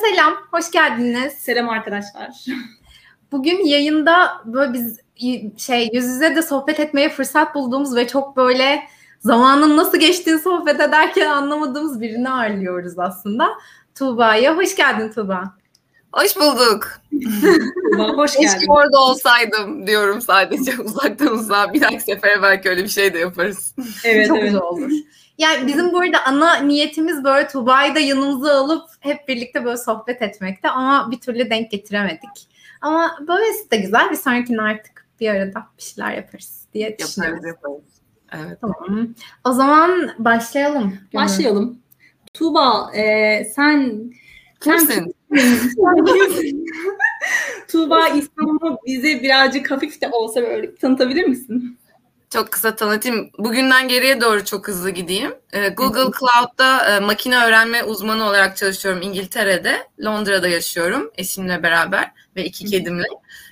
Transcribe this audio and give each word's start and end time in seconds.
selam, 0.00 0.34
hoş 0.50 0.70
geldiniz. 0.70 1.32
Selam 1.32 1.68
arkadaşlar. 1.68 2.44
Bugün 3.32 3.64
yayında 3.64 4.42
böyle 4.44 4.72
biz 4.72 5.00
şey 5.56 5.90
yüz 5.92 6.04
yüze 6.04 6.36
de 6.36 6.42
sohbet 6.42 6.80
etmeye 6.80 7.08
fırsat 7.08 7.54
bulduğumuz 7.54 7.96
ve 7.96 8.06
çok 8.06 8.36
böyle 8.36 8.82
zamanın 9.20 9.76
nasıl 9.76 9.98
geçtiğini 9.98 10.38
sohbet 10.38 10.80
ederken 10.80 11.28
anlamadığımız 11.28 12.00
birini 12.00 12.30
ağırlıyoruz 12.30 12.98
aslında. 12.98 13.48
Tuğba'ya. 13.94 14.56
Hoş 14.56 14.76
geldin 14.76 15.12
Tuğba. 15.12 15.54
Hoş 16.12 16.36
bulduk. 16.36 16.88
Hoş 18.16 18.36
geldin. 18.36 18.48
Keşke 18.48 18.66
orada 18.68 18.98
olsaydım 18.98 19.86
diyorum 19.86 20.20
sadece 20.20 20.78
uzaktan 20.84 21.32
uzağa. 21.32 21.72
Bir 21.72 21.80
dahaki 21.80 22.00
sefere 22.00 22.42
belki 22.42 22.68
öyle 22.68 22.84
bir 22.84 22.88
şey 22.88 23.14
de 23.14 23.18
yaparız. 23.18 23.74
Evet, 24.04 24.28
çok 24.28 24.38
evet. 24.38 24.46
güzel 24.46 24.62
olur. 24.62 24.90
Yani 25.40 25.66
bizim 25.66 25.92
bu 25.92 26.00
arada 26.00 26.24
ana 26.26 26.54
niyetimiz 26.54 27.24
böyle 27.24 27.48
Tuba'yı 27.48 27.94
da 27.94 27.98
yanımıza 27.98 28.54
alıp 28.54 28.90
hep 29.00 29.28
birlikte 29.28 29.64
böyle 29.64 29.76
sohbet 29.76 30.22
etmekte 30.22 30.68
ama 30.68 31.10
bir 31.10 31.20
türlü 31.20 31.50
denk 31.50 31.70
getiremedik. 31.70 32.48
Ama 32.80 33.18
böylesi 33.28 33.70
de 33.70 33.76
güzel. 33.76 34.10
Bir 34.10 34.16
sonrakine 34.16 34.62
artık 34.62 35.06
bir 35.20 35.28
arada 35.28 35.66
bir 35.78 35.82
şeyler 35.82 36.12
yaparız 36.12 36.66
diye 36.74 36.98
düşünüyoruz. 36.98 37.44
Yaparız, 37.46 37.80
Evet. 38.32 38.58
Tamam. 38.60 39.08
O 39.44 39.52
zaman 39.52 40.10
başlayalım. 40.18 40.98
Başlayalım. 41.14 41.78
Tuğba 42.34 42.90
e, 42.94 43.44
sen 43.44 44.10
Kimsin? 44.60 45.14
Tuğba 47.68 48.08
İstanbul'u 48.08 48.78
bize 48.86 49.22
birazcık 49.22 49.70
hafif 49.70 50.00
de 50.00 50.08
olsa 50.08 50.42
böyle 50.42 50.74
tanıtabilir 50.74 51.24
misin? 51.24 51.78
Çok 52.30 52.52
kısa 52.52 52.76
tanıtayım. 52.76 53.30
Bugünden 53.38 53.88
geriye 53.88 54.20
doğru 54.20 54.44
çok 54.44 54.68
hızlı 54.68 54.90
gideyim. 54.90 55.34
Ee, 55.52 55.68
Google 55.68 56.18
Cloud'da 56.18 56.96
e, 56.96 57.00
makine 57.00 57.44
öğrenme 57.44 57.84
uzmanı 57.84 58.24
olarak 58.24 58.56
çalışıyorum 58.56 59.02
İngiltere'de. 59.02 59.88
Londra'da 60.04 60.48
yaşıyorum 60.48 61.10
eşimle 61.16 61.62
beraber 61.62 62.12
ve 62.36 62.44
iki 62.44 62.64
kedimle. 62.64 63.06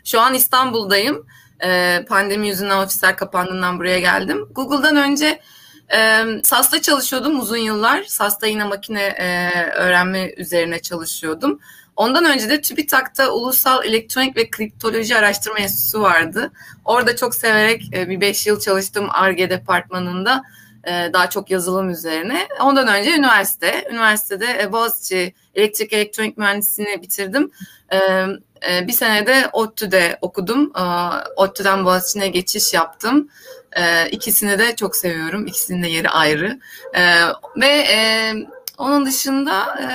Şu 0.05 0.20
an 0.20 0.34
İstanbul'dayım. 0.34 1.27
Ee, 1.64 2.05
pandemi 2.08 2.48
yüzünden 2.48 2.78
ofisler 2.78 3.16
kapandığından 3.16 3.78
buraya 3.78 4.00
geldim. 4.00 4.48
Google'dan 4.50 4.97
önce 4.97 5.41
e, 5.94 6.25
SAS'ta 6.44 6.83
çalışıyordum 6.83 7.41
uzun 7.41 7.56
yıllar. 7.56 8.03
SAS'ta 8.05 8.47
yine 8.47 8.64
makine 8.64 9.03
e, 9.03 9.50
öğrenme 9.70 10.33
üzerine 10.36 10.78
çalışıyordum. 10.78 11.60
Ondan 11.98 12.24
önce 12.24 12.48
de 12.48 12.60
TÜBİTAK'ta 12.60 13.30
Ulusal 13.30 13.84
Elektronik 13.84 14.36
ve 14.36 14.50
Kriptoloji 14.50 15.16
Araştırma 15.16 15.58
Enstitüsü 15.58 16.00
vardı. 16.00 16.50
Orada 16.84 17.16
çok 17.16 17.34
severek 17.34 17.82
e, 17.94 18.08
bir 18.08 18.20
beş 18.20 18.46
yıl 18.46 18.60
çalıştım 18.60 19.08
ARGE 19.10 19.50
departmanında. 19.50 20.42
E, 20.84 20.91
daha 21.12 21.30
çok 21.30 21.50
yazılım 21.50 21.91
üzerine. 21.91 22.48
Ondan 22.60 22.88
önce 22.88 23.16
üniversite. 23.16 23.88
Üniversitede 23.91 24.62
e, 24.62 24.72
Boğaziçi 24.72 25.34
Elektrik 25.54 25.92
Elektronik 25.92 26.38
Mühendisliğini 26.38 27.02
bitirdim. 27.02 27.50
Bir 28.82 28.92
sene 28.92 29.26
de 29.26 29.50
ODTÜ'de 29.52 30.19
okudum. 30.20 30.72
ODTÜ'den 31.36 31.84
Boğaziçi'ne 31.84 32.28
geçiş 32.28 32.74
yaptım. 32.74 33.28
İkisini 34.10 34.58
de 34.58 34.76
çok 34.76 34.96
seviyorum. 34.96 35.46
İkisinin 35.46 35.82
de 35.82 35.88
yeri 35.88 36.08
ayrı. 36.08 36.58
Ve 37.56 37.84
onun 38.79 39.07
dışında 39.07 39.79
e, 39.83 39.87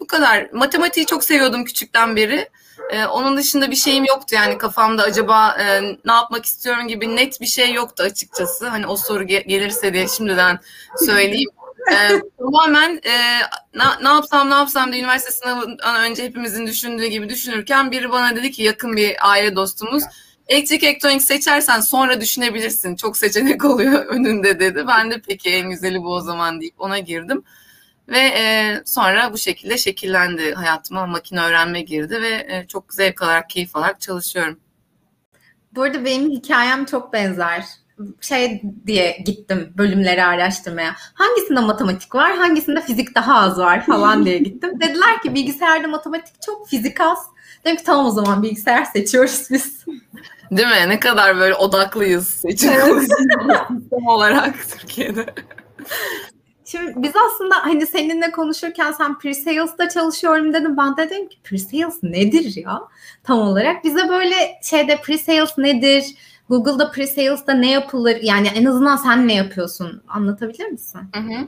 bu 0.00 0.06
kadar. 0.06 0.48
Matematiği 0.52 1.06
çok 1.06 1.24
seviyordum 1.24 1.64
küçükten 1.64 2.16
beri. 2.16 2.48
E, 2.90 3.04
onun 3.06 3.36
dışında 3.36 3.70
bir 3.70 3.76
şeyim 3.76 4.04
yoktu 4.04 4.34
yani 4.34 4.58
kafamda 4.58 5.02
acaba 5.02 5.56
e, 5.60 5.82
ne 5.82 6.12
yapmak 6.12 6.44
istiyorum 6.44 6.88
gibi 6.88 7.16
net 7.16 7.40
bir 7.40 7.46
şey 7.46 7.72
yoktu 7.72 8.02
açıkçası. 8.02 8.68
Hani 8.68 8.86
o 8.86 8.96
soru 8.96 9.24
ge- 9.24 9.46
gelirse 9.48 9.94
diye 9.94 10.08
şimdiden 10.08 10.58
söyleyeyim. 11.06 11.50
e, 11.92 12.20
tamamen 12.38 13.00
e, 13.04 13.40
ne, 13.74 13.84
ne 14.02 14.08
yapsam 14.08 14.50
ne 14.50 14.54
yapsam 14.54 14.92
diye 14.92 15.02
üniversite 15.02 15.30
sınavından 15.32 16.04
önce 16.04 16.24
hepimizin 16.24 16.66
düşündüğü 16.66 17.06
gibi 17.06 17.28
düşünürken 17.28 17.90
biri 17.90 18.10
bana 18.10 18.36
dedi 18.36 18.50
ki 18.50 18.62
yakın 18.62 18.96
bir 18.96 19.16
aile 19.30 19.56
dostumuz 19.56 20.02
elektrik 20.48 20.82
elektronik 20.84 21.22
seçersen 21.22 21.80
sonra 21.80 22.20
düşünebilirsin. 22.20 22.96
Çok 22.96 23.16
seçenek 23.16 23.64
oluyor 23.64 24.06
önünde 24.06 24.60
dedi. 24.60 24.84
Ben 24.88 25.10
de 25.10 25.20
peki 25.28 25.50
en 25.50 25.70
güzeli 25.70 26.02
bu 26.02 26.14
o 26.14 26.20
zaman 26.20 26.60
deyip 26.60 26.74
ona 26.80 26.98
girdim. 26.98 27.44
Ve 28.08 28.18
e, 28.18 28.74
sonra 28.84 29.32
bu 29.32 29.38
şekilde 29.38 29.78
şekillendi 29.78 30.54
hayatıma 30.54 31.06
makine 31.06 31.40
öğrenme 31.40 31.80
girdi 31.80 32.22
ve 32.22 32.46
e, 32.48 32.66
çok 32.68 32.94
zevk 32.94 33.22
alarak, 33.22 33.50
keyif 33.50 33.76
alarak 33.76 34.00
çalışıyorum. 34.00 34.58
Bu 35.72 35.82
arada 35.82 36.04
benim 36.04 36.30
hikayem 36.30 36.84
çok 36.84 37.12
benzer. 37.12 37.64
Şey 38.20 38.62
diye 38.86 39.22
gittim 39.24 39.72
bölümleri 39.78 40.24
araştırmaya. 40.24 40.94
Hangisinde 41.14 41.60
matematik 41.60 42.14
var, 42.14 42.36
hangisinde 42.36 42.80
fizik 42.80 43.14
daha 43.14 43.34
az 43.34 43.58
var 43.58 43.86
falan 43.86 44.24
diye 44.24 44.38
gittim. 44.38 44.70
Dediler 44.80 45.22
ki 45.22 45.34
bilgisayarda 45.34 45.88
matematik 45.88 46.42
çok, 46.42 46.68
fizik 46.68 47.00
az. 47.00 47.18
Dedim 47.64 47.76
ki 47.76 47.84
tamam 47.84 48.06
o 48.06 48.10
zaman 48.10 48.42
bilgisayar 48.42 48.84
seçiyoruz 48.84 49.48
biz. 49.50 49.84
Değil 50.50 50.68
mi? 50.68 50.88
Ne 50.88 51.00
kadar 51.00 51.36
böyle 51.36 51.54
odaklıyız 51.54 52.28
sistem 52.28 54.06
olarak 54.06 54.54
Türkiye'de. 54.70 55.26
Şimdi 56.70 56.92
biz 56.96 57.12
aslında 57.16 57.54
hani 57.56 57.86
seninle 57.86 58.30
konuşurken 58.30 58.92
sen 58.92 59.12
pre-sales'da 59.12 59.88
çalışıyorum 59.88 60.52
dedim. 60.54 60.76
Ben 60.76 60.96
de 60.96 61.10
dedim 61.10 61.28
ki 61.28 61.38
pre-sales 61.44 61.98
nedir 62.02 62.56
ya 62.56 62.80
tam 63.24 63.38
olarak? 63.38 63.84
Bize 63.84 64.08
böyle 64.08 64.34
şeyde 64.62 64.94
pre-sales 64.94 65.58
nedir? 65.58 66.04
Google'da 66.48 66.84
pre-sales'da 66.84 67.54
ne 67.54 67.70
yapılır? 67.70 68.16
Yani 68.22 68.48
en 68.48 68.64
azından 68.64 68.96
sen 68.96 69.28
ne 69.28 69.34
yapıyorsun? 69.34 70.02
Anlatabilir 70.08 70.66
misin? 70.66 71.00
Hı 71.14 71.20
hı. 71.20 71.46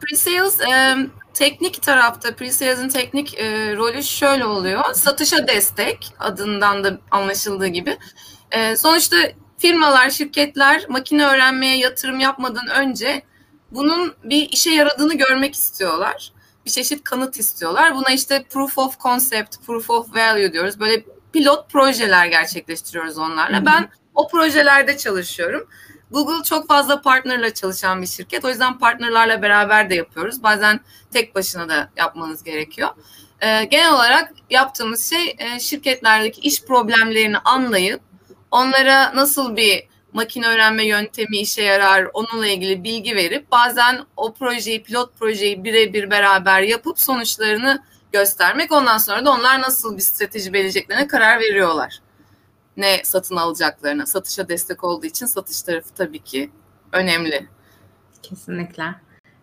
Pre-sales 0.00 0.60
e, 0.60 0.96
teknik 1.34 1.82
tarafta 1.82 2.28
pre-sales'in 2.28 2.88
teknik 2.88 3.38
e, 3.38 3.76
rolü 3.76 4.02
şöyle 4.02 4.44
oluyor. 4.44 4.84
Satışa 4.94 5.48
destek 5.48 6.12
adından 6.18 6.84
da 6.84 6.98
anlaşıldığı 7.10 7.66
gibi. 7.66 7.98
E, 8.50 8.76
sonuçta 8.76 9.16
firmalar, 9.58 10.10
şirketler 10.10 10.84
makine 10.88 11.26
öğrenmeye 11.26 11.78
yatırım 11.78 12.20
yapmadan 12.20 12.68
önce 12.68 13.22
bunun 13.74 14.14
bir 14.24 14.48
işe 14.48 14.70
yaradığını 14.70 15.14
görmek 15.14 15.54
istiyorlar. 15.54 16.32
Bir 16.66 16.70
çeşit 16.70 17.04
kanıt 17.04 17.38
istiyorlar. 17.38 17.94
Buna 17.94 18.10
işte 18.10 18.44
proof 18.50 18.78
of 18.78 19.00
concept, 19.00 19.66
proof 19.66 19.90
of 19.90 20.14
value 20.14 20.52
diyoruz. 20.52 20.80
Böyle 20.80 21.04
pilot 21.32 21.70
projeler 21.70 22.26
gerçekleştiriyoruz 22.26 23.18
onlarla. 23.18 23.66
Ben 23.66 23.88
o 24.14 24.28
projelerde 24.28 24.96
çalışıyorum. 24.96 25.68
Google 26.10 26.42
çok 26.44 26.68
fazla 26.68 27.02
partnerla 27.02 27.54
çalışan 27.54 28.02
bir 28.02 28.06
şirket. 28.06 28.44
O 28.44 28.48
yüzden 28.48 28.78
partnerlarla 28.78 29.42
beraber 29.42 29.90
de 29.90 29.94
yapıyoruz. 29.94 30.42
Bazen 30.42 30.80
tek 31.12 31.34
başına 31.34 31.68
da 31.68 31.90
yapmanız 31.96 32.42
gerekiyor. 32.44 32.88
Ee, 33.40 33.64
genel 33.64 33.92
olarak 33.92 34.32
yaptığımız 34.50 35.10
şey 35.10 35.36
e, 35.38 35.60
şirketlerdeki 35.60 36.40
iş 36.40 36.62
problemlerini 36.62 37.38
anlayıp 37.38 38.00
onlara 38.50 39.16
nasıl 39.16 39.56
bir 39.56 39.88
makine 40.14 40.46
öğrenme 40.46 40.86
yöntemi 40.86 41.38
işe 41.38 41.62
yarar, 41.62 42.08
onunla 42.12 42.46
ilgili 42.46 42.84
bilgi 42.84 43.16
verip 43.16 43.50
bazen 43.50 44.00
o 44.16 44.34
projeyi, 44.34 44.82
pilot 44.82 45.18
projeyi 45.18 45.64
birebir 45.64 46.10
beraber 46.10 46.60
yapıp 46.62 47.00
sonuçlarını 47.00 47.82
göstermek. 48.12 48.72
Ondan 48.72 48.98
sonra 48.98 49.24
da 49.24 49.30
onlar 49.32 49.62
nasıl 49.62 49.96
bir 49.96 50.02
strateji 50.02 50.52
vereceklerine 50.52 51.06
karar 51.06 51.40
veriyorlar. 51.40 52.00
Ne 52.76 53.04
satın 53.04 53.36
alacaklarına. 53.36 54.06
Satışa 54.06 54.48
destek 54.48 54.84
olduğu 54.84 55.06
için 55.06 55.26
satış 55.26 55.62
tarafı 55.62 55.94
tabii 55.94 56.22
ki 56.22 56.50
önemli. 56.92 57.48
Kesinlikle. 58.22 58.84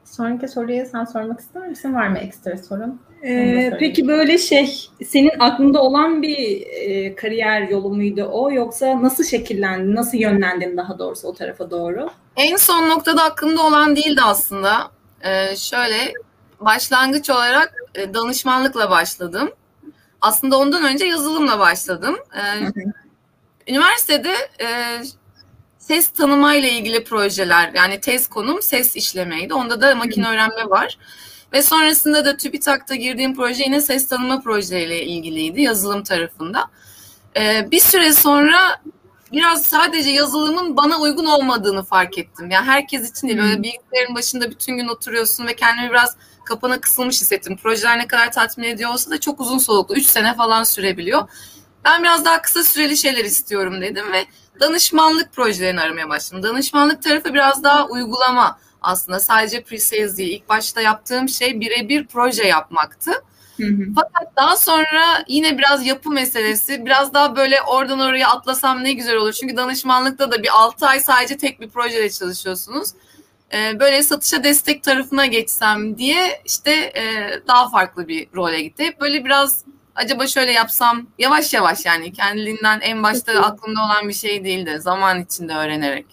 Sonraki 0.05 0.47
soruyu 0.47 0.85
sen 0.85 1.05
sormak 1.05 1.39
ister 1.39 1.67
misin? 1.67 1.93
Var 1.93 2.07
mı 2.07 2.17
ekstra 2.17 2.57
sorun? 2.57 3.01
Ee, 3.23 3.71
peki 3.79 4.07
böyle 4.07 4.37
şey 4.37 4.89
senin 5.07 5.31
aklında 5.39 5.81
olan 5.81 6.21
bir 6.21 6.61
e, 6.61 7.15
kariyer 7.15 7.61
yolu 7.61 7.89
muydu 7.89 8.29
o 8.31 8.51
yoksa 8.51 9.03
nasıl 9.03 9.23
şekillendi, 9.23 9.95
nasıl 9.95 10.17
yönlendin 10.17 10.77
daha 10.77 10.99
doğrusu 10.99 11.27
o 11.27 11.33
tarafa 11.33 11.71
doğru? 11.71 12.09
En 12.35 12.55
son 12.55 12.89
noktada 12.89 13.23
aklımda 13.23 13.61
olan 13.61 13.95
değildi 13.95 14.21
aslında. 14.23 14.91
Ee, 15.23 15.55
şöyle 15.55 16.13
başlangıç 16.59 17.29
olarak 17.29 17.73
e, 17.95 18.13
danışmanlıkla 18.13 18.89
başladım. 18.89 19.51
Aslında 20.21 20.57
ondan 20.57 20.83
önce 20.83 21.05
yazılımla 21.05 21.59
başladım. 21.59 22.17
Ee, 22.35 22.81
üniversitede 23.71 24.33
e, 24.61 24.67
ses 25.77 26.09
tanımayla 26.09 26.69
ilgili 26.69 27.03
projeler 27.03 27.71
yani 27.75 27.99
tez 27.99 28.27
konum 28.27 28.61
ses 28.61 28.95
işlemeydi. 28.95 29.53
Onda 29.53 29.81
da 29.81 29.95
makine 29.95 30.27
öğrenme 30.27 30.69
var. 30.69 30.97
Ve 31.53 31.61
sonrasında 31.61 32.25
da 32.25 32.37
TÜBİTAK'ta 32.37 32.95
girdiğim 32.95 33.35
proje 33.35 33.63
yine 33.63 33.81
ses 33.81 34.07
tanıma 34.07 34.41
projeyle 34.41 35.05
ilgiliydi 35.05 35.61
yazılım 35.61 36.03
tarafında. 36.03 36.67
Ee, 37.37 37.67
bir 37.71 37.79
süre 37.79 38.13
sonra 38.13 38.81
biraz 39.31 39.63
sadece 39.63 40.09
yazılımın 40.09 40.77
bana 40.77 40.99
uygun 40.99 41.25
olmadığını 41.25 41.83
fark 41.83 42.17
ettim. 42.17 42.51
Yani 42.51 42.65
herkes 42.65 43.11
için 43.11 43.27
değil. 43.27 43.39
Böyle 43.39 43.63
bilgisayarın 43.63 44.15
başında 44.15 44.51
bütün 44.51 44.77
gün 44.77 44.87
oturuyorsun 44.87 45.47
ve 45.47 45.55
kendimi 45.55 45.89
biraz 45.89 46.15
kapana 46.45 46.81
kısılmış 46.81 47.21
hissettim. 47.21 47.57
Projeler 47.57 47.97
ne 47.97 48.07
kadar 48.07 48.31
tatmin 48.31 48.67
ediyor 48.67 48.93
olsa 48.93 49.11
da 49.11 49.19
çok 49.19 49.39
uzun 49.39 49.57
soluklu. 49.57 49.95
Üç 49.95 50.05
sene 50.05 50.35
falan 50.35 50.63
sürebiliyor. 50.63 51.29
Ben 51.85 52.03
biraz 52.03 52.25
daha 52.25 52.41
kısa 52.41 52.63
süreli 52.63 52.97
şeyler 52.97 53.25
istiyorum 53.25 53.81
dedim 53.81 54.11
ve 54.11 54.25
danışmanlık 54.59 55.33
projelerini 55.33 55.81
aramaya 55.81 56.09
başladım. 56.09 56.43
Danışmanlık 56.43 57.03
tarafı 57.03 57.33
biraz 57.33 57.63
daha 57.63 57.87
uygulama 57.87 58.59
aslında 58.81 59.19
sadece 59.19 59.57
pre-sales 59.57 60.17
değil. 60.17 60.37
İlk 60.37 60.49
başta 60.49 60.81
yaptığım 60.81 61.29
şey 61.29 61.59
birebir 61.59 62.07
proje 62.07 62.43
yapmaktı. 62.43 63.11
Hı 63.57 63.67
hı. 63.67 63.85
Fakat 63.95 64.35
daha 64.37 64.57
sonra 64.57 65.23
yine 65.27 65.57
biraz 65.57 65.85
yapı 65.85 66.09
meselesi, 66.09 66.85
biraz 66.85 67.13
daha 67.13 67.35
böyle 67.35 67.61
oradan 67.61 67.99
oraya 67.99 68.27
atlasam 68.27 68.83
ne 68.83 68.93
güzel 68.93 69.15
olur. 69.15 69.33
Çünkü 69.33 69.57
danışmanlıkta 69.57 70.31
da 70.31 70.43
bir 70.43 70.49
6 70.53 70.87
ay 70.87 70.99
sadece 70.99 71.37
tek 71.37 71.61
bir 71.61 71.69
projede 71.69 72.09
çalışıyorsunuz. 72.09 72.89
Ee, 73.53 73.79
böyle 73.79 74.03
satışa 74.03 74.43
destek 74.43 74.83
tarafına 74.83 75.25
geçsem 75.25 75.97
diye 75.97 76.41
işte 76.45 76.71
e, 76.71 77.03
daha 77.47 77.69
farklı 77.69 78.07
bir 78.07 78.27
role 78.35 78.61
gitti. 78.61 78.83
Hep 78.83 79.01
böyle 79.01 79.25
biraz 79.25 79.65
acaba 79.95 80.27
şöyle 80.27 80.51
yapsam 80.51 81.07
yavaş 81.19 81.53
yavaş 81.53 81.85
yani 81.85 82.13
kendiliğinden 82.13 82.79
en 82.79 83.03
başta 83.03 83.41
aklımda 83.41 83.81
olan 83.81 84.09
bir 84.09 84.13
şey 84.13 84.43
değildi. 84.43 84.77
Zaman 84.79 85.21
içinde 85.21 85.53
öğrenerek. 85.53 86.05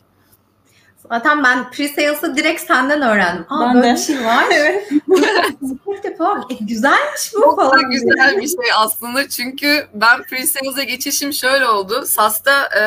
Zaten 1.08 1.44
ben 1.44 1.70
pre-sales'ı 1.70 2.36
direkt 2.36 2.60
senden 2.60 3.02
öğrendim. 3.02 3.46
Aa 3.48 3.68
ben 3.68 3.74
böyle 3.74 3.88
de. 3.88 3.94
bir 3.94 4.00
şey 4.00 4.24
var. 4.24 4.44
evet. 4.52 4.88
falan. 6.18 6.44
E, 6.50 6.54
güzelmiş 6.54 7.32
bu 7.34 7.40
Çok 7.40 7.56
falan. 7.56 7.80
Çok 7.80 7.92
güzel 7.92 8.36
bir 8.36 8.48
şey 8.48 8.72
aslında. 8.76 9.28
Çünkü 9.28 9.86
ben 9.94 10.20
pre-sales'e 10.22 10.84
geçişim 10.84 11.32
şöyle 11.32 11.66
oldu. 11.66 12.04
SaaS'ta 12.06 12.68
e, 12.80 12.82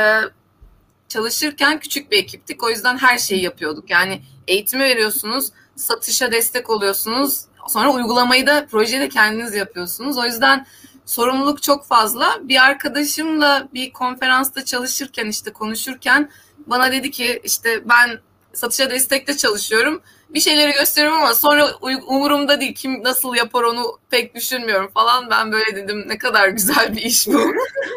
çalışırken 1.07 1.79
küçük 1.79 2.12
bir 2.12 2.18
ekiptik. 2.18 2.63
O 2.63 2.69
yüzden 2.69 2.97
her 2.97 3.18
şeyi 3.18 3.44
yapıyorduk. 3.44 3.89
Yani 3.89 4.21
eğitimi 4.47 4.83
veriyorsunuz, 4.83 5.51
satışa 5.75 6.31
destek 6.31 6.69
oluyorsunuz. 6.69 7.41
Sonra 7.67 7.94
uygulamayı 7.94 8.47
da 8.47 8.65
projede 8.65 9.09
kendiniz 9.09 9.56
yapıyorsunuz. 9.56 10.17
O 10.17 10.25
yüzden 10.25 10.65
sorumluluk 11.06 11.63
çok 11.63 11.85
fazla. 11.85 12.39
Bir 12.41 12.63
arkadaşımla 12.65 13.67
bir 13.74 13.94
konferansta 13.94 14.65
çalışırken 14.65 15.25
işte 15.25 15.53
konuşurken 15.53 16.29
bana 16.67 16.91
dedi 16.91 17.11
ki 17.11 17.41
işte 17.43 17.81
ben 17.89 18.19
satışa 18.53 18.89
destekte 18.89 19.37
çalışıyorum. 19.37 20.01
Bir 20.29 20.39
şeyleri 20.39 20.71
gösteriyorum 20.71 21.19
ama 21.19 21.33
sonra 21.33 21.75
umurumda 22.07 22.61
değil. 22.61 22.75
Kim 22.75 23.03
nasıl 23.03 23.35
yapar 23.35 23.63
onu 23.63 23.99
pek 24.09 24.35
düşünmüyorum 24.35 24.91
falan. 24.93 25.29
Ben 25.29 25.51
böyle 25.51 25.75
dedim 25.75 26.03
ne 26.07 26.17
kadar 26.17 26.49
güzel 26.49 26.95
bir 26.95 27.01
iş 27.01 27.27
bu. 27.27 27.33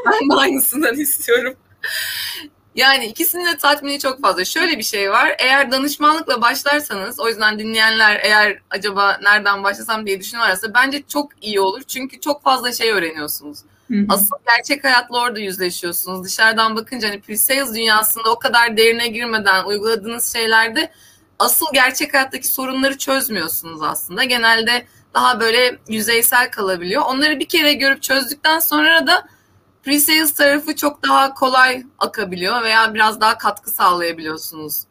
ben 0.06 0.30
de 0.30 0.34
aynısından 0.34 0.94
istiyorum. 0.94 1.54
Yani 2.74 3.06
ikisinin 3.06 3.46
de 3.46 3.56
tatmini 3.56 3.98
çok 3.98 4.20
fazla. 4.20 4.44
Şöyle 4.44 4.78
bir 4.78 4.82
şey 4.82 5.10
var. 5.10 5.36
Eğer 5.38 5.70
danışmanlıkla 5.70 6.42
başlarsanız, 6.42 7.20
o 7.20 7.28
yüzden 7.28 7.58
dinleyenler 7.58 8.20
eğer 8.22 8.58
acaba 8.70 9.18
nereden 9.22 9.64
başlasam 9.64 10.06
diye 10.06 10.20
düşünüyorlarsa 10.20 10.74
bence 10.74 11.02
çok 11.08 11.30
iyi 11.40 11.60
olur. 11.60 11.82
Çünkü 11.82 12.20
çok 12.20 12.42
fazla 12.42 12.72
şey 12.72 12.90
öğreniyorsunuz. 12.90 13.58
Hı-hı. 13.90 14.06
Asıl 14.08 14.36
gerçek 14.46 14.84
hayatla 14.84 15.20
orada 15.20 15.40
yüzleşiyorsunuz. 15.40 16.24
Dışarıdan 16.24 16.76
bakınca 16.76 17.08
hani 17.08 17.20
pre-sales 17.20 17.74
dünyasında 17.74 18.32
o 18.32 18.38
kadar 18.38 18.76
derine 18.76 19.08
girmeden 19.08 19.64
uyguladığınız 19.64 20.32
şeylerde 20.32 20.90
asıl 21.38 21.66
gerçek 21.72 22.14
hayattaki 22.14 22.48
sorunları 22.48 22.98
çözmüyorsunuz 22.98 23.82
aslında. 23.82 24.24
Genelde 24.24 24.86
daha 25.14 25.40
böyle 25.40 25.78
yüzeysel 25.88 26.50
kalabiliyor. 26.50 27.02
Onları 27.06 27.38
bir 27.38 27.48
kere 27.48 27.72
görüp 27.72 28.02
çözdükten 28.02 28.58
sonra 28.58 29.06
da 29.06 29.28
pre-sales 29.86 30.36
tarafı 30.36 30.76
çok 30.76 31.02
daha 31.02 31.34
kolay 31.34 31.82
akabiliyor 31.98 32.62
veya 32.62 32.94
biraz 32.94 33.20
daha 33.20 33.38
katkı 33.38 33.70
sağlayabiliyorsunuz 33.70 34.84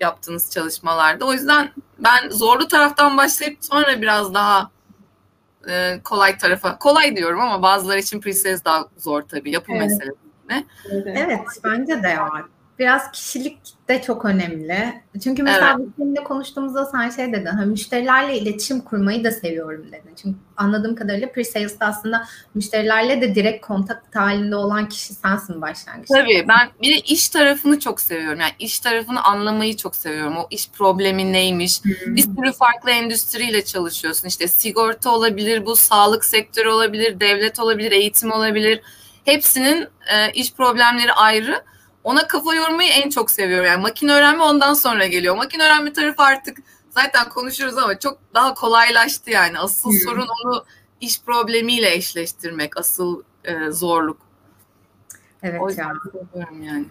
yaptığınız 0.00 0.50
çalışmalarda. 0.50 1.24
O 1.24 1.32
yüzden 1.32 1.72
ben 1.98 2.28
zorlu 2.30 2.68
taraftan 2.68 3.16
başlayıp 3.16 3.58
sonra 3.60 4.02
biraz 4.02 4.34
daha 4.34 4.70
e, 5.68 6.00
kolay 6.04 6.38
tarafa, 6.38 6.78
kolay 6.78 7.16
diyorum 7.16 7.40
ama 7.40 7.62
bazıları 7.62 7.98
için 7.98 8.20
pre-sales 8.20 8.64
daha 8.64 8.88
zor 8.96 9.22
tabii 9.22 9.50
yapım 9.50 9.74
evet. 9.74 9.90
meselesi. 9.90 10.16
Evet, 10.50 10.64
evet 11.16 11.40
bence 11.64 12.02
de 12.02 12.18
var 12.18 12.44
biraz 12.80 13.12
kişilik 13.12 13.58
de 13.88 14.02
çok 14.02 14.24
önemli. 14.24 15.02
Çünkü 15.24 15.42
mesela 15.42 15.76
evet. 15.80 15.88
seninle 15.98 16.24
konuştuğumuzda 16.24 16.86
sen 16.86 17.10
şey 17.10 17.32
dedin, 17.32 17.46
ha, 17.46 17.64
müşterilerle 17.64 18.38
iletişim 18.38 18.80
kurmayı 18.80 19.24
da 19.24 19.30
seviyorum 19.30 19.86
dedin. 19.86 20.14
Çünkü 20.22 20.38
anladığım 20.56 20.94
kadarıyla 20.94 21.28
pre-sales'ta 21.28 21.86
aslında 21.86 22.26
müşterilerle 22.54 23.20
de 23.20 23.34
direkt 23.34 23.66
kontak 23.66 24.02
halinde 24.14 24.56
olan 24.56 24.88
kişi 24.88 25.14
sensin 25.14 25.62
başlangıçta. 25.62 26.14
Tabii 26.14 26.44
ben 26.48 26.68
bir 26.82 26.96
de 26.96 27.00
iş 27.00 27.28
tarafını 27.28 27.80
çok 27.80 28.00
seviyorum. 28.00 28.40
Yani 28.40 28.52
iş 28.58 28.80
tarafını 28.80 29.24
anlamayı 29.24 29.76
çok 29.76 29.96
seviyorum. 29.96 30.36
O 30.36 30.46
iş 30.50 30.70
problemi 30.70 31.32
neymiş? 31.32 31.84
Hmm. 31.84 32.16
Bir 32.16 32.22
sürü 32.22 32.52
farklı 32.52 32.90
endüstriyle 32.90 33.64
çalışıyorsun. 33.64 34.28
İşte 34.28 34.48
sigorta 34.48 35.10
olabilir, 35.10 35.66
bu 35.66 35.76
sağlık 35.76 36.24
sektörü 36.24 36.68
olabilir, 36.68 37.20
devlet 37.20 37.60
olabilir, 37.60 37.92
eğitim 37.92 38.32
olabilir. 38.32 38.80
Hepsinin 39.24 39.88
e, 40.12 40.32
iş 40.32 40.54
problemleri 40.54 41.12
ayrı 41.12 41.62
ona 42.04 42.26
kafa 42.26 42.54
yormayı 42.54 42.90
en 42.90 43.10
çok 43.10 43.30
seviyorum. 43.30 43.66
Yani 43.66 43.82
makine 43.82 44.12
öğrenme 44.12 44.42
ondan 44.42 44.74
sonra 44.74 45.06
geliyor. 45.06 45.36
Makine 45.36 45.64
öğrenme 45.64 45.92
tarafı 45.92 46.22
artık 46.22 46.58
zaten 46.90 47.28
konuşuruz 47.28 47.78
ama 47.78 47.98
çok 47.98 48.18
daha 48.34 48.54
kolaylaştı 48.54 49.30
yani. 49.30 49.58
Asıl 49.58 49.90
hmm. 49.90 49.98
sorun 49.98 50.26
onu 50.44 50.64
iş 51.00 51.22
problemiyle 51.22 51.94
eşleştirmek. 51.94 52.76
Asıl 52.76 53.22
e, 53.44 53.70
zorluk. 53.70 54.18
Evet 55.42 55.60
o 55.60 55.68
ya. 55.68 55.92
yani. 56.62 56.86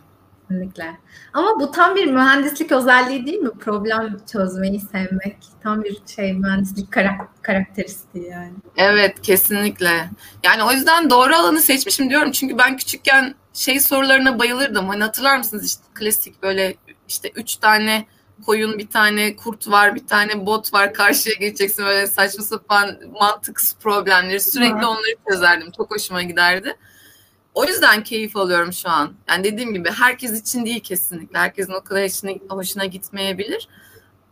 Kesinlikle. 0.50 0.98
Ama 1.34 1.60
bu 1.60 1.72
tam 1.72 1.96
bir 1.96 2.08
mühendislik 2.08 2.72
özelliği 2.72 3.26
değil 3.26 3.38
mi? 3.38 3.50
Problem 3.60 4.18
çözmeyi 4.32 4.80
sevmek. 4.80 5.38
Tam 5.64 5.84
bir 5.84 5.98
şey 6.16 6.34
mühendislik 6.34 6.92
karak 6.92 7.30
karakteristiği 7.42 8.26
yani. 8.26 8.54
Evet 8.78 9.22
kesinlikle. 9.22 10.10
Yani 10.44 10.64
o 10.64 10.72
yüzden 10.72 11.10
doğru 11.10 11.36
alanı 11.36 11.62
seçmişim 11.62 12.10
diyorum. 12.10 12.32
Çünkü 12.32 12.58
ben 12.58 12.78
küçükken 12.78 13.36
şey 13.60 13.80
sorularına 13.80 14.40
bayılırdım. 14.40 14.88
Hani 14.88 15.04
hatırlar 15.04 15.38
mısınız 15.38 15.66
işte 15.66 15.84
klasik 15.94 16.44
böyle 16.44 16.76
işte 17.08 17.32
üç 17.36 17.56
tane 17.56 18.06
koyun, 18.46 18.78
bir 18.78 18.88
tane 18.90 19.36
kurt 19.36 19.68
var, 19.68 19.96
bir 19.96 20.08
tane 20.08 20.46
bot 20.46 20.74
var. 20.74 20.94
Karşıya 20.94 21.36
geçeceksin 21.36 21.86
böyle 21.86 22.08
saçma 22.08 22.44
sapan 22.44 22.98
mantıksız 23.20 23.76
problemleri. 23.80 24.40
Sürekli 24.40 24.86
onları 24.86 25.16
çözerdim. 25.30 25.72
Çok 25.78 25.92
hoşuma 25.92 26.22
giderdi. 26.22 26.76
O 27.54 27.66
yüzden 27.66 28.04
keyif 28.04 28.38
alıyorum 28.38 28.74
şu 28.74 28.90
an. 28.90 29.14
Yani 29.30 29.44
dediğim 29.44 29.74
gibi 29.74 29.92
herkes 29.92 30.42
için 30.42 30.66
değil 30.66 30.80
kesinlikle. 30.80 31.40
Herkesin 31.40 31.74
o 31.74 31.84
kadar 31.84 32.04
içine, 32.04 32.40
hoşuna 32.50 32.86
gitmeyebilir. 32.86 33.68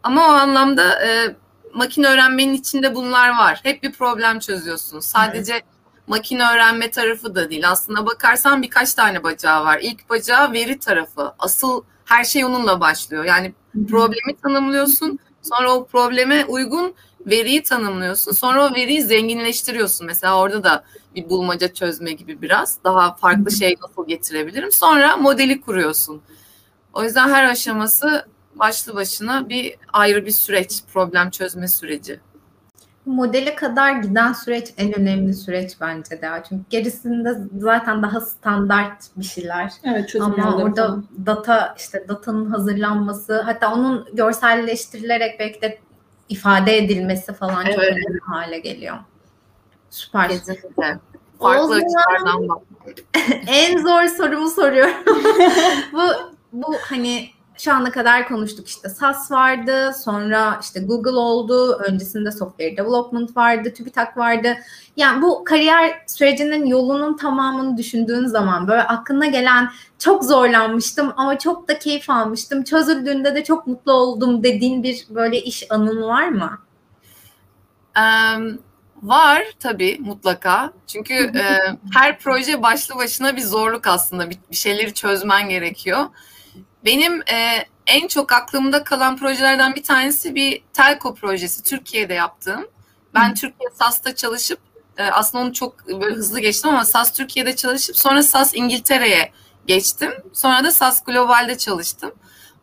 Ama 0.03 0.27
o 0.27 0.29
anlamda 0.29 1.05
e, 1.05 1.35
makine 1.73 2.07
öğrenmenin 2.07 2.53
içinde 2.53 2.95
bunlar 2.95 3.29
var. 3.29 3.59
Hep 3.63 3.83
bir 3.83 3.91
problem 3.91 4.39
çözüyorsun. 4.39 4.99
Sadece 4.99 5.53
evet. 5.53 5.76
Makine 6.07 6.43
öğrenme 6.53 6.91
tarafı 6.91 7.35
da 7.35 7.49
değil. 7.49 7.69
Aslında 7.69 8.05
bakarsan 8.05 8.61
birkaç 8.61 8.93
tane 8.93 9.23
bacağı 9.23 9.65
var. 9.65 9.79
İlk 9.81 10.09
bacağı 10.09 10.53
veri 10.53 10.79
tarafı. 10.79 11.33
Asıl 11.39 11.83
her 12.05 12.23
şey 12.23 12.45
onunla 12.45 12.79
başlıyor. 12.79 13.23
Yani 13.25 13.53
problemi 13.89 14.35
tanımlıyorsun. 14.43 15.19
Sonra 15.41 15.73
o 15.73 15.85
probleme 15.85 16.45
uygun 16.45 16.93
veriyi 17.25 17.63
tanımlıyorsun. 17.63 18.31
Sonra 18.31 18.65
o 18.65 18.75
veriyi 18.75 19.01
zenginleştiriyorsun. 19.01 20.07
Mesela 20.07 20.37
orada 20.37 20.63
da 20.63 20.83
bir 21.15 21.29
bulmaca 21.29 21.73
çözme 21.73 22.11
gibi 22.11 22.41
biraz. 22.41 22.77
Daha 22.83 23.13
farklı 23.13 23.51
şey 23.51 23.75
nasıl 23.81 24.07
getirebilirim. 24.07 24.71
Sonra 24.71 25.17
modeli 25.17 25.61
kuruyorsun. 25.61 26.21
O 26.93 27.03
yüzden 27.03 27.29
her 27.29 27.43
aşaması 27.43 28.27
başlı 28.55 28.95
başına 28.95 29.49
bir 29.49 29.75
ayrı 29.93 30.25
bir 30.25 30.31
süreç, 30.31 30.83
problem 30.93 31.29
çözme 31.29 31.67
süreci. 31.67 32.19
Modele 33.07 33.55
kadar 33.55 33.91
giden 33.91 34.33
süreç 34.33 34.73
en 34.77 34.99
önemli 34.99 35.33
süreç 35.33 35.71
bence 35.81 36.21
de. 36.21 36.29
Çünkü 36.49 36.63
gerisinde 36.69 37.37
zaten 37.57 38.03
daha 38.03 38.21
standart 38.21 39.03
bir 39.15 39.25
şeyler. 39.25 39.71
Evet, 39.83 40.15
Ama 40.21 40.55
orada 40.55 40.87
falan. 40.87 41.05
data 41.25 41.75
işte 41.77 42.05
datanın 42.07 42.49
hazırlanması 42.49 43.41
hatta 43.41 43.73
onun 43.73 44.07
görselleştirilerek 44.13 45.39
belki 45.39 45.61
de 45.61 45.79
ifade 46.29 46.77
edilmesi 46.77 47.33
falan 47.33 47.65
evet. 47.65 47.75
çok 47.75 47.83
önemli 47.83 48.19
hale 48.25 48.59
geliyor. 48.59 48.97
Süper. 49.89 50.29
Kesinlikle. 50.29 50.99
Farklı 51.39 51.75
açılardan 51.75 52.49
bak. 52.49 52.61
en 53.47 53.77
zor 53.77 54.05
sorumu 54.07 54.49
soruyorum. 54.49 54.95
bu 55.93 56.01
bu 56.53 56.75
hani 56.81 57.29
şu 57.59 57.73
ana 57.73 57.91
kadar 57.91 58.27
konuştuk 58.27 58.67
işte 58.67 58.89
SAS 58.89 59.31
vardı, 59.31 59.91
sonra 60.03 60.59
işte 60.61 60.79
Google 60.79 61.17
oldu, 61.17 61.77
öncesinde 61.77 62.31
software 62.31 62.77
development 62.77 63.37
vardı, 63.37 63.73
TÜBİTAK 63.73 64.17
vardı. 64.17 64.57
Yani 64.97 65.21
bu 65.21 65.43
kariyer 65.43 66.03
sürecinin 66.07 66.65
yolunun 66.65 67.17
tamamını 67.17 67.77
düşündüğün 67.77 68.25
zaman 68.25 68.67
böyle 68.67 68.83
aklına 68.83 69.25
gelen 69.25 69.69
çok 69.99 70.23
zorlanmıştım 70.23 71.13
ama 71.17 71.39
çok 71.39 71.67
da 71.67 71.79
keyif 71.79 72.09
almıştım. 72.09 72.63
Çözüldüğünde 72.63 73.35
de 73.35 73.43
çok 73.43 73.67
mutlu 73.67 73.93
oldum 73.93 74.43
dediğin 74.43 74.83
bir 74.83 75.05
böyle 75.09 75.41
iş 75.41 75.63
anın 75.69 76.01
var 76.01 76.27
mı? 76.27 76.59
Um, 77.97 78.59
var 79.03 79.43
tabii 79.59 79.97
mutlaka. 79.99 80.73
Çünkü 80.87 81.13
e, 81.35 81.57
her 81.93 82.19
proje 82.19 82.61
başlı 82.63 82.95
başına 82.95 83.35
bir 83.35 83.41
zorluk 83.41 83.87
aslında. 83.87 84.29
Bir, 84.29 84.37
bir 84.51 84.55
şeyleri 84.55 84.93
çözmen 84.93 85.49
gerekiyor. 85.49 86.05
Benim 86.85 87.21
e, 87.21 87.65
en 87.87 88.07
çok 88.07 88.31
aklımda 88.31 88.83
kalan 88.83 89.17
projelerden 89.17 89.75
bir 89.75 89.83
tanesi 89.83 90.35
bir 90.35 90.61
telco 90.73 91.15
projesi 91.15 91.63
Türkiye'de 91.63 92.13
yaptığım. 92.13 92.67
Ben 93.13 93.29
Hı. 93.29 93.33
Türkiye 93.33 93.69
SAS'ta 93.73 94.15
çalışıp 94.15 94.59
e, 94.97 95.03
aslında 95.03 95.43
onu 95.43 95.53
çok 95.53 95.87
böyle 95.87 96.15
hızlı 96.15 96.39
geçtim 96.39 96.69
ama 96.69 96.85
SAS 96.85 97.13
Türkiye'de 97.13 97.55
çalışıp 97.55 97.97
sonra 97.97 98.23
SAS 98.23 98.55
İngiltere'ye 98.55 99.31
geçtim. 99.67 100.11
Sonra 100.33 100.63
da 100.63 100.71
SAS 100.71 101.03
Global'de 101.03 101.57
çalıştım. 101.57 102.11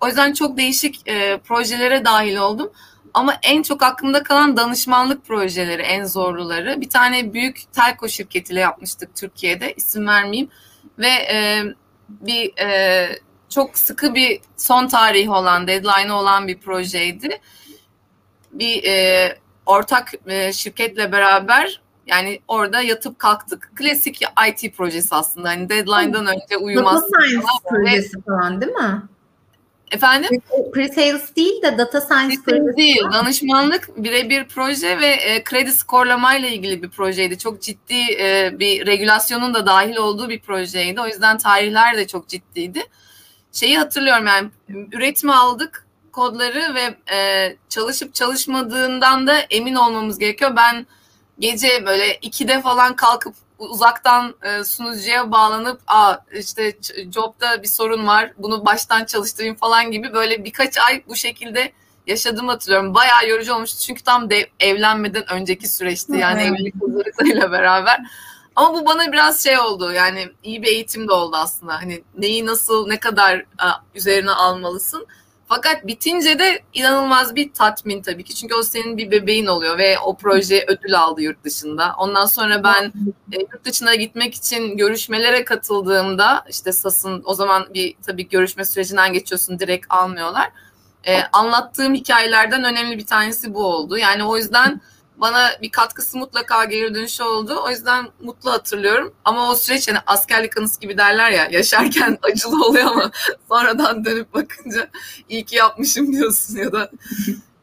O 0.01 0.07
yüzden 0.07 0.33
çok 0.33 0.57
değişik 0.57 1.09
e, 1.09 1.39
projelere 1.39 2.05
dahil 2.05 2.37
oldum. 2.37 2.73
Ama 3.15 3.37
en 3.43 3.63
çok 3.63 3.83
aklımda 3.83 4.23
kalan 4.23 4.57
danışmanlık 4.57 5.25
projeleri 5.25 5.83
en 5.83 6.05
zorluları. 6.05 6.81
Bir 6.81 6.89
tane 6.89 7.33
büyük 7.33 7.73
telko 7.73 8.09
şirketiyle 8.09 8.61
yapmıştık 8.61 9.17
Türkiye'de 9.17 9.75
isim 9.75 10.07
vermeyeyim. 10.07 10.51
Ve 10.99 11.09
e, 11.09 11.63
bir 12.09 12.59
e, 12.59 13.09
çok 13.55 13.79
sıkı 13.79 14.15
bir 14.15 14.41
son 14.57 14.89
tarihi 14.89 15.31
olan, 15.31 15.67
deadline 15.67 16.13
olan 16.13 16.49
bir 16.49 16.59
projeydi. 16.59 17.41
Bir 18.53 18.85
e, 18.85 19.39
ortak 19.67 20.13
e, 20.27 20.53
şirketle 20.53 21.13
beraber 21.13 21.81
yani 22.07 22.41
orada 22.49 22.81
yatıp 22.81 23.19
kalktık. 23.19 23.71
Klasik 23.77 24.21
IT 24.49 24.77
projesi 24.77 25.15
aslında. 25.15 25.49
Hani 25.49 25.69
deadline'dan 25.69 26.27
önce 26.27 26.57
uyumaz. 26.61 27.03
Data 27.03 27.23
science 27.23 27.47
projesi 27.69 28.23
falan 28.23 28.61
değil 28.61 28.73
mi? 28.73 29.03
Efendim? 29.91 30.43
Pre-sales 30.75 31.37
değil 31.37 31.63
de 31.63 31.79
data 31.79 32.01
science 32.01 32.37
projesi. 32.45 32.77
Değil. 32.77 33.03
Danışmanlık 33.13 33.91
birebir 33.97 34.45
proje 34.45 35.01
ve 35.01 35.07
e, 35.07 35.45
kredi 35.45 35.73
skorlamayla 35.73 36.49
ilgili 36.49 36.83
bir 36.83 36.91
projeydi. 36.91 37.39
Çok 37.39 37.63
ciddi 37.63 38.01
e, 38.21 38.55
bir 38.59 38.87
regülasyonun 38.87 39.55
da 39.55 39.67
dahil 39.67 39.97
olduğu 39.97 40.29
bir 40.29 40.41
projeydi. 40.41 41.01
O 41.01 41.07
yüzden 41.07 41.39
tarihler 41.39 41.97
de 41.97 42.07
çok 42.07 42.29
ciddiydi. 42.29 42.83
Şeyi 43.55 43.79
hatırlıyorum 43.79 44.27
yani 44.27 44.51
üretimi 44.93 45.35
aldık 45.35 45.87
kodları 46.13 46.75
ve 46.75 47.15
e, 47.17 47.57
çalışıp 47.69 48.15
çalışmadığından 48.15 49.27
da 49.27 49.39
emin 49.39 49.75
olmamız 49.75 50.19
gerekiyor. 50.19 50.57
Ben 50.57 50.87
gece 51.39 51.87
böyle 51.87 52.15
ikide 52.15 52.61
falan 52.61 52.97
kalkıp 52.97 53.35
uzaktan 53.59 54.35
e, 54.43 54.65
sunucuya 54.65 55.33
bağlanıp 55.33 55.81
Aa, 55.87 56.17
işte 56.33 56.77
job'da 57.15 57.63
bir 57.63 57.69
sorun 57.69 58.07
var 58.07 58.33
bunu 58.39 58.65
baştan 58.67 59.05
çalıştırayım 59.05 59.57
falan 59.57 59.91
gibi 59.91 60.13
böyle 60.13 60.45
birkaç 60.45 60.79
ay 60.79 61.03
bu 61.09 61.17
şekilde 61.17 61.73
yaşadım 62.07 62.49
hatırlıyorum. 62.49 62.95
Bayağı 62.95 63.29
yorucu 63.29 63.55
olmuştu 63.55 63.79
çünkü 63.81 64.03
tam 64.03 64.31
de 64.31 64.51
evlenmeden 64.61 65.33
önceki 65.33 65.69
süreçti 65.69 66.13
yani 66.17 66.43
evlilik 66.43 66.75
hazırlıklarıyla 66.83 67.53
beraber. 67.53 68.01
Ama 68.57 68.75
bu 68.75 68.87
bana 68.87 69.13
biraz 69.13 69.45
şey 69.45 69.59
oldu 69.59 69.93
yani 69.93 70.29
iyi 70.43 70.63
bir 70.63 70.69
eğitim 70.69 71.09
de 71.09 71.13
oldu 71.13 71.37
aslında. 71.37 71.75
Hani 71.75 72.05
neyi 72.19 72.47
nasıl 72.47 72.87
ne 72.89 73.01
kadar 73.01 73.45
üzerine 73.95 74.31
almalısın. 74.31 75.07
Fakat 75.49 75.87
bitince 75.87 76.39
de 76.39 76.63
inanılmaz 76.73 77.37
bir 77.37 77.53
tatmin 77.53 78.03
tabii 78.03 78.25
ki. 78.25 78.35
Çünkü 78.35 78.55
o 78.55 78.63
senin 78.63 78.99
bir 78.99 79.11
bebeğin 79.11 79.47
oluyor 79.47 79.79
ve 79.79 79.99
o 79.99 80.17
proje 80.17 80.65
ödül 80.69 80.99
aldı 80.99 81.23
yurt 81.23 81.45
dışında. 81.45 81.95
Ondan 81.99 82.27
sonra 82.27 82.65
ben 82.65 82.93
e, 83.33 83.41
yurt 83.41 83.65
dışına 83.65 83.95
gitmek 83.95 84.35
için 84.35 84.77
görüşmelere 84.77 85.45
katıldığımda 85.45 86.45
işte 86.51 86.73
SAS'ın 86.73 87.23
o 87.25 87.35
zaman 87.35 87.67
bir 87.75 87.95
tabii 88.07 88.29
görüşme 88.29 88.65
sürecinden 88.65 89.13
geçiyorsun 89.13 89.59
direkt 89.59 89.87
almıyorlar. 89.89 90.51
E, 91.07 91.23
anlattığım 91.33 91.95
hikayelerden 91.95 92.65
önemli 92.65 92.99
bir 92.99 93.07
tanesi 93.07 93.55
bu 93.55 93.65
oldu. 93.67 93.99
Yani 93.99 94.25
o 94.25 94.37
yüzden 94.37 94.81
bana 95.17 95.51
bir 95.63 95.71
katkısı 95.71 96.19
mutlaka 96.19 96.65
geri 96.65 96.95
dönüşü 96.95 97.23
oldu. 97.23 97.61
O 97.65 97.71
yüzden 97.71 98.07
mutlu 98.21 98.51
hatırlıyorum. 98.51 99.15
Ama 99.25 99.51
o 99.51 99.55
süreç 99.55 99.89
yani 99.89 99.99
askerlik 100.07 100.59
anısı 100.59 100.81
gibi 100.81 100.99
derler 100.99 101.31
ya 101.31 101.49
yaşarken 101.51 102.19
acılı 102.23 102.65
oluyor 102.65 102.87
ama 102.87 103.11
sonradan 103.49 104.05
dönüp 104.05 104.35
bakınca 104.35 104.89
iyi 105.29 105.45
ki 105.45 105.57
yapmışım 105.57 106.13
diyorsun 106.13 106.57
ya 106.57 106.73
da 106.73 106.91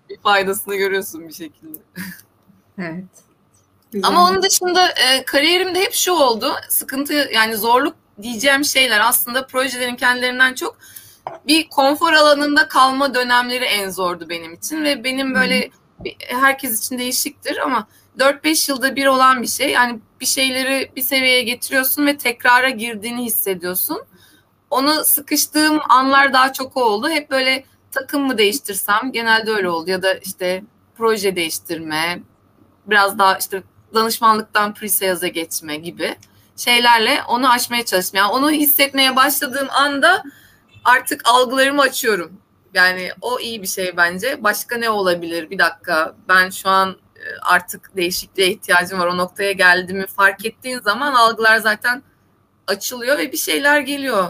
bir 0.10 0.18
faydasını 0.18 0.76
görüyorsun 0.76 1.28
bir 1.28 1.34
şekilde. 1.34 1.80
Evet. 2.78 3.06
Güzel. 3.92 4.08
Ama 4.08 4.30
onun 4.30 4.44
dışında 4.44 4.90
e, 4.90 5.26
kariyerimde 5.26 5.80
hep 5.80 5.94
şu 5.94 6.12
oldu. 6.12 6.54
Sıkıntı 6.70 7.14
yani 7.14 7.58
zorluk 7.58 7.96
diyeceğim 8.22 8.66
şeyler 8.66 9.00
aslında 9.00 9.48
projelerin 9.48 9.96
kendilerinden 9.96 10.54
çok 10.54 10.78
bir 11.48 11.70
konfor 11.70 12.14
alanında 12.14 12.68
kalma 12.68 13.14
dönemleri 13.14 13.66
en 13.66 13.90
zordu 13.90 14.30
benim 14.30 14.54
için 14.54 14.84
ve 14.84 15.04
benim 15.04 15.36
böyle 15.36 15.62
hmm 15.66 15.81
herkes 16.28 16.86
için 16.86 16.98
değişiktir 16.98 17.58
ama 17.58 17.88
4-5 18.20 18.72
yılda 18.72 18.96
bir 18.96 19.08
olan 19.08 19.42
bir 19.42 19.48
şey. 19.48 19.72
Yani 19.72 20.00
bir 20.20 20.26
şeyleri 20.26 20.92
bir 20.96 21.02
seviyeye 21.02 21.44
getiriyorsun 21.44 22.06
ve 22.06 22.18
tekrara 22.18 22.70
girdiğini 22.70 23.26
hissediyorsun. 23.26 24.02
Onu 24.70 25.04
sıkıştığım 25.04 25.80
anlar 25.90 26.34
daha 26.34 26.54
çok 26.54 26.78
oldu. 26.78 27.10
Hep 27.10 27.32
böyle 27.32 27.66
takım 27.92 28.24
mı 28.24 28.38
değiştirsem 28.38 29.12
genelde 29.12 29.52
öyle 29.52 29.70
oldu 29.70 29.90
ya 29.90 30.04
da 30.04 30.14
işte 30.14 30.64
proje 30.98 31.36
değiştirme, 31.36 32.22
biraz 32.86 33.20
daha 33.20 33.38
işte 33.38 33.64
danışmanlıktan 33.94 34.74
pre-sales'e 34.74 35.28
geçme 35.28 35.76
gibi 35.76 36.16
şeylerle 36.58 37.24
onu 37.28 37.52
aşmaya 37.52 37.86
çalıştım. 37.86 38.18
Yani 38.18 38.32
onu 38.32 38.52
hissetmeye 38.52 39.16
başladığım 39.16 39.68
anda 39.70 40.24
artık 40.84 41.22
algılarımı 41.26 41.82
açıyorum. 41.82 42.42
Yani 42.74 43.10
o 43.22 43.40
iyi 43.40 43.62
bir 43.62 43.68
şey 43.68 43.98
bence. 43.98 44.44
Başka 44.44 44.78
ne 44.78 44.90
olabilir? 44.90 45.50
Bir 45.50 45.60
dakika 45.60 46.16
ben 46.30 46.50
şu 46.50 46.70
an 46.70 46.90
e, 46.90 47.24
artık 47.42 47.96
değişikliğe 47.96 48.50
ihtiyacım 48.50 49.00
var. 49.00 49.08
O 49.08 49.18
noktaya 49.18 49.52
geldiğimi 49.52 50.08
fark 50.08 50.46
ettiğin 50.46 50.80
zaman 50.80 51.14
algılar 51.14 51.58
zaten 51.58 52.04
açılıyor 52.68 53.18
ve 53.18 53.32
bir 53.32 53.38
şeyler 53.38 53.80
geliyor. 53.80 54.28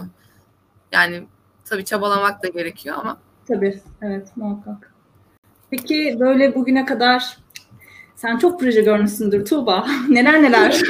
Yani 0.92 1.26
tabii 1.64 1.84
çabalamak 1.84 2.42
da 2.42 2.48
gerekiyor 2.48 2.96
ama. 3.00 3.18
Tabii 3.48 3.80
evet 4.02 4.36
muhakkak. 4.36 4.94
Peki 5.70 6.16
böyle 6.20 6.54
bugüne 6.54 6.84
kadar 6.84 7.36
sen 8.16 8.38
çok 8.38 8.60
proje 8.60 8.80
görmüşsündür 8.80 9.44
Tuğba. 9.44 9.86
neler 10.08 10.42
neler. 10.42 10.82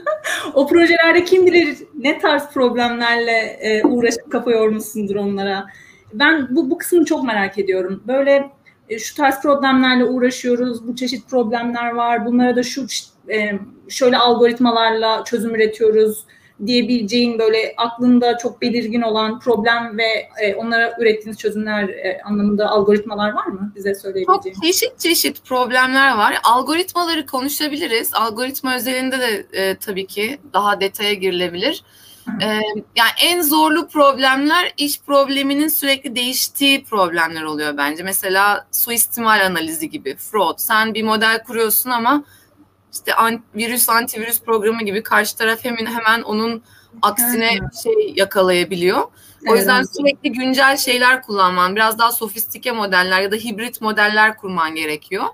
o 0.54 0.66
projelerde 0.66 1.24
kim 1.24 1.46
bilir 1.46 1.78
ne 1.98 2.18
tarz 2.18 2.50
problemlerle 2.50 3.58
e, 3.60 3.84
uğraşıp 3.84 4.32
kafa 4.32 4.50
yormuşsundur 4.50 5.16
onlara 5.16 5.66
ben 6.12 6.56
bu, 6.56 6.70
bu 6.70 6.78
kısmını 6.78 7.04
çok 7.04 7.24
merak 7.24 7.58
ediyorum. 7.58 8.02
Böyle 8.06 8.50
e, 8.88 8.98
şu 8.98 9.14
tarz 9.14 9.42
problemlerle 9.42 10.04
uğraşıyoruz, 10.04 10.88
bu 10.88 10.96
çeşit 10.96 11.30
problemler 11.30 11.90
var, 11.90 12.26
bunlara 12.26 12.56
da 12.56 12.62
şu 12.62 12.86
e, 13.32 13.52
şöyle 13.88 14.16
algoritmalarla 14.16 15.24
çözüm 15.24 15.54
üretiyoruz 15.54 16.24
diyebileceğin 16.66 17.38
böyle 17.38 17.74
aklında 17.76 18.38
çok 18.38 18.62
belirgin 18.62 19.02
olan 19.02 19.40
problem 19.40 19.98
ve 19.98 20.28
e, 20.42 20.54
onlara 20.54 20.96
ürettiğiniz 21.00 21.38
çözümler 21.38 21.90
anlamında 22.24 22.70
algoritmalar 22.70 23.32
var 23.32 23.46
mı 23.46 23.72
bize 23.76 23.94
söyleyebileceğin? 23.94 24.54
Çok 24.54 24.64
çeşit 24.64 24.98
çeşit 24.98 25.44
problemler 25.44 26.16
var. 26.16 26.34
Algoritmaları 26.44 27.26
konuşabiliriz. 27.26 28.14
Algoritma 28.14 28.76
özelinde 28.76 29.18
de 29.18 29.46
e, 29.52 29.74
tabii 29.74 30.06
ki 30.06 30.38
daha 30.52 30.80
detaya 30.80 31.14
girilebilir. 31.14 31.84
Ee, 32.42 32.60
yani 32.96 33.10
en 33.22 33.42
zorlu 33.42 33.88
problemler 33.88 34.72
iş 34.76 35.00
probleminin 35.00 35.68
sürekli 35.68 36.16
değiştiği 36.16 36.84
problemler 36.84 37.42
oluyor 37.42 37.76
bence. 37.76 38.02
Mesela 38.02 38.66
suistimal 38.72 39.46
analizi 39.46 39.90
gibi, 39.90 40.16
fraud. 40.16 40.58
Sen 40.58 40.94
bir 40.94 41.02
model 41.02 41.44
kuruyorsun 41.44 41.90
ama 41.90 42.24
işte 42.92 43.12
virüs 43.54 43.88
antivirüs 43.88 44.40
programı 44.40 44.82
gibi 44.84 45.02
karşı 45.02 45.36
taraf 45.36 45.64
hemen 45.64 45.86
hemen 45.86 46.22
onun 46.22 46.62
aksine 47.02 47.58
şey 47.82 48.12
yakalayabiliyor. 48.16 49.02
O 49.48 49.56
yüzden 49.56 49.82
sürekli 49.82 50.32
güncel 50.32 50.76
şeyler 50.76 51.22
kullanman, 51.22 51.76
biraz 51.76 51.98
daha 51.98 52.12
sofistike 52.12 52.72
modeller 52.72 53.22
ya 53.22 53.32
da 53.32 53.36
hibrit 53.36 53.80
modeller 53.80 54.36
kurman 54.36 54.74
gerekiyor. 54.74 55.24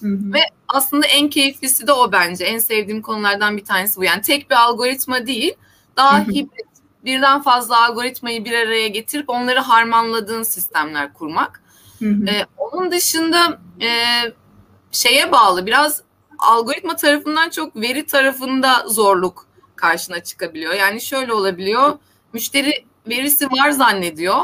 Hı 0.00 0.06
hı. 0.06 0.32
Ve 0.32 0.40
aslında 0.68 1.06
en 1.06 1.30
keyiflisi 1.30 1.86
de 1.86 1.92
o 1.92 2.12
bence. 2.12 2.44
En 2.44 2.58
sevdiğim 2.58 3.02
konulardan 3.02 3.56
bir 3.56 3.64
tanesi 3.64 3.96
bu. 3.96 4.04
Yani 4.04 4.22
tek 4.22 4.50
bir 4.50 4.56
algoritma 4.56 5.26
değil, 5.26 5.54
daha 5.96 6.20
hibrit, 6.20 6.66
birden 7.04 7.42
fazla 7.42 7.84
algoritmayı 7.84 8.44
bir 8.44 8.52
araya 8.52 8.88
getirip 8.88 9.30
onları 9.30 9.60
harmanladığın 9.60 10.42
sistemler 10.42 11.12
kurmak. 11.12 11.62
Ee, 12.28 12.46
onun 12.56 12.90
dışında 12.90 13.58
e, 13.80 13.90
şeye 14.90 15.32
bağlı 15.32 15.66
biraz 15.66 16.02
algoritma 16.38 16.96
tarafından 16.96 17.50
çok 17.50 17.76
veri 17.76 18.06
tarafında 18.06 18.84
zorluk 18.88 19.46
karşına 19.76 20.24
çıkabiliyor. 20.24 20.74
Yani 20.74 21.00
şöyle 21.00 21.32
olabiliyor. 21.32 21.98
Müşteri 22.32 22.84
verisi 23.08 23.50
var 23.50 23.70
zannediyor 23.70 24.42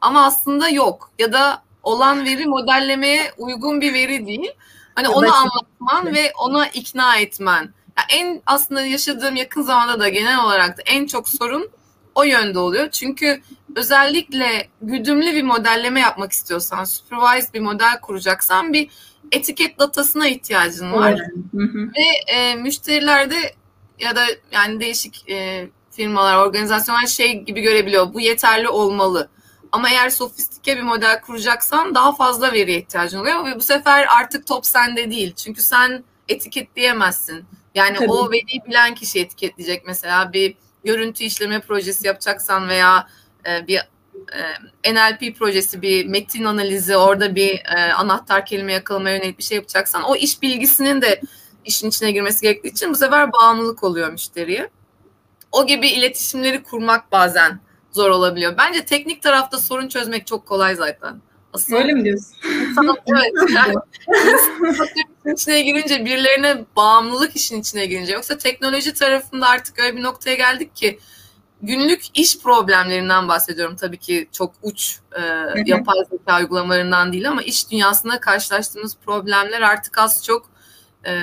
ama 0.00 0.24
aslında 0.24 0.68
yok 0.68 1.10
ya 1.18 1.32
da 1.32 1.62
olan 1.82 2.24
veri 2.24 2.46
modellemeye 2.46 3.32
uygun 3.38 3.80
bir 3.80 3.94
veri 3.94 4.26
değil. 4.26 4.50
Hani 4.94 5.08
onu 5.08 5.34
anlatman 5.34 6.14
ve 6.14 6.32
ona 6.38 6.68
ikna 6.68 7.16
etmen 7.16 7.74
en 8.08 8.42
aslında 8.46 8.86
yaşadığım 8.86 9.36
yakın 9.36 9.62
zamanda 9.62 10.00
da 10.00 10.08
genel 10.08 10.44
olarak 10.44 10.78
da 10.78 10.82
en 10.86 11.06
çok 11.06 11.28
sorun 11.28 11.70
o 12.14 12.22
yönde 12.22 12.58
oluyor. 12.58 12.90
Çünkü 12.90 13.42
özellikle 13.76 14.68
güdümlü 14.82 15.32
bir 15.34 15.42
modelleme 15.42 16.00
yapmak 16.00 16.32
istiyorsan, 16.32 16.84
supervised 16.84 17.54
bir 17.54 17.60
model 17.60 18.00
kuracaksan 18.00 18.72
bir 18.72 18.88
etiket 19.32 19.78
datasına 19.78 20.28
ihtiyacın 20.28 20.92
var. 20.92 21.20
Ve 21.96 22.32
e, 22.32 22.54
müşterilerde 22.54 23.54
ya 23.98 24.16
da 24.16 24.24
yani 24.52 24.80
değişik 24.80 25.30
e, 25.30 25.68
firmalar, 25.90 26.36
organizasyonlar 26.36 27.06
şey 27.06 27.40
gibi 27.40 27.60
görebiliyor. 27.60 28.14
Bu 28.14 28.20
yeterli 28.20 28.68
olmalı. 28.68 29.28
Ama 29.72 29.90
eğer 29.90 30.10
sofistike 30.10 30.76
bir 30.76 30.82
model 30.82 31.20
kuracaksan 31.20 31.94
daha 31.94 32.12
fazla 32.12 32.52
veriye 32.52 32.78
ihtiyacın 32.78 33.18
oluyor 33.18 33.44
ve 33.44 33.56
bu 33.56 33.60
sefer 33.60 34.06
artık 34.18 34.46
top 34.46 34.66
sende 34.66 35.10
değil. 35.10 35.34
Çünkü 35.34 35.62
sen 35.62 36.04
etiketleyemezsin. 36.28 37.44
Yani 37.74 37.96
Tabii. 37.96 38.10
o 38.10 38.30
veriyi 38.30 38.62
bilen 38.68 38.94
kişi 38.94 39.20
etiketleyecek 39.20 39.86
mesela 39.86 40.32
bir 40.32 40.54
görüntü 40.84 41.24
işleme 41.24 41.60
projesi 41.60 42.06
yapacaksan 42.06 42.68
veya 42.68 43.06
e, 43.46 43.66
bir 43.66 43.80
e, 44.84 44.94
NLP 44.94 45.38
projesi, 45.38 45.82
bir 45.82 46.06
metin 46.06 46.44
analizi, 46.44 46.96
orada 46.96 47.34
bir 47.34 47.62
e, 47.76 47.92
anahtar 47.92 48.46
kelime 48.46 48.72
yakalamaya 48.72 49.16
yönelik 49.16 49.38
bir 49.38 49.44
şey 49.44 49.56
yapacaksan 49.56 50.02
o 50.02 50.16
iş 50.16 50.42
bilgisinin 50.42 51.02
de 51.02 51.20
işin 51.64 51.88
içine 51.88 52.10
girmesi 52.10 52.42
gerektiği 52.42 52.68
için 52.68 52.90
bu 52.90 52.96
sefer 52.96 53.32
bağımlılık 53.32 53.84
oluyor 53.84 54.12
müşteriye. 54.12 54.70
O 55.52 55.66
gibi 55.66 55.88
iletişimleri 55.88 56.62
kurmak 56.62 57.12
bazen 57.12 57.60
zor 57.90 58.10
olabiliyor. 58.10 58.54
Bence 58.58 58.84
teknik 58.84 59.22
tarafta 59.22 59.58
sorun 59.58 59.88
çözmek 59.88 60.26
çok 60.26 60.46
kolay 60.46 60.74
zaten. 60.74 61.20
Asıl 61.52 61.74
Öyle 61.74 61.92
mi 61.92 62.04
diyorsun? 62.04 62.36
evet. 63.06 63.32
Yani, 63.54 63.74
işin 65.24 65.34
içine 65.34 65.62
girince 65.62 66.04
birilerine 66.04 66.64
bağımlılık 66.76 67.36
işin 67.36 67.60
içine 67.60 67.86
girince 67.86 68.12
yoksa 68.12 68.38
teknoloji 68.38 68.94
tarafında 68.94 69.48
artık 69.48 69.78
öyle 69.78 69.96
bir 69.96 70.02
noktaya 70.02 70.34
geldik 70.36 70.76
ki 70.76 70.98
günlük 71.62 72.18
iş 72.18 72.38
problemlerinden 72.38 73.28
bahsediyorum. 73.28 73.76
Tabii 73.76 73.98
ki 73.98 74.28
çok 74.32 74.54
uç 74.62 74.98
e, 75.16 75.22
yapay 75.66 75.98
zeka 76.10 76.38
uygulamalarından 76.38 77.12
değil 77.12 77.28
ama 77.28 77.42
iş 77.42 77.70
dünyasında 77.70 78.20
karşılaştığımız 78.20 78.96
problemler 78.96 79.62
artık 79.62 79.98
az 79.98 80.24
çok 80.24 80.50
e, 81.06 81.22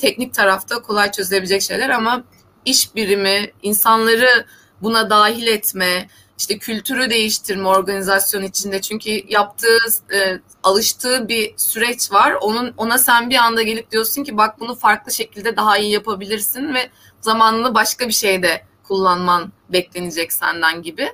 teknik 0.00 0.34
tarafta 0.34 0.82
kolay 0.82 1.12
çözülebilecek 1.12 1.62
şeyler 1.62 1.90
ama 1.90 2.24
iş 2.64 2.94
birimi, 2.94 3.52
insanları 3.62 4.46
buna 4.82 5.10
dahil 5.10 5.46
etme, 5.46 6.08
işte 6.38 6.58
kültürü 6.58 7.10
değiştirme 7.10 7.68
organizasyon 7.68 8.42
içinde 8.42 8.80
çünkü 8.80 9.10
yaptığı 9.28 9.78
e, 10.14 10.40
alıştığı 10.62 11.28
bir 11.28 11.54
süreç 11.56 12.12
var. 12.12 12.32
Onun 12.40 12.74
ona 12.76 12.98
sen 12.98 13.30
bir 13.30 13.36
anda 13.36 13.62
gelip 13.62 13.90
diyorsun 13.90 14.24
ki 14.24 14.36
bak 14.36 14.60
bunu 14.60 14.74
farklı 14.74 15.12
şekilde 15.12 15.56
daha 15.56 15.78
iyi 15.78 15.92
yapabilirsin 15.92 16.74
ve 16.74 16.90
zamanını 17.20 17.74
başka 17.74 18.08
bir 18.08 18.12
şeyde 18.12 18.64
kullanman 18.82 19.52
beklenecek 19.68 20.32
senden 20.32 20.82
gibi. 20.82 21.08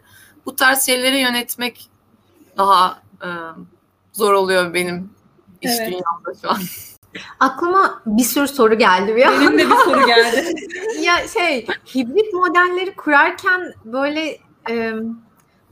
Bu 0.46 0.56
tarz 0.56 0.86
şeyleri 0.86 1.18
yönetmek 1.18 1.90
daha 2.56 3.02
e, 3.22 3.28
zor 4.12 4.32
oluyor 4.32 4.74
benim 4.74 5.10
iş 5.60 5.70
evet. 5.70 5.86
dünyamda 5.86 6.40
şu 6.42 6.50
an. 6.50 6.60
Aklıma 7.40 8.02
bir 8.06 8.22
sürü 8.22 8.48
soru 8.48 8.78
geldi 8.78 9.16
bir 9.16 9.26
Benim 9.26 9.58
de 9.58 9.70
bir 9.70 9.76
soru 9.76 10.06
geldi. 10.06 10.54
ya 11.00 11.28
şey, 11.28 11.66
hibrit 11.94 12.32
modelleri 12.32 12.94
kurarken 12.96 13.72
böyle 13.84 14.38
e, 14.70 14.92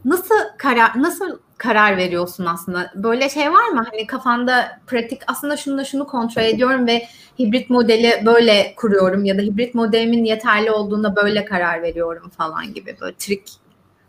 nasıl 0.04 0.34
karar 0.58 1.02
nasıl 1.02 1.38
karar 1.58 1.96
veriyorsun 1.96 2.44
aslında? 2.44 2.92
Böyle 2.94 3.28
şey 3.28 3.52
var 3.52 3.68
mı? 3.68 3.86
Hani 3.90 4.06
kafanda 4.06 4.80
pratik 4.86 5.22
aslında 5.26 5.56
şunu 5.56 5.78
da 5.78 5.84
şunu 5.84 6.06
kontrol 6.06 6.42
ediyorum 6.42 6.86
ve 6.86 7.08
hibrit 7.38 7.70
modeli 7.70 8.22
böyle 8.26 8.74
kuruyorum 8.76 9.24
ya 9.24 9.38
da 9.38 9.42
hibrit 9.42 9.74
modelimin 9.74 10.24
yeterli 10.24 10.70
olduğunda 10.70 11.16
böyle 11.16 11.44
karar 11.44 11.82
veriyorum 11.82 12.30
falan 12.36 12.74
gibi 12.74 12.96
böyle 13.00 13.16
trik. 13.16 13.50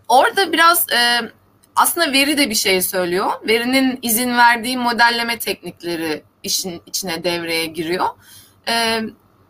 Orada 0.07 0.51
biraz 0.51 0.86
e, 0.91 1.31
aslında 1.75 2.13
veri 2.13 2.38
de 2.38 2.50
bir 2.50 2.55
şey 2.55 2.81
söylüyor. 2.81 3.31
Verinin 3.48 4.00
izin 4.01 4.38
verdiği 4.38 4.77
modelleme 4.77 5.39
teknikleri 5.39 6.24
işin 6.43 6.81
içine 6.86 7.24
devreye 7.24 7.65
giriyor. 7.65 8.05
E, 8.69 9.01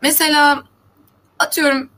mesela 0.02 0.64
atıyorum 1.40 1.90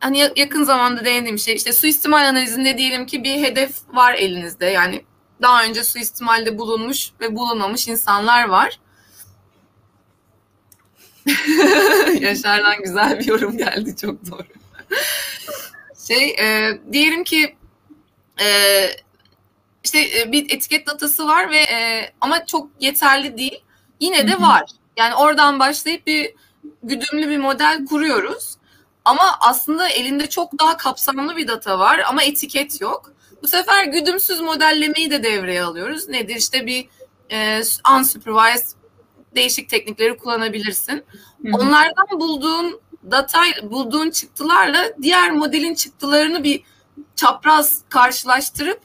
hani 0.00 0.30
yakın 0.36 0.64
zamanda 0.64 1.04
değindiğim 1.04 1.38
şey 1.38 1.54
işte 1.54 1.72
suistimal 1.72 2.28
analizinde 2.28 2.78
diyelim 2.78 3.06
ki 3.06 3.24
bir 3.24 3.42
hedef 3.42 3.70
var 3.88 4.14
elinizde. 4.14 4.66
Yani 4.66 5.04
daha 5.42 5.64
önce 5.64 5.84
suistimalde 5.84 6.58
bulunmuş 6.58 7.10
ve 7.20 7.36
bulunmamış 7.36 7.88
insanlar 7.88 8.48
var. 8.48 8.80
Yaşar'dan 12.20 12.82
güzel 12.82 13.18
bir 13.18 13.24
yorum 13.24 13.58
geldi 13.58 13.96
çok 13.96 14.30
doğru. 14.30 14.46
şey 16.08 16.30
e, 16.30 16.78
diyelim 16.92 17.24
ki 17.24 17.56
e, 18.40 18.46
işte 19.84 20.20
e, 20.20 20.32
bir 20.32 20.44
etiket 20.44 20.86
datası 20.86 21.26
var 21.26 21.50
ve 21.50 21.58
e, 21.58 22.10
ama 22.20 22.46
çok 22.46 22.70
yeterli 22.80 23.38
değil. 23.38 23.64
Yine 24.00 24.28
de 24.28 24.40
var. 24.40 24.70
Yani 24.96 25.14
oradan 25.14 25.58
başlayıp 25.58 26.06
bir 26.06 26.34
güdümlü 26.82 27.28
bir 27.28 27.38
model 27.38 27.86
kuruyoruz. 27.86 28.57
Ama 29.08 29.36
aslında 29.40 29.88
elinde 29.88 30.28
çok 30.28 30.58
daha 30.58 30.76
kapsamlı 30.76 31.36
bir 31.36 31.48
data 31.48 31.78
var 31.78 32.00
ama 32.08 32.22
etiket 32.22 32.80
yok. 32.80 33.12
Bu 33.42 33.48
sefer 33.48 33.84
güdümsüz 33.84 34.40
modellemeyi 34.40 35.10
de 35.10 35.22
devreye 35.22 35.62
alıyoruz. 35.62 36.08
Nedir? 36.08 36.36
İşte 36.36 36.66
bir 36.66 36.88
e, 37.32 37.60
unsupervised 37.96 38.76
değişik 39.34 39.68
teknikleri 39.68 40.16
kullanabilirsin. 40.16 40.92
Hı-hı. 40.94 41.56
Onlardan 41.56 42.20
bulduğun 42.20 42.80
data, 43.10 43.40
bulduğun 43.62 44.10
çıktılarla 44.10 44.84
diğer 45.02 45.32
modelin 45.32 45.74
çıktılarını 45.74 46.44
bir 46.44 46.62
çapraz 47.16 47.82
karşılaştırıp 47.88 48.80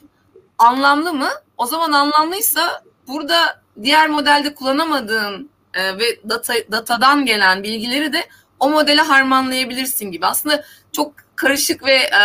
anlamlı 0.58 1.12
mı? 1.12 1.30
O 1.56 1.66
zaman 1.66 1.92
anlamlıysa 1.92 2.82
burada 3.08 3.62
diğer 3.82 4.08
modelde 4.08 4.54
kullanamadığın 4.54 5.50
e, 5.74 5.98
ve 5.98 6.28
data, 6.28 6.54
datadan 6.72 7.26
gelen 7.26 7.62
bilgileri 7.62 8.12
de 8.12 8.28
o 8.60 8.70
modele 8.70 9.00
harmanlayabilirsin 9.00 10.10
gibi. 10.10 10.26
Aslında 10.26 10.64
çok 10.92 11.12
karışık 11.36 11.84
ve 11.84 11.94
e, 11.94 12.20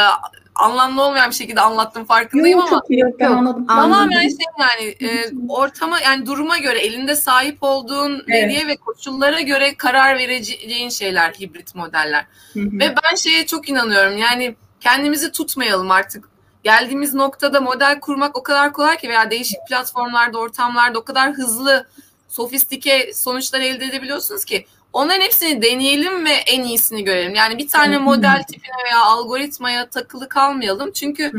anlamlı 0.56 1.04
olmayan 1.04 1.30
bir 1.30 1.36
şekilde 1.36 1.62
anlattım 1.62 2.06
farkındayım 2.06 2.60
yok, 2.60 2.68
ama 2.72 2.82
yok, 2.89 3.20
ben 3.20 3.32
anladım. 3.32 3.68
tamamen 3.68 4.22
şey 4.22 4.46
yani 4.60 4.96
e, 5.02 5.32
ortama 5.50 6.00
yani 6.00 6.26
duruma 6.26 6.58
göre 6.58 6.80
elinde 6.80 7.15
sahip 7.15 7.58
olduğun 7.62 8.13
evet. 8.13 8.28
veriye 8.28 8.68
ve 8.68 8.76
koşullara 8.76 9.42
göre 9.42 9.76
karar 9.76 10.18
vereceğin 10.18 10.89
şeyler 10.89 11.32
hibrit 11.32 11.76
modeller. 11.76 12.26
Hı 12.54 12.60
hı. 12.60 12.65
Ve 12.65 12.96
ben 13.04 13.15
şeye 13.15 13.46
çok 13.46 13.70
inanıyorum 13.70 14.18
yani 14.18 14.56
kendimizi 14.80 15.32
tutmayalım 15.32 15.92
artık. 15.92 16.30
Geldiğimiz 16.63 17.13
noktada 17.13 17.62
model 17.62 18.00
kurmak 18.00 18.38
o 18.38 18.44
kadar 18.44 18.74
kolay 18.74 18.98
ki 18.98 19.10
veya 19.10 19.32
değişik 19.32 19.60
platformlarda, 19.70 20.38
ortamlarda 20.38 21.00
o 21.00 21.04
kadar 21.04 21.34
hızlı, 21.34 21.88
sofistike 22.28 23.13
sonuçlar 23.13 23.60
elde 23.60 23.86
edebiliyorsunuz 23.86 24.46
ki 24.46 24.65
Onların 24.93 25.21
hepsini 25.21 25.62
deneyelim 25.62 26.25
ve 26.25 26.32
en 26.32 26.63
iyisini 26.63 27.04
görelim. 27.04 27.36
Yani 27.36 27.58
bir 27.58 27.67
tane 27.67 27.97
model 27.97 28.43
tipine 28.43 28.84
veya 28.86 29.02
algoritmaya 29.02 29.89
takılı 29.89 30.30
kalmayalım. 30.30 30.91
Çünkü 30.91 31.32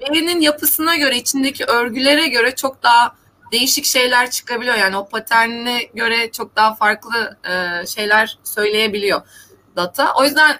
verinin 0.00 0.40
yapısına 0.40 0.96
göre, 0.96 1.16
içindeki 1.16 1.64
örgülere 1.64 2.28
göre 2.28 2.54
çok 2.54 2.82
daha 2.82 3.16
değişik 3.52 3.84
şeyler 3.84 4.30
çıkabiliyor. 4.30 4.76
Yani 4.76 4.96
o 4.96 5.08
paternine 5.08 5.82
göre 5.94 6.32
çok 6.32 6.56
daha 6.56 6.74
farklı 6.74 7.36
e, 7.44 7.86
şeyler 7.86 8.38
söyleyebiliyor 8.44 9.22
data. 9.78 10.14
O 10.18 10.24
yüzden 10.24 10.58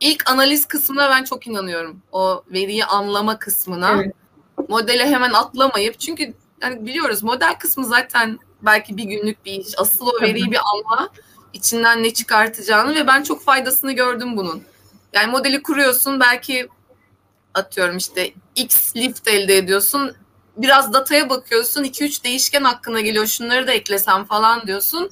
ilk 0.00 0.30
analiz 0.30 0.66
kısmına 0.66 1.10
ben 1.10 1.24
çok 1.24 1.46
inanıyorum. 1.46 2.02
O 2.12 2.44
veriyi 2.52 2.84
anlama 2.84 3.38
kısmına. 3.38 4.02
Evet. 4.02 4.14
Modele 4.68 5.06
hemen 5.06 5.32
atlamayıp 5.32 6.00
çünkü 6.00 6.34
yani 6.62 6.86
biliyoruz 6.86 7.22
model 7.22 7.54
kısmı 7.58 7.84
zaten 7.84 8.38
belki 8.62 8.96
bir 8.96 9.04
günlük 9.04 9.44
bir 9.44 9.52
iş. 9.52 9.78
Asıl 9.78 10.06
o 10.06 10.22
veriyi 10.22 10.50
bir 10.50 10.60
anla 10.72 11.08
içinden 11.54 12.02
ne 12.02 12.14
çıkartacağını 12.14 12.94
ve 12.94 13.06
ben 13.06 13.22
çok 13.22 13.44
faydasını 13.44 13.92
gördüm 13.92 14.36
bunun. 14.36 14.62
Yani 15.12 15.30
modeli 15.30 15.62
kuruyorsun 15.62 16.20
belki 16.20 16.68
atıyorum 17.54 17.96
işte 17.96 18.32
X 18.56 18.96
lift 18.96 19.28
elde 19.28 19.56
ediyorsun. 19.56 20.16
Biraz 20.56 20.92
dataya 20.92 21.30
bakıyorsun 21.30 21.84
2-3 21.84 22.24
değişken 22.24 22.64
hakkına 22.64 23.00
geliyor 23.00 23.26
şunları 23.26 23.66
da 23.66 23.72
eklesem 23.72 24.24
falan 24.24 24.66
diyorsun. 24.66 25.10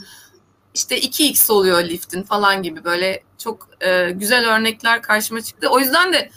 İşte 0.74 1.00
2x 1.00 1.52
oluyor 1.52 1.84
liftin 1.84 2.22
falan 2.22 2.62
gibi 2.62 2.84
böyle 2.84 3.22
çok 3.38 3.68
e, 3.80 4.10
güzel 4.10 4.54
örnekler 4.56 5.02
karşıma 5.02 5.40
çıktı. 5.40 5.68
O 5.68 5.78
yüzden 5.78 6.12
de 6.12 6.30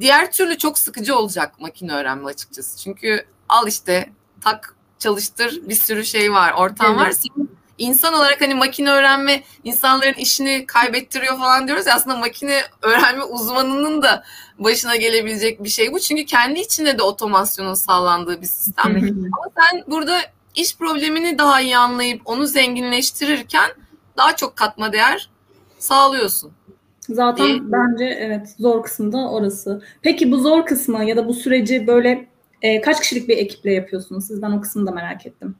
diğer 0.00 0.32
türlü 0.32 0.58
çok 0.58 0.78
sıkıcı 0.78 1.16
olacak 1.16 1.60
makine 1.60 1.92
öğrenme 1.92 2.24
açıkçası. 2.24 2.78
Çünkü 2.78 3.26
al 3.48 3.68
işte 3.68 4.12
tak 4.40 4.74
çalıştır 4.98 5.60
bir 5.62 5.74
sürü 5.74 6.04
şey 6.04 6.32
var 6.32 6.52
ortam 6.52 6.86
evet. 6.90 7.00
var. 7.00 7.10
Senin 7.10 7.59
insan 7.80 8.14
olarak 8.14 8.40
hani 8.40 8.54
makine 8.54 8.90
öğrenme 8.90 9.42
insanların 9.64 10.14
işini 10.14 10.66
kaybettiriyor 10.66 11.38
falan 11.38 11.66
diyoruz 11.66 11.86
ya 11.86 11.94
aslında 11.94 12.16
makine 12.16 12.60
öğrenme 12.82 13.24
uzmanının 13.24 14.02
da 14.02 14.24
başına 14.58 14.96
gelebilecek 14.96 15.64
bir 15.64 15.68
şey 15.68 15.92
bu. 15.92 16.00
Çünkü 16.00 16.24
kendi 16.24 16.60
içinde 16.60 16.98
de 16.98 17.02
otomasyonun 17.02 17.74
sağlandığı 17.74 18.40
bir 18.40 18.46
sistem. 18.46 18.86
Ama 18.86 19.52
sen 19.58 19.84
burada 19.86 20.18
iş 20.54 20.76
problemini 20.76 21.38
daha 21.38 21.60
iyi 21.60 21.76
anlayıp 21.76 22.22
onu 22.24 22.46
zenginleştirirken 22.46 23.70
daha 24.16 24.36
çok 24.36 24.56
katma 24.56 24.92
değer 24.92 25.30
sağlıyorsun. 25.78 26.52
Zaten 27.08 27.46
diye. 27.46 27.60
bence 27.62 28.04
evet 28.04 28.54
zor 28.58 28.82
kısım 28.82 29.12
da 29.12 29.30
orası. 29.30 29.82
Peki 30.02 30.32
bu 30.32 30.38
zor 30.38 30.66
kısmı 30.66 31.04
ya 31.04 31.16
da 31.16 31.28
bu 31.28 31.34
süreci 31.34 31.86
böyle 31.86 32.28
e, 32.62 32.80
kaç 32.80 33.00
kişilik 33.00 33.28
bir 33.28 33.38
ekiple 33.38 33.72
yapıyorsunuz? 33.72 34.26
Sizden 34.26 34.50
o 34.50 34.60
kısmı 34.60 34.86
da 34.86 34.90
merak 34.90 35.26
ettim. 35.26 35.56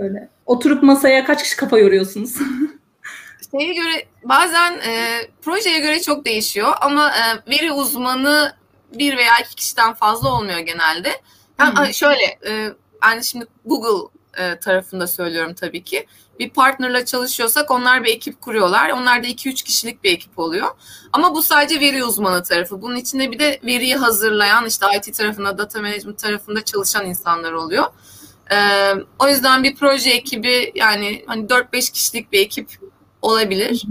Böyle 0.00 0.28
oturup 0.46 0.82
masaya 0.82 1.24
kaç 1.24 1.42
kişi 1.42 1.56
kafa 1.56 1.78
yoruyorsunuz? 1.78 2.36
Şeye 3.50 3.74
göre 3.74 4.06
bazen 4.24 4.72
e, 4.72 5.20
projeye 5.42 5.78
göre 5.78 6.00
çok 6.00 6.24
değişiyor 6.24 6.74
ama 6.80 7.10
e, 7.10 7.50
veri 7.50 7.72
uzmanı 7.72 8.56
bir 8.94 9.16
veya 9.16 9.38
iki 9.38 9.54
kişiden 9.54 9.94
fazla 9.94 10.34
olmuyor 10.34 10.58
genelde. 10.58 11.20
Yani 11.60 11.78
hmm. 11.78 11.94
şöyle 11.94 12.38
e, 12.46 12.72
yani 13.04 13.24
şimdi 13.24 13.46
Google 13.64 14.08
e, 14.38 14.58
tarafında 14.58 15.06
söylüyorum 15.06 15.54
tabii 15.54 15.82
ki. 15.84 16.06
bir 16.38 16.50
partnerla 16.50 17.04
çalışıyorsak 17.04 17.70
onlar 17.70 18.04
bir 18.04 18.14
ekip 18.14 18.40
kuruyorlar. 18.40 18.90
Onlar 18.90 19.22
da 19.22 19.26
2-3 19.26 19.64
kişilik 19.64 20.04
bir 20.04 20.12
ekip 20.12 20.38
oluyor. 20.38 20.68
Ama 21.12 21.34
bu 21.34 21.42
sadece 21.42 21.80
veri 21.80 22.04
uzmanı 22.04 22.42
tarafı. 22.42 22.82
Bunun 22.82 22.96
içinde 22.96 23.32
bir 23.32 23.38
de 23.38 23.60
veriyi 23.64 23.96
hazırlayan 23.96 24.66
işte 24.66 24.86
IT 24.96 25.16
tarafında, 25.16 25.58
data 25.58 25.80
management 25.80 26.18
tarafında 26.18 26.64
çalışan 26.64 27.06
insanlar 27.06 27.52
oluyor. 27.52 27.84
Ee, 28.50 28.92
o 29.18 29.28
yüzden 29.28 29.64
bir 29.64 29.76
proje 29.76 30.10
ekibi 30.10 30.72
yani 30.74 31.24
hani 31.26 31.46
4-5 31.46 31.92
kişilik 31.92 32.32
bir 32.32 32.40
ekip 32.40 32.68
olabilir 33.22 33.86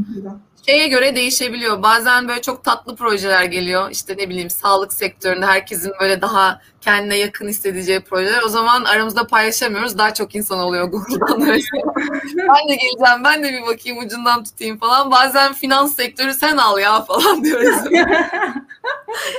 şeye 0.66 0.88
göre 0.88 1.16
değişebiliyor. 1.16 1.84
Bazen 1.84 2.28
böyle 2.28 2.42
çok 2.42 2.64
tatlı 2.64 2.96
projeler 2.96 3.44
geliyor. 3.44 3.92
İşte 3.92 4.16
ne 4.18 4.30
bileyim 4.30 4.50
sağlık 4.50 4.94
sektöründe 4.94 5.46
herkesin 5.46 5.92
böyle 6.00 6.22
daha 6.22 6.62
kendine 6.82 7.16
yakın 7.16 7.48
hissedeceği 7.48 8.00
projeler. 8.00 8.44
O 8.44 8.48
zaman 8.48 8.84
aramızda 8.84 9.28
paylaşamıyoruz. 9.28 9.98
Daha 9.98 10.14
çok 10.14 10.36
insan 10.36 10.60
oluyor 10.60 10.88
Google'dan. 10.88 11.42
ben 11.42 12.70
de 12.70 12.76
geleceğim, 12.76 13.24
ben 13.24 13.44
de 13.44 13.54
bir 13.54 13.62
bakayım 13.62 13.98
ucundan 13.98 14.44
tutayım 14.44 14.78
falan. 14.78 15.12
Bazen 15.12 15.54
finans 15.54 15.96
sektörü 15.96 16.34
sen 16.34 16.58
al 16.58 16.80
ya 16.80 17.02
falan 17.02 17.44
diyoruz. 17.44 17.78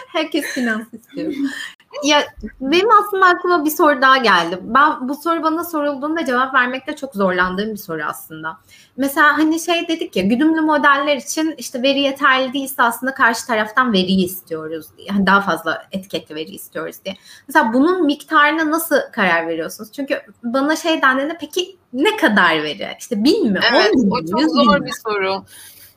Herkes 0.08 0.44
finans 0.44 0.86
istiyor. 0.92 1.32
Ya 2.04 2.26
benim 2.60 2.88
aslında 2.90 3.26
aklıma 3.26 3.64
bir 3.64 3.70
soru 3.70 4.02
daha 4.02 4.16
geldi. 4.16 4.58
Ben 4.62 5.08
bu 5.08 5.14
soru 5.14 5.42
bana 5.42 5.64
sorulduğunda 5.64 6.24
cevap 6.24 6.54
vermekte 6.54 6.96
çok 6.96 7.14
zorlandığım 7.14 7.70
bir 7.70 7.76
soru 7.76 8.02
aslında. 8.06 8.58
Mesela 8.96 9.38
hani 9.38 9.60
şey 9.60 9.88
dedik 9.88 10.16
ya 10.16 10.22
güdümlü 10.22 10.60
modeller 10.60 11.16
için 11.16 11.54
işte 11.58 11.82
veri 11.82 12.00
yeterli 12.00 12.52
değilse 12.52 12.82
aslında 12.82 13.14
karşı 13.14 13.46
taraftan 13.46 13.92
veriyi 13.92 14.24
istiyoruz 14.24 14.86
diye. 14.96 15.08
Yani 15.10 15.26
daha 15.26 15.40
fazla 15.40 15.86
etiketli 15.92 16.34
veri 16.34 16.50
istiyoruz 16.50 16.96
diye. 17.04 17.16
Mesela 17.48 17.72
bunun 17.72 18.06
miktarına 18.06 18.70
nasıl 18.70 18.96
karar 19.12 19.48
veriyorsunuz? 19.48 19.92
Çünkü 19.92 20.22
bana 20.42 20.76
şey 20.76 21.02
dendiğinde 21.02 21.36
peki 21.40 21.76
ne 21.92 22.16
kadar 22.16 22.62
veri? 22.62 22.88
İşte 22.98 23.24
bin 23.24 23.52
mi? 23.52 23.60
Evet 23.72 23.94
o 24.10 24.26
çok 24.26 24.50
zor 24.50 24.86
bir 24.86 24.94
soru. 25.06 25.44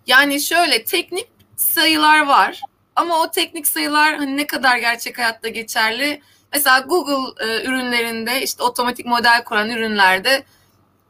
Yani 0.07 0.41
şöyle 0.41 0.83
teknik 0.83 1.27
sayılar 1.55 2.27
var 2.27 2.61
ama 2.95 3.21
o 3.21 3.31
teknik 3.31 3.67
sayılar 3.67 4.15
hani 4.15 4.37
ne 4.37 4.47
kadar 4.47 4.77
gerçek 4.77 5.17
hayatta 5.17 5.47
geçerli? 5.47 6.21
Mesela 6.53 6.79
Google 6.79 7.45
e, 7.45 7.65
ürünlerinde 7.65 8.41
işte 8.41 8.63
otomatik 8.63 9.05
model 9.05 9.43
kuran 9.43 9.69
ürünlerde 9.69 10.43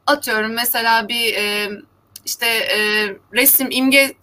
atıyorum 0.06 0.52
mesela 0.52 1.08
bir 1.08 1.34
e, 1.34 1.70
işte 2.24 2.46
e, 2.46 2.78
resim 3.32 3.68
imge 3.70 4.14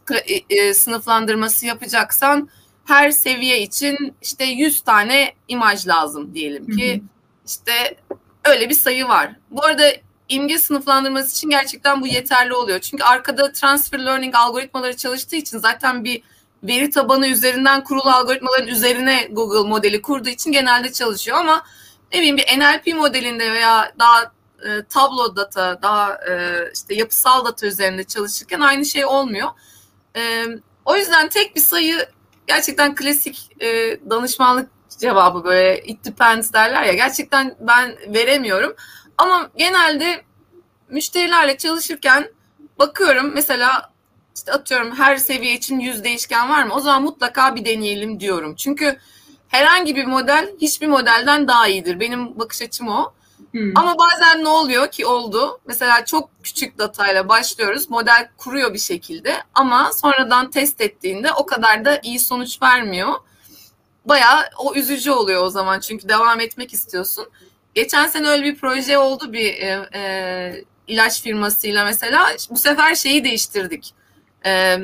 e, 0.50 0.74
sınıflandırması 0.74 1.66
yapacaksan 1.66 2.50
her 2.86 3.12
seviye 3.12 3.62
için 3.62 4.16
işte 4.22 4.46
100 4.46 4.82
tane 4.82 5.34
imaj 5.48 5.88
lazım 5.88 6.34
diyelim 6.34 6.78
ki. 6.78 6.94
Hı 6.94 6.98
hı. 6.98 7.02
işte 7.48 7.98
öyle 8.46 8.70
bir 8.70 8.76
sayı 8.76 9.08
var. 9.08 9.36
Bu 9.52 9.66
arada 9.66 9.92
imge 10.30 10.60
sınıflandırması 10.60 11.38
için 11.38 11.50
gerçekten 11.50 12.02
bu 12.02 12.08
yeterli 12.08 12.54
oluyor. 12.54 12.80
Çünkü 12.80 13.04
arkada 13.04 13.52
transfer 13.52 14.06
learning 14.06 14.36
algoritmaları 14.36 14.98
çalıştığı 14.98 15.36
için 15.36 15.58
zaten 15.58 16.04
bir 16.04 16.24
veri 16.64 16.90
tabanı 16.90 17.28
üzerinden 17.28 17.84
kurulu 17.84 18.10
algoritmaların 18.10 18.68
üzerine 18.68 19.28
Google 19.32 19.70
modeli 19.70 20.02
kurduğu 20.02 20.30
için 20.30 20.52
genelde 20.52 20.92
çalışıyor 20.92 21.38
ama 21.38 21.64
ne 22.14 22.20
bileyim 22.20 22.38
bir 22.38 22.60
NLP 22.60 22.96
modelinde 22.96 23.52
veya 23.52 23.94
daha 24.00 24.32
e, 24.66 24.84
tablo 24.90 25.36
data, 25.36 25.82
daha 25.82 26.14
e, 26.30 26.58
işte 26.74 26.96
yapısal 26.96 27.46
data 27.46 27.68
üzerinde 27.68 28.04
çalışırken 28.04 28.60
aynı 28.60 28.86
şey 28.86 29.06
olmuyor. 29.06 29.50
E, 30.16 30.46
o 30.86 30.96
yüzden 30.96 31.30
tek 31.30 31.56
bir 31.56 31.62
sayı 31.62 32.06
gerçekten 32.48 32.96
klasik 32.96 33.62
e, 33.62 34.00
danışmanlık 34.10 34.70
cevabı 35.00 35.44
böyle 35.44 35.84
it 35.84 36.06
depends 36.06 36.54
derler 36.54 36.84
ya 36.84 36.94
gerçekten 36.94 37.56
ben 37.60 37.96
veremiyorum. 38.08 38.76
Ama 39.18 39.50
genelde 39.56 40.24
müşterilerle 40.90 41.58
çalışırken 41.58 42.32
bakıyorum 42.80 43.32
mesela 43.34 43.93
işte 44.36 44.52
atıyorum 44.52 44.96
her 44.96 45.18
seviye 45.18 45.54
için 45.54 45.80
yüz 45.80 46.04
değişken 46.04 46.50
var 46.50 46.64
mı? 46.64 46.74
O 46.74 46.80
zaman 46.80 47.04
mutlaka 47.04 47.56
bir 47.56 47.66
deneyelim 47.66 48.20
diyorum. 48.20 48.56
Çünkü 48.56 48.98
herhangi 49.48 49.96
bir 49.96 50.06
model 50.06 50.50
hiçbir 50.62 50.88
modelden 50.88 51.48
daha 51.48 51.68
iyidir. 51.68 52.00
Benim 52.00 52.40
bakış 52.40 52.62
açım 52.62 52.88
o. 52.88 53.14
Hmm. 53.52 53.78
Ama 53.78 53.96
bazen 53.98 54.44
ne 54.44 54.48
oluyor 54.48 54.88
ki 54.88 55.06
oldu? 55.06 55.60
Mesela 55.68 56.06
çok 56.06 56.30
küçük 56.44 56.78
datayla 56.78 57.30
başlıyoruz. 57.30 57.90
Model 57.90 58.30
kuruyor 58.38 58.74
bir 58.74 58.80
şekilde 58.80 59.44
ama 59.54 59.92
sonradan 59.94 60.52
test 60.52 60.82
ettiğinde 60.82 61.34
o 61.34 61.46
kadar 61.46 61.86
da 61.86 62.00
iyi 62.04 62.20
sonuç 62.20 62.62
vermiyor. 62.62 63.14
Bayağı 64.06 64.44
o 64.58 64.76
üzücü 64.76 65.12
oluyor 65.12 65.44
o 65.44 65.50
zaman 65.50 65.80
çünkü 65.80 66.10
devam 66.10 66.40
etmek 66.40 66.74
istiyorsun. 66.74 67.30
Geçen 67.76 68.08
sene 68.08 68.28
öyle 68.28 68.44
bir 68.44 68.56
proje 68.56 68.98
oldu 68.98 69.34
bir 69.34 69.54
e, 69.54 69.90
e, 69.94 70.64
ilaç 70.88 71.22
firmasıyla 71.22 71.86
mesela. 71.86 72.28
Bu 72.50 72.58
sefer 72.58 72.96
şeyi 72.96 73.24
değiştirdik 73.24 73.94
e, 74.46 74.78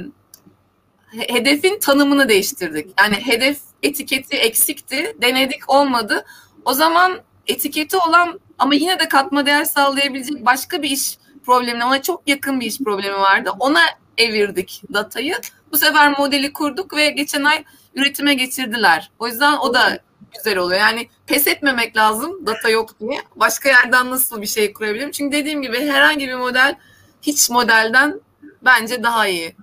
hedefin 1.11 1.79
tanımını 1.79 2.29
değiştirdik. 2.29 2.89
Yani 2.99 3.15
hedef 3.15 3.59
etiketi 3.83 4.37
eksikti, 4.37 5.15
denedik 5.21 5.69
olmadı. 5.69 6.25
O 6.65 6.73
zaman 6.73 7.21
etiketi 7.47 7.97
olan 7.97 8.39
ama 8.59 8.75
yine 8.75 8.99
de 8.99 9.07
katma 9.07 9.45
değer 9.45 9.65
sağlayabilecek 9.65 10.45
başka 10.45 10.81
bir 10.81 10.89
iş 10.89 11.17
problemine, 11.45 11.85
ona 11.85 12.01
çok 12.01 12.27
yakın 12.27 12.59
bir 12.59 12.65
iş 12.65 12.79
problemi 12.79 13.17
vardı. 13.17 13.51
Ona 13.59 13.81
evirdik 14.17 14.81
datayı. 14.93 15.35
Bu 15.71 15.77
sefer 15.77 16.19
modeli 16.19 16.53
kurduk 16.53 16.95
ve 16.95 17.09
geçen 17.09 17.43
ay 17.43 17.63
üretime 17.95 18.33
getirdiler. 18.33 19.11
O 19.19 19.27
yüzden 19.27 19.57
o 19.57 19.73
da 19.73 19.99
güzel 20.37 20.57
oluyor. 20.57 20.79
Yani 20.79 21.09
pes 21.27 21.47
etmemek 21.47 21.97
lazım 21.97 22.45
data 22.45 22.69
yok 22.69 22.99
diye. 22.99 23.21
Başka 23.35 23.69
yerden 23.69 24.09
nasıl 24.09 24.41
bir 24.41 24.47
şey 24.47 24.73
kurabilirim? 24.73 25.11
Çünkü 25.11 25.37
dediğim 25.37 25.61
gibi 25.61 25.87
herhangi 25.87 26.27
bir 26.27 26.35
model 26.35 26.75
hiç 27.21 27.49
modelden 27.49 28.21
bence 28.65 29.03
daha 29.03 29.27
iyi. 29.27 29.55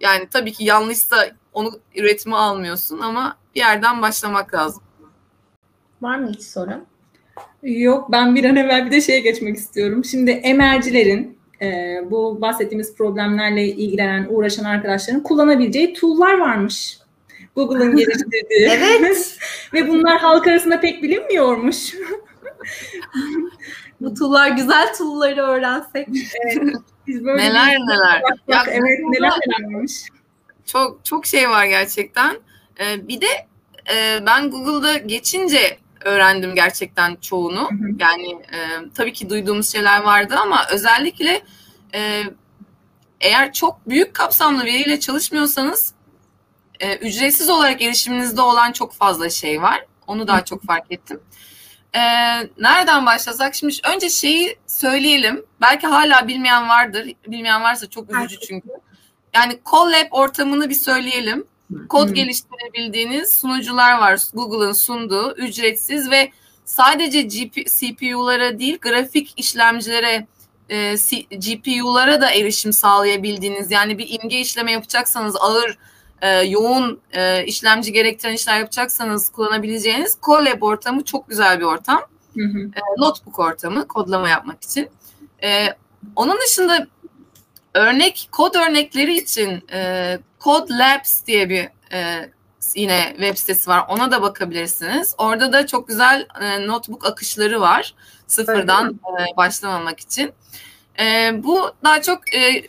Yani 0.00 0.28
tabii 0.30 0.52
ki 0.52 0.64
yanlışsa 0.64 1.16
onu 1.52 1.80
üretime 1.96 2.36
almıyorsun 2.36 2.98
ama 2.98 3.36
bir 3.54 3.60
yerden 3.60 4.02
başlamak 4.02 4.54
lazım. 4.54 4.82
Var 6.02 6.18
mı 6.18 6.30
hiç 6.32 6.42
sorun? 6.42 6.84
Yok 7.62 8.12
ben 8.12 8.34
bir 8.34 8.44
an 8.44 8.56
evvel 8.56 8.86
bir 8.86 8.90
de 8.90 9.00
şeye 9.00 9.20
geçmek 9.20 9.56
istiyorum. 9.56 10.04
Şimdi 10.04 10.30
emercilerin 10.30 11.38
e, 11.62 11.98
bu 12.10 12.40
bahsettiğimiz 12.40 12.96
problemlerle 12.96 13.66
ilgilenen, 13.66 14.26
uğraşan 14.30 14.64
arkadaşların 14.64 15.22
kullanabileceği 15.22 15.94
tool'lar 15.94 16.38
varmış. 16.38 16.98
Google'ın 17.56 17.96
geliştirdiği. 17.96 18.68
evet. 18.70 19.38
Ve 19.72 19.88
bunlar 19.88 20.18
halk 20.18 20.46
arasında 20.46 20.80
pek 20.80 21.02
bilinmiyormuş. 21.02 21.94
bu 24.00 24.14
tool'lar 24.14 24.50
güzel 24.50 24.94
tool'ları 24.98 25.42
öğrensek. 25.42 26.08
Evet. 26.44 26.76
Biz 27.08 27.24
böyle 27.24 27.42
neler 27.42 27.66
neler. 27.66 28.22
Bak, 28.22 28.38
bak, 28.48 28.66
ya, 28.66 28.72
evet 28.72 28.98
neler 29.08 29.30
neler 29.30 29.74
varmış. 29.74 29.92
Çok 30.66 31.04
çok 31.04 31.26
şey 31.26 31.50
var 31.50 31.64
gerçekten. 31.64 32.36
Ee, 32.80 33.08
bir 33.08 33.20
de 33.20 33.46
e, 33.92 34.26
ben 34.26 34.50
Google'da 34.50 34.96
geçince 34.96 35.78
öğrendim 36.04 36.54
gerçekten 36.54 37.16
çoğunu. 37.16 37.70
Hı 37.70 37.74
hı. 37.74 37.88
Yani 37.98 38.30
e, 38.30 38.58
tabii 38.94 39.12
ki 39.12 39.30
duyduğumuz 39.30 39.72
şeyler 39.72 40.02
vardı 40.02 40.34
ama 40.42 40.66
özellikle 40.72 41.42
e, 41.94 42.22
eğer 43.20 43.52
çok 43.52 43.88
büyük 43.88 44.14
kapsamlı 44.14 44.64
veriyle 44.64 45.00
çalışmıyorsanız 45.00 45.94
e, 46.80 46.96
ücretsiz 46.96 47.50
olarak 47.50 47.82
erişiminizde 47.82 48.40
olan 48.40 48.72
çok 48.72 48.92
fazla 48.92 49.30
şey 49.30 49.62
var. 49.62 49.86
Onu 50.06 50.28
daha 50.28 50.44
çok 50.44 50.64
fark 50.64 50.92
ettim. 50.92 51.20
E, 51.94 52.00
nereden 52.58 53.06
başlasak? 53.06 53.54
Şimdi 53.54 53.74
önce 53.94 54.10
şeyi 54.10 54.56
söyleyelim. 54.66 55.44
Belki 55.60 55.86
hala 55.86 56.28
bilmeyen 56.28 56.68
vardır. 56.68 57.12
Bilmeyen 57.26 57.62
varsa 57.62 57.90
çok 57.90 58.16
üzücü 58.16 58.40
çünkü. 58.40 58.68
Yani 59.34 59.60
Collab 59.70 60.06
ortamını 60.10 60.70
bir 60.70 60.74
söyleyelim. 60.74 61.46
Kod 61.88 62.08
geliştirebildiğiniz 62.08 63.32
sunucular 63.32 63.98
var. 63.98 64.20
Google'ın 64.34 64.72
sunduğu 64.72 65.34
ücretsiz 65.36 66.10
ve 66.10 66.32
sadece 66.64 67.22
GP, 67.22 67.66
CPU'lara 67.66 68.58
değil 68.58 68.78
grafik 68.80 69.34
işlemcilere 69.36 70.26
e, 70.68 70.94
GPU'lara 71.30 72.20
da 72.20 72.30
erişim 72.30 72.72
sağlayabildiğiniz 72.72 73.70
yani 73.70 73.98
bir 73.98 74.20
imge 74.22 74.40
işleme 74.40 74.72
yapacaksanız 74.72 75.36
ağır 75.40 75.78
e, 76.22 76.28
yoğun 76.28 77.00
e, 77.12 77.44
işlemci 77.44 77.92
gerektiren 77.92 78.32
işler 78.32 78.58
yapacaksanız 78.58 79.28
kullanabileceğiniz 79.28 80.18
Colab 80.22 80.62
ortamı 80.62 81.04
çok 81.04 81.28
güzel 81.28 81.60
bir 81.60 81.64
ortam. 81.64 82.00
Hı 82.34 82.44
hı. 82.44 82.58
E, 82.58 82.80
notebook 82.98 83.38
ortamı 83.38 83.88
kodlama 83.88 84.28
yapmak 84.28 84.64
için. 84.64 84.88
E, 85.42 85.66
onun 86.16 86.36
dışında 86.46 86.86
örnek 87.74 88.28
kod 88.32 88.54
örnekleri 88.54 89.16
için 89.16 89.62
e, 89.72 90.18
Code 90.40 90.72
Labs 90.72 91.26
diye 91.26 91.48
bir 91.48 91.68
e, 91.92 92.30
yine 92.74 93.08
web 93.16 93.36
sitesi 93.36 93.70
var. 93.70 93.84
Ona 93.88 94.10
da 94.10 94.22
bakabilirsiniz. 94.22 95.14
Orada 95.18 95.52
da 95.52 95.66
çok 95.66 95.88
güzel 95.88 96.26
e, 96.40 96.66
notebook 96.66 97.06
akışları 97.06 97.60
var. 97.60 97.94
Sıfırdan 98.26 98.90
e, 98.92 99.36
başlamamak 99.36 100.00
için. 100.00 100.32
E, 101.00 101.30
bu 101.44 101.70
daha 101.84 102.02
çok 102.02 102.34
e, 102.34 102.62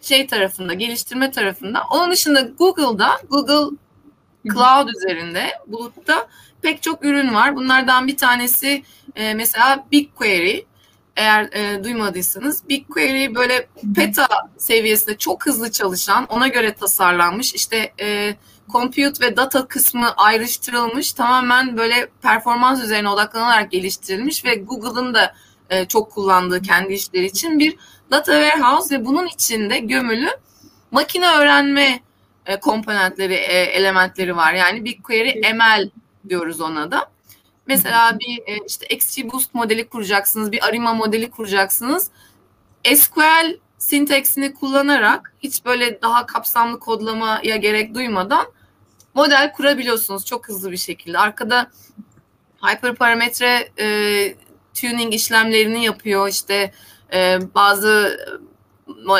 şey 0.00 0.26
tarafında, 0.26 0.74
geliştirme 0.74 1.30
tarafında. 1.30 1.82
Onun 1.90 2.10
dışında 2.10 2.40
Google'da, 2.40 3.10
Google 3.30 3.76
Cloud 4.52 4.88
üzerinde, 4.88 5.50
bulutta 5.66 6.28
pek 6.62 6.82
çok 6.82 7.04
ürün 7.04 7.34
var. 7.34 7.56
Bunlardan 7.56 8.06
bir 8.06 8.16
tanesi 8.16 8.82
e, 9.16 9.34
mesela 9.34 9.86
BigQuery. 9.92 10.64
eğer 11.16 11.48
e, 11.52 11.84
duymadıysanız 11.84 12.68
BigQuery 12.68 13.34
böyle 13.34 13.68
peta 13.96 14.26
seviyesinde 14.58 15.16
çok 15.18 15.46
hızlı 15.46 15.70
çalışan, 15.72 16.26
ona 16.26 16.48
göre 16.48 16.74
tasarlanmış. 16.74 17.54
İşte 17.54 17.92
e, 18.00 18.36
compute 18.72 19.26
ve 19.26 19.36
data 19.36 19.66
kısmı 19.66 20.12
ayrıştırılmış, 20.16 21.12
tamamen 21.12 21.76
böyle 21.76 22.08
performans 22.22 22.84
üzerine 22.84 23.08
odaklanarak 23.08 23.70
geliştirilmiş 23.70 24.44
ve 24.44 24.54
Google'ın 24.54 25.14
da 25.14 25.34
e, 25.70 25.88
çok 25.88 26.12
kullandığı 26.12 26.62
kendi 26.62 26.92
işleri 26.92 27.26
için 27.26 27.58
bir 27.58 27.76
data 28.10 28.32
warehouse 28.32 28.94
ve 28.98 29.04
bunun 29.04 29.26
içinde 29.26 29.78
gömülü 29.78 30.30
makine 30.90 31.28
öğrenme 31.28 32.00
e, 32.46 32.60
komponentleri, 32.60 33.34
e, 33.34 33.60
elementleri 33.62 34.36
var. 34.36 34.52
Yani 34.52 34.84
BigQuery 34.84 35.52
ML 35.54 35.90
diyoruz 36.28 36.60
ona 36.60 36.90
da. 36.90 37.10
Mesela 37.66 38.18
bir 38.18 38.42
e, 38.46 38.66
işte 38.66 38.86
XGBoost 38.86 39.54
modeli 39.54 39.88
kuracaksınız, 39.88 40.52
bir 40.52 40.66
Arima 40.66 40.94
modeli 40.94 41.30
kuracaksınız. 41.30 42.10
SQL 42.94 43.56
sintaksini 43.78 44.54
kullanarak 44.54 45.32
hiç 45.42 45.64
böyle 45.64 46.02
daha 46.02 46.26
kapsamlı 46.26 46.80
kodlamaya 46.80 47.56
gerek 47.56 47.94
duymadan 47.94 48.46
model 49.14 49.52
kurabiliyorsunuz 49.52 50.26
çok 50.26 50.48
hızlı 50.48 50.72
bir 50.72 50.76
şekilde. 50.76 51.18
Arkada 51.18 51.70
hyperparametre 52.62 53.68
e, 53.78 54.34
tuning 54.74 55.14
işlemlerini 55.14 55.84
yapıyor. 55.84 56.28
İşte 56.28 56.72
e, 57.12 57.38
bazı 57.54 58.18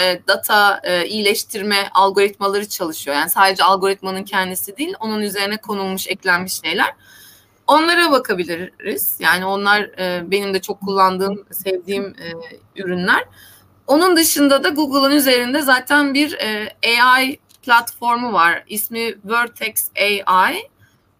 e, 0.01 0.23
data 0.29 0.81
e, 0.85 1.07
iyileştirme 1.07 1.89
algoritmaları 1.95 2.69
çalışıyor. 2.69 3.17
Yani 3.17 3.31
sadece 3.31 3.65
algoritmanın 3.65 4.25
kendisi 4.25 4.77
değil, 4.77 4.95
onun 5.01 5.21
üzerine 5.21 5.57
konulmuş, 5.57 6.09
eklenmiş 6.09 6.61
şeyler. 6.61 6.95
Onlara 7.67 8.11
bakabiliriz. 8.13 9.17
Yani 9.19 9.45
onlar 9.45 9.81
e, 9.81 10.31
benim 10.31 10.55
de 10.55 10.61
çok 10.61 10.81
kullandığım, 10.81 11.45
sevdiğim 11.51 12.05
e, 12.05 12.33
ürünler. 12.83 13.25
Onun 13.87 14.17
dışında 14.17 14.65
da 14.65 14.69
Google'ın 14.69 15.11
üzerinde 15.11 15.63
zaten 15.63 16.15
bir 16.15 16.33
e, 16.33 16.75
AI 17.03 17.39
platformu 17.63 18.33
var. 18.33 18.65
İsmi 18.69 19.15
Vertex 19.25 19.91
AI. 19.97 20.69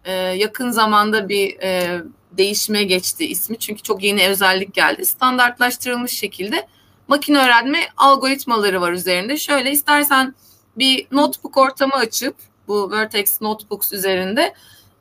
E, 0.05 0.13
yakın 0.13 0.71
zamanda 0.71 1.29
bir 1.29 1.59
e, 1.59 2.01
değişime 2.37 2.83
geçti 2.83 3.27
ismi. 3.27 3.59
Çünkü 3.59 3.81
çok 3.81 4.03
yeni 4.03 4.27
özellik 4.27 4.73
geldi. 4.73 5.05
Standartlaştırılmış 5.05 6.11
şekilde 6.11 6.67
makine 7.07 7.37
öğrenme 7.37 7.79
algoritmaları 7.97 8.81
var 8.81 8.91
üzerinde. 8.91 9.37
Şöyle 9.37 9.71
istersen 9.71 10.35
bir 10.77 11.07
notebook 11.11 11.57
ortamı 11.57 11.93
açıp 11.93 12.35
bu 12.67 12.91
Vertex 12.91 13.41
Notebooks 13.41 13.93
üzerinde 13.93 14.53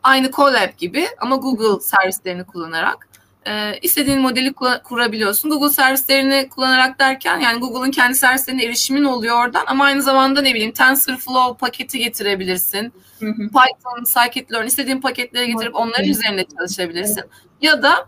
aynı 0.03 0.31
Colab 0.31 0.79
gibi 0.79 1.07
ama 1.19 1.37
Google 1.37 1.81
servislerini 1.81 2.45
kullanarak 2.45 3.10
e, 3.47 3.79
istediğin 3.83 4.21
modeli 4.21 4.53
kurabiliyorsun. 4.85 5.51
Google 5.51 5.71
servislerini 5.71 6.49
kullanarak 6.49 6.99
derken 6.99 7.41
yani 7.41 7.61
Google'ın 7.61 7.91
kendi 7.91 8.15
servislerine 8.15 8.65
erişimin 8.65 9.05
oluyor 9.05 9.45
oradan 9.45 9.65
ama 9.67 9.85
aynı 9.85 10.03
zamanda 10.03 10.43
ne 10.43 10.55
bileyim 10.55 10.73
TensorFlow 10.73 11.59
paketi 11.59 11.99
getirebilirsin. 11.99 12.93
Hı 13.19 13.27
hı. 13.27 13.37
Python, 13.37 14.05
Scikit-learn 14.05 14.67
istediğin 14.67 15.01
paketleri 15.01 15.47
getirip 15.47 15.75
onların 15.75 16.09
üzerinde 16.09 16.45
çalışabilirsin. 16.59 17.25
Ya 17.63 17.83
da 17.83 18.07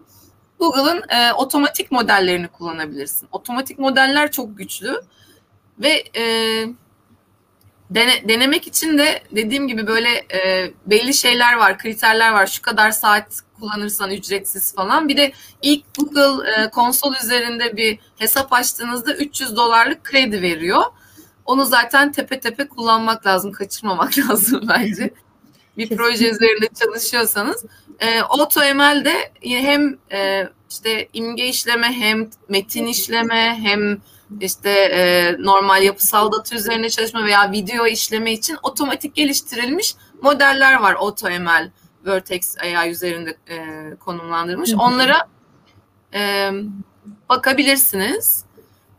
Google'ın 0.59 1.03
e, 1.09 1.33
otomatik 1.33 1.93
modellerini 1.93 2.49
kullanabilirsin. 2.49 3.29
Otomatik 3.33 3.79
modeller 3.79 4.31
çok 4.31 4.59
güçlü 4.59 5.03
ve 5.79 6.05
e, 6.17 6.25
dene, 7.95 8.29
denemek 8.29 8.67
için 8.67 8.99
de 8.99 9.23
dediğim 9.31 9.69
gibi 9.69 9.87
böyle 9.87 10.09
e, 10.09 10.71
belli 10.87 11.15
şeyler 11.15 11.57
var, 11.57 11.79
kriterler 11.79 12.33
var. 12.33 12.47
Şu 12.47 12.63
kadar 12.63 12.91
saat 12.91 13.41
kullanırsan 13.61 14.11
ücretsiz 14.11 14.75
falan. 14.75 15.09
Bir 15.09 15.17
de 15.17 15.33
ilk 15.63 15.85
Google 15.99 16.51
e, 16.51 16.71
konsol 16.71 17.15
üzerinde 17.25 17.77
bir 17.77 17.99
hesap 18.19 18.53
açtığınızda 18.53 19.15
300 19.15 19.57
dolarlık 19.57 20.05
kredi 20.05 20.43
veriyor. 20.43 20.83
Onu 21.45 21.65
zaten 21.65 22.13
tepe 22.13 22.41
tepe 22.41 22.69
kullanmak 22.69 23.27
lazım, 23.27 23.53
kaçırmamak 23.53 24.19
lazım 24.29 24.61
bence. 24.69 25.11
Bir 25.77 25.89
Kesinlikle. 25.89 25.97
proje 25.97 26.31
üzerinde 26.31 26.69
çalışıyorsanız. 26.81 27.65
E, 28.01 28.21
AutoML'de 28.21 29.33
hem 29.43 29.99
e, 30.13 30.49
işte 30.71 31.09
imge 31.13 31.45
işleme 31.45 31.93
hem 31.93 32.31
metin 32.49 32.87
işleme 32.87 33.59
hem 33.63 33.99
işte 34.41 34.71
e, 34.71 35.33
normal 35.39 35.83
yapısal 35.83 36.33
data 36.33 36.57
üzerine 36.57 36.91
çalışma 36.91 37.25
veya 37.25 37.53
video 37.53 37.87
işleme 37.87 38.33
için 38.33 38.59
otomatik 38.63 39.15
geliştirilmiş 39.15 39.95
modeller 40.23 40.81
var 40.81 40.95
AutoML 40.95 41.71
Vertex 42.07 42.57
AI 42.59 42.91
üzerinde 42.91 43.37
e, 43.49 43.57
konumlandırmış. 43.97 44.75
Onlara 44.75 45.29
e, 46.15 46.51
bakabilirsiniz. 47.29 48.45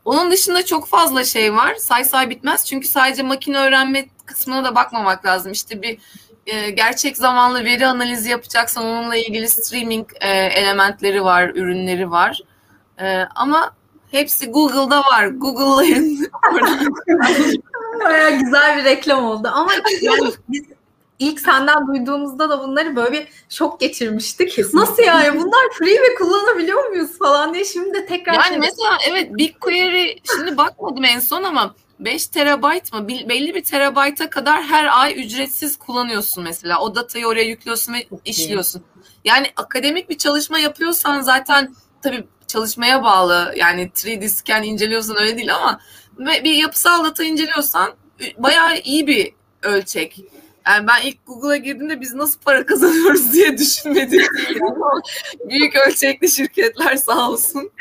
Onun 0.05 0.31
dışında 0.31 0.65
çok 0.65 0.87
fazla 0.87 1.23
şey 1.23 1.53
var. 1.53 1.75
Say 1.75 2.03
say 2.03 2.29
bitmez. 2.29 2.65
Çünkü 2.65 2.87
sadece 2.87 3.23
makine 3.23 3.57
öğrenme 3.57 4.05
kısmına 4.25 4.63
da 4.63 4.75
bakmamak 4.75 5.25
lazım. 5.25 5.51
İşte 5.51 5.81
bir 5.81 5.97
e, 6.45 6.69
gerçek 6.69 7.17
zamanlı 7.17 7.65
veri 7.65 7.87
analizi 7.87 8.29
yapacaksan 8.29 8.85
onunla 8.85 9.15
ilgili 9.15 9.49
streaming 9.49 10.09
e, 10.21 10.29
elementleri 10.29 11.23
var, 11.23 11.49
ürünleri 11.49 12.11
var. 12.11 12.41
E, 12.99 13.27
ama 13.35 13.75
hepsi 14.13 14.51
Google'da 14.51 14.99
var. 14.99 15.25
Google'layın. 15.25 16.31
Baya 18.05 18.29
güzel 18.29 18.77
bir 18.77 18.83
reklam 18.83 19.25
oldu. 19.25 19.49
Ama 19.53 19.71
yani 20.01 20.31
biz 20.49 20.63
ilk 21.19 21.39
senden 21.39 21.87
duyduğumuzda 21.87 22.49
da 22.49 22.63
bunları 22.63 22.95
böyle 22.95 23.11
bir 23.11 23.27
şok 23.49 23.79
geçirmiştik. 23.79 24.51
Kesinlikle. 24.51 24.79
Nasıl 24.79 25.03
yani 25.03 25.39
bunlar 25.39 25.69
free 25.79 26.01
ve 26.01 26.15
kullanabiliyor 26.15 26.89
muyuz 26.89 27.17
falan 27.17 27.53
diye 27.53 27.65
şimdi 27.65 27.93
de 27.93 28.05
tekrar 28.05 28.33
Yani 28.33 28.47
şey... 28.47 28.57
mesela 28.57 28.97
evet 29.09 29.37
BigQuery 29.37 30.15
şimdi 30.35 30.57
bakmadım 30.57 31.03
en 31.03 31.19
son 31.19 31.43
ama 31.43 31.75
5 31.99 32.27
terabayt 32.27 32.93
mı 32.93 33.07
belli 33.07 33.55
bir 33.55 33.63
terabayta 33.63 34.29
kadar 34.29 34.63
her 34.63 35.01
ay 35.01 35.21
ücretsiz 35.25 35.77
kullanıyorsun 35.77 36.43
mesela. 36.43 36.79
O 36.79 36.95
datayı 36.95 37.27
oraya 37.27 37.43
yüklüyorsun 37.43 37.93
ve 37.93 38.07
işliyorsun. 38.25 38.83
Yani 39.25 39.47
akademik 39.55 40.09
bir 40.09 40.17
çalışma 40.17 40.59
yapıyorsan 40.59 41.21
zaten 41.21 41.75
tabii 42.01 42.27
çalışmaya 42.53 43.03
bağlı. 43.03 43.53
Yani 43.57 43.81
3D 43.95 44.29
scan 44.29 44.63
inceliyorsan 44.63 45.17
öyle 45.17 45.37
değil 45.37 45.55
ama 45.55 45.79
bir 46.19 46.53
yapısal 46.53 47.03
data 47.03 47.23
inceliyorsan 47.23 47.93
bayağı 48.37 48.79
iyi 48.79 49.07
bir 49.07 49.33
ölçek. 49.63 50.19
Yani 50.67 50.87
ben 50.87 51.07
ilk 51.07 51.25
Google'a 51.25 51.55
girdiğimde 51.55 52.01
biz 52.01 52.13
nasıl 52.13 52.39
para 52.39 52.65
kazanıyoruz 52.65 53.33
diye 53.33 53.57
düşünmedim. 53.57 54.21
büyük 55.49 55.75
ölçekli 55.87 56.29
şirketler 56.29 56.95
sağ 56.95 57.29
olsun. 57.29 57.71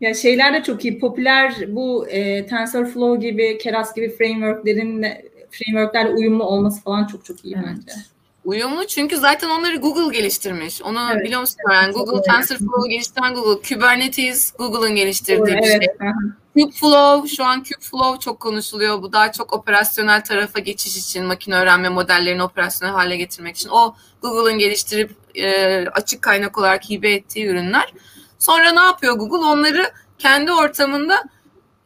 Ya 0.00 0.14
şeyler 0.14 0.54
de 0.54 0.62
çok 0.62 0.84
iyi. 0.84 0.98
Popüler 0.98 1.54
bu 1.68 2.08
e, 2.08 2.46
TensorFlow 2.46 3.28
gibi, 3.28 3.58
Keras 3.58 3.94
gibi 3.94 4.16
frameworklerin 4.16 5.06
frameworklerle 5.50 6.10
uyumlu 6.10 6.44
olması 6.44 6.82
falan 6.82 7.06
çok 7.06 7.24
çok 7.24 7.44
iyi 7.44 7.54
evet. 7.54 7.66
bence. 7.68 7.92
Uyumlu 8.44 8.86
çünkü 8.86 9.16
zaten 9.16 9.50
onları 9.50 9.76
Google 9.76 10.18
geliştirmiş. 10.18 10.82
Onu 10.82 11.08
evet. 11.12 11.24
biliyor 11.24 11.40
musun? 11.40 11.56
Yani 11.72 11.92
Google 11.92 12.14
evet. 12.14 12.24
TensorFlow'u 12.24 12.88
geliştiren 12.88 13.34
Google. 13.34 13.68
Kubernetes 13.68 14.52
Google'ın 14.52 14.94
geliştirdiği 14.94 15.56
evet. 15.56 15.80
bir 15.80 15.86
şey. 15.86 15.94
Kubeflow 16.54 17.36
şu 17.36 17.44
an 17.44 17.62
Kubeflow 17.64 18.20
çok 18.20 18.40
konuşuluyor. 18.40 19.02
Bu 19.02 19.12
daha 19.12 19.32
çok 19.32 19.52
operasyonel 19.52 20.24
tarafa 20.24 20.58
geçiş 20.58 20.96
için 20.96 21.24
makine 21.24 21.54
öğrenme 21.56 21.88
modellerini 21.88 22.42
operasyonel 22.42 22.94
hale 22.94 23.16
getirmek 23.16 23.56
için. 23.56 23.68
O 23.68 23.94
Google'ın 24.22 24.58
geliştirip 24.58 25.10
e, 25.34 25.76
açık 25.88 26.22
kaynak 26.22 26.58
olarak 26.58 26.90
hibe 26.90 27.12
ettiği 27.12 27.46
ürünler. 27.46 27.92
Sonra 28.38 28.72
ne 28.72 28.80
yapıyor 28.80 29.14
Google? 29.14 29.46
Onları 29.46 29.92
kendi 30.18 30.52
ortamında 30.52 31.24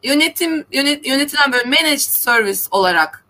yönetim 0.03 0.65
yönet, 0.71 1.07
yönetilen 1.07 1.51
böyle 1.51 1.63
managed 1.63 1.99
service 1.99 2.61
olarak 2.71 3.25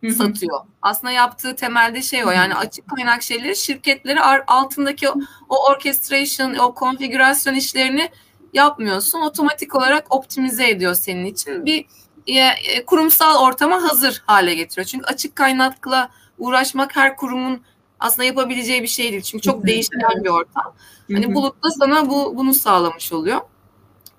Hı-hı. 0.00 0.12
satıyor. 0.12 0.60
Aslında 0.82 1.12
yaptığı 1.12 1.56
temelde 1.56 2.02
şey 2.02 2.24
o 2.24 2.30
yani 2.30 2.54
açık 2.54 2.88
kaynak 2.88 3.22
şeyleri 3.22 3.56
şirketleri 3.56 4.20
altındaki 4.46 5.10
o, 5.10 5.14
o 5.48 5.66
orchestration, 5.70 6.54
o 6.54 6.74
konfigürasyon 6.74 7.54
işlerini 7.54 8.10
yapmıyorsun. 8.52 9.20
Otomatik 9.20 9.74
olarak 9.74 10.14
optimize 10.14 10.68
ediyor 10.68 10.94
senin 10.94 11.24
için. 11.24 11.66
Bir 11.66 11.86
e, 12.26 12.38
e, 12.38 12.84
kurumsal 12.84 13.42
ortama 13.42 13.82
hazır 13.82 14.22
hale 14.26 14.54
getiriyor. 14.54 14.86
Çünkü 14.86 15.06
açık 15.06 15.36
kaynakla 15.36 16.10
uğraşmak 16.38 16.96
her 16.96 17.16
kurumun 17.16 17.62
aslında 18.00 18.24
yapabileceği 18.24 18.82
bir 18.82 18.88
şey 18.88 19.12
değil. 19.12 19.22
Çünkü 19.22 19.42
çok 19.42 19.66
değişken 19.66 20.24
bir 20.24 20.28
ortam. 20.28 20.74
Hani 21.12 21.34
bulutta 21.34 21.70
sana 21.70 22.10
bu 22.10 22.36
bunu 22.36 22.54
sağlamış 22.54 23.12
oluyor. 23.12 23.40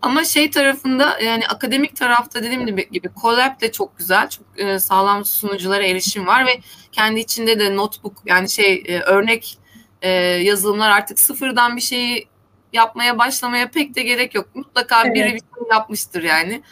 Ama 0.03 0.23
şey 0.23 0.51
tarafında 0.51 1.19
yani 1.19 1.47
akademik 1.47 1.95
tarafta 1.95 2.43
dediğim 2.43 2.65
gibi, 2.65 2.89
gibi 2.89 3.09
Colab 3.21 3.61
de 3.61 3.71
çok 3.71 3.97
güzel. 3.97 4.29
Çok 4.29 4.45
e, 4.57 4.79
sağlam 4.79 5.25
sunuculara 5.25 5.83
erişim 5.83 6.27
var 6.27 6.45
ve 6.45 6.59
kendi 6.91 7.19
içinde 7.19 7.59
de 7.59 7.75
notebook 7.75 8.13
yani 8.25 8.49
şey 8.49 8.83
e, 8.87 8.99
örnek 8.99 9.57
e, 10.01 10.09
yazılımlar 10.19 10.89
artık 10.89 11.19
sıfırdan 11.19 11.75
bir 11.75 11.81
şeyi 11.81 12.27
yapmaya 12.73 13.17
başlamaya 13.17 13.71
pek 13.71 13.95
de 13.95 14.03
gerek 14.03 14.35
yok. 14.35 14.55
Mutlaka 14.55 15.03
evet. 15.03 15.15
biri 15.15 15.25
bir 15.25 15.39
şey 15.39 15.67
yapmıştır 15.71 16.23
yani. 16.23 16.63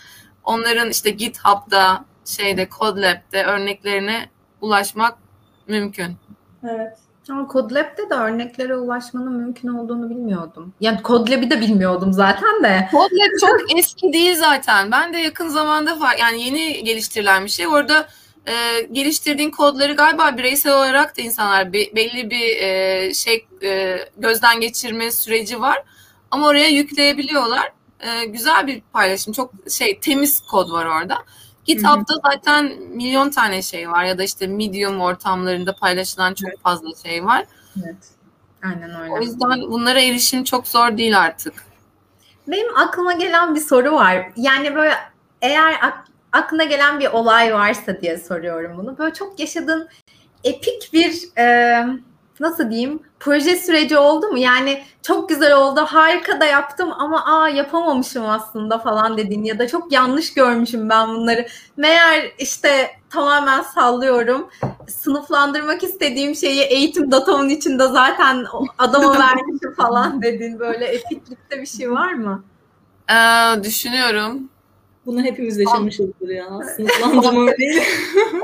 Onların 0.43 0.89
işte 0.89 1.09
GitHub'da 1.09 2.05
şeyde 2.25 2.69
CodeLab'de 2.79 3.43
örneklerine 3.43 4.29
ulaşmak 4.61 5.17
mümkün. 5.67 6.17
Evet. 6.63 6.97
Ama 7.29 7.47
CodeLab'de 7.53 8.09
de 8.09 8.13
örneklere 8.13 8.75
ulaşmanın 8.75 9.33
mümkün 9.33 9.67
olduğunu 9.67 10.09
bilmiyordum. 10.09 10.73
Yani 10.79 10.99
CodeLab'i 11.03 11.49
de 11.49 11.61
bilmiyordum 11.61 12.13
zaten 12.13 12.63
de. 12.63 12.89
CodeLab 12.91 13.39
çok 13.41 13.77
eski 13.77 14.13
değil 14.13 14.35
zaten. 14.35 14.91
Ben 14.91 15.13
de 15.13 15.17
yakın 15.17 15.47
zamanda 15.47 15.99
var. 15.99 16.15
Yani 16.19 16.43
yeni 16.43 16.83
geliştirilen 16.83 17.45
bir 17.45 17.49
şey. 17.49 17.67
Orada 17.67 18.07
e, 18.47 18.81
geliştirdiğin 18.91 19.51
kodları 19.51 19.93
galiba 19.93 20.37
bireysel 20.37 20.73
olarak 20.73 21.17
da 21.17 21.21
insanlar 21.21 21.73
be, 21.73 21.95
belli 21.95 22.29
bir 22.29 22.57
e, 22.57 23.13
şey 23.13 23.47
e, 23.63 23.97
gözden 24.17 24.59
geçirme 24.59 25.11
süreci 25.11 25.61
var. 25.61 25.83
Ama 26.31 26.47
oraya 26.47 26.67
yükleyebiliyorlar. 26.67 27.71
E, 27.99 28.25
güzel 28.25 28.67
bir 28.67 28.81
paylaşım. 28.93 29.33
Çok 29.33 29.53
şey 29.69 29.99
temiz 29.99 30.41
kod 30.41 30.71
var 30.71 30.85
orada. 30.85 31.17
GitHub'da 31.65 32.13
zaten 32.25 32.65
milyon 32.89 33.29
tane 33.29 33.61
şey 33.61 33.89
var 33.91 34.03
ya 34.03 34.17
da 34.17 34.23
işte 34.23 34.47
Medium 34.47 35.01
ortamlarında 35.01 35.75
paylaşılan 35.75 36.33
çok 36.33 36.49
evet. 36.49 36.59
fazla 36.63 36.87
şey 37.05 37.25
var. 37.25 37.45
Evet. 37.83 37.95
Aynen 38.63 39.01
öyle. 39.01 39.11
O 39.11 39.21
yüzden 39.21 39.61
bunlara 39.61 39.99
erişim 39.99 40.43
çok 40.43 40.67
zor 40.67 40.97
değil 40.97 41.19
artık. 41.19 41.53
Benim 42.47 42.77
aklıma 42.77 43.13
gelen 43.13 43.55
bir 43.55 43.59
soru 43.59 43.91
var. 43.91 44.31
Yani 44.35 44.75
böyle 44.75 44.93
eğer 45.41 45.73
ak- 45.81 46.07
aklına 46.31 46.63
gelen 46.63 46.99
bir 46.99 47.07
olay 47.07 47.53
varsa 47.53 48.01
diye 48.01 48.17
soruyorum 48.17 48.77
bunu. 48.77 48.97
Böyle 48.97 49.13
çok 49.13 49.39
yaşadığın 49.39 49.89
epik 50.43 50.93
bir 50.93 51.37
e, 51.37 51.85
nasıl 52.41 52.71
diyeyim 52.71 52.99
proje 53.19 53.55
süreci 53.57 53.97
oldu 53.97 54.27
mu? 54.27 54.37
Yani 54.37 54.83
çok 55.01 55.29
güzel 55.29 55.55
oldu, 55.55 55.79
harika 55.79 56.39
da 56.39 56.45
yaptım 56.45 56.89
ama 56.99 57.25
aa 57.25 57.49
yapamamışım 57.49 58.25
aslında 58.25 58.77
falan 58.77 59.17
dediğin 59.17 59.43
ya 59.43 59.59
da 59.59 59.67
çok 59.67 59.91
yanlış 59.91 60.33
görmüşüm 60.33 60.89
ben 60.89 61.09
bunları. 61.09 61.47
Meğer 61.77 62.31
işte 62.39 62.91
tamamen 63.09 63.61
sallıyorum. 63.61 64.49
Sınıflandırmak 64.87 65.83
istediğim 65.83 66.35
şeyi 66.35 66.61
eğitim 66.61 67.11
datamın 67.11 67.49
içinde 67.49 67.87
zaten 67.87 68.45
adama 68.77 69.13
vermişim 69.19 69.73
falan 69.77 70.21
dediğin 70.21 70.59
böyle 70.59 70.85
epiklikte 70.85 71.61
bir 71.61 71.65
şey 71.65 71.91
var 71.91 72.13
mı? 72.13 72.43
Ee, 73.11 73.63
düşünüyorum. 73.63 74.49
Bunu 75.05 75.21
hepimiz 75.21 75.59
yaşamışızdır 75.59 76.29
ya. 76.29 76.45
Sınıflandırma 76.75 77.51
değil. 77.57 77.83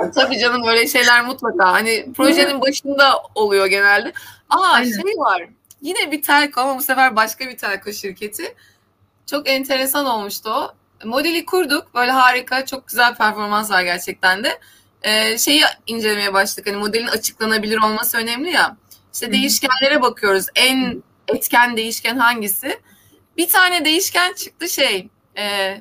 Tabii 0.15 0.39
canım 0.39 0.67
öyle 0.67 0.88
şeyler 0.88 1.25
mutlaka. 1.25 1.71
Hani 1.71 2.13
projenin 2.17 2.62
başında 2.62 3.23
oluyor 3.36 3.65
genelde. 3.65 4.13
Aa 4.49 4.67
Aynen. 4.71 4.91
şey 4.91 5.17
var. 5.17 5.47
Yine 5.81 6.12
bir 6.12 6.21
telko 6.21 6.62
ama 6.62 6.77
bu 6.77 6.81
sefer 6.81 7.15
başka 7.15 7.45
bir 7.45 7.57
telko 7.57 7.93
şirketi. 7.93 8.55
Çok 9.25 9.49
enteresan 9.49 10.05
olmuştu 10.05 10.49
o. 10.49 10.73
Modeli 11.05 11.45
kurduk. 11.45 11.95
Böyle 11.95 12.12
harika, 12.12 12.65
çok 12.65 12.88
güzel 12.88 13.15
performans 13.15 13.71
var 13.71 13.81
gerçekten 13.81 14.43
de. 14.43 14.60
Ee, 15.03 15.38
şeyi 15.38 15.63
incelemeye 15.88 16.33
başladık. 16.33 16.67
Hani 16.67 16.77
modelin 16.77 17.07
açıklanabilir 17.07 17.77
olması 17.77 18.17
önemli 18.17 18.51
ya. 18.51 18.77
İşte 19.13 19.31
değişkenlere 19.31 20.01
bakıyoruz. 20.01 20.45
En 20.55 21.03
etken 21.27 21.77
değişken 21.77 22.17
hangisi? 22.17 22.79
Bir 23.38 23.49
tane 23.49 23.86
değişken 23.86 24.33
çıktı 24.33 24.69
şey. 24.69 25.07
e, 25.38 25.77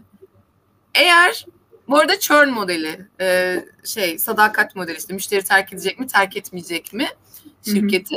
eğer 0.94 1.46
bu 1.88 1.98
arada 1.98 2.20
churn 2.20 2.48
modeli 2.48 3.06
e, 3.20 3.56
şey 3.84 4.18
sadakat 4.18 4.76
modeli 4.76 4.98
işte 4.98 5.14
müşteri 5.14 5.44
terk 5.44 5.72
edecek 5.72 6.00
mi 6.00 6.06
terk 6.06 6.36
etmeyecek 6.36 6.92
mi 6.92 7.08
şirketi. 7.64 8.14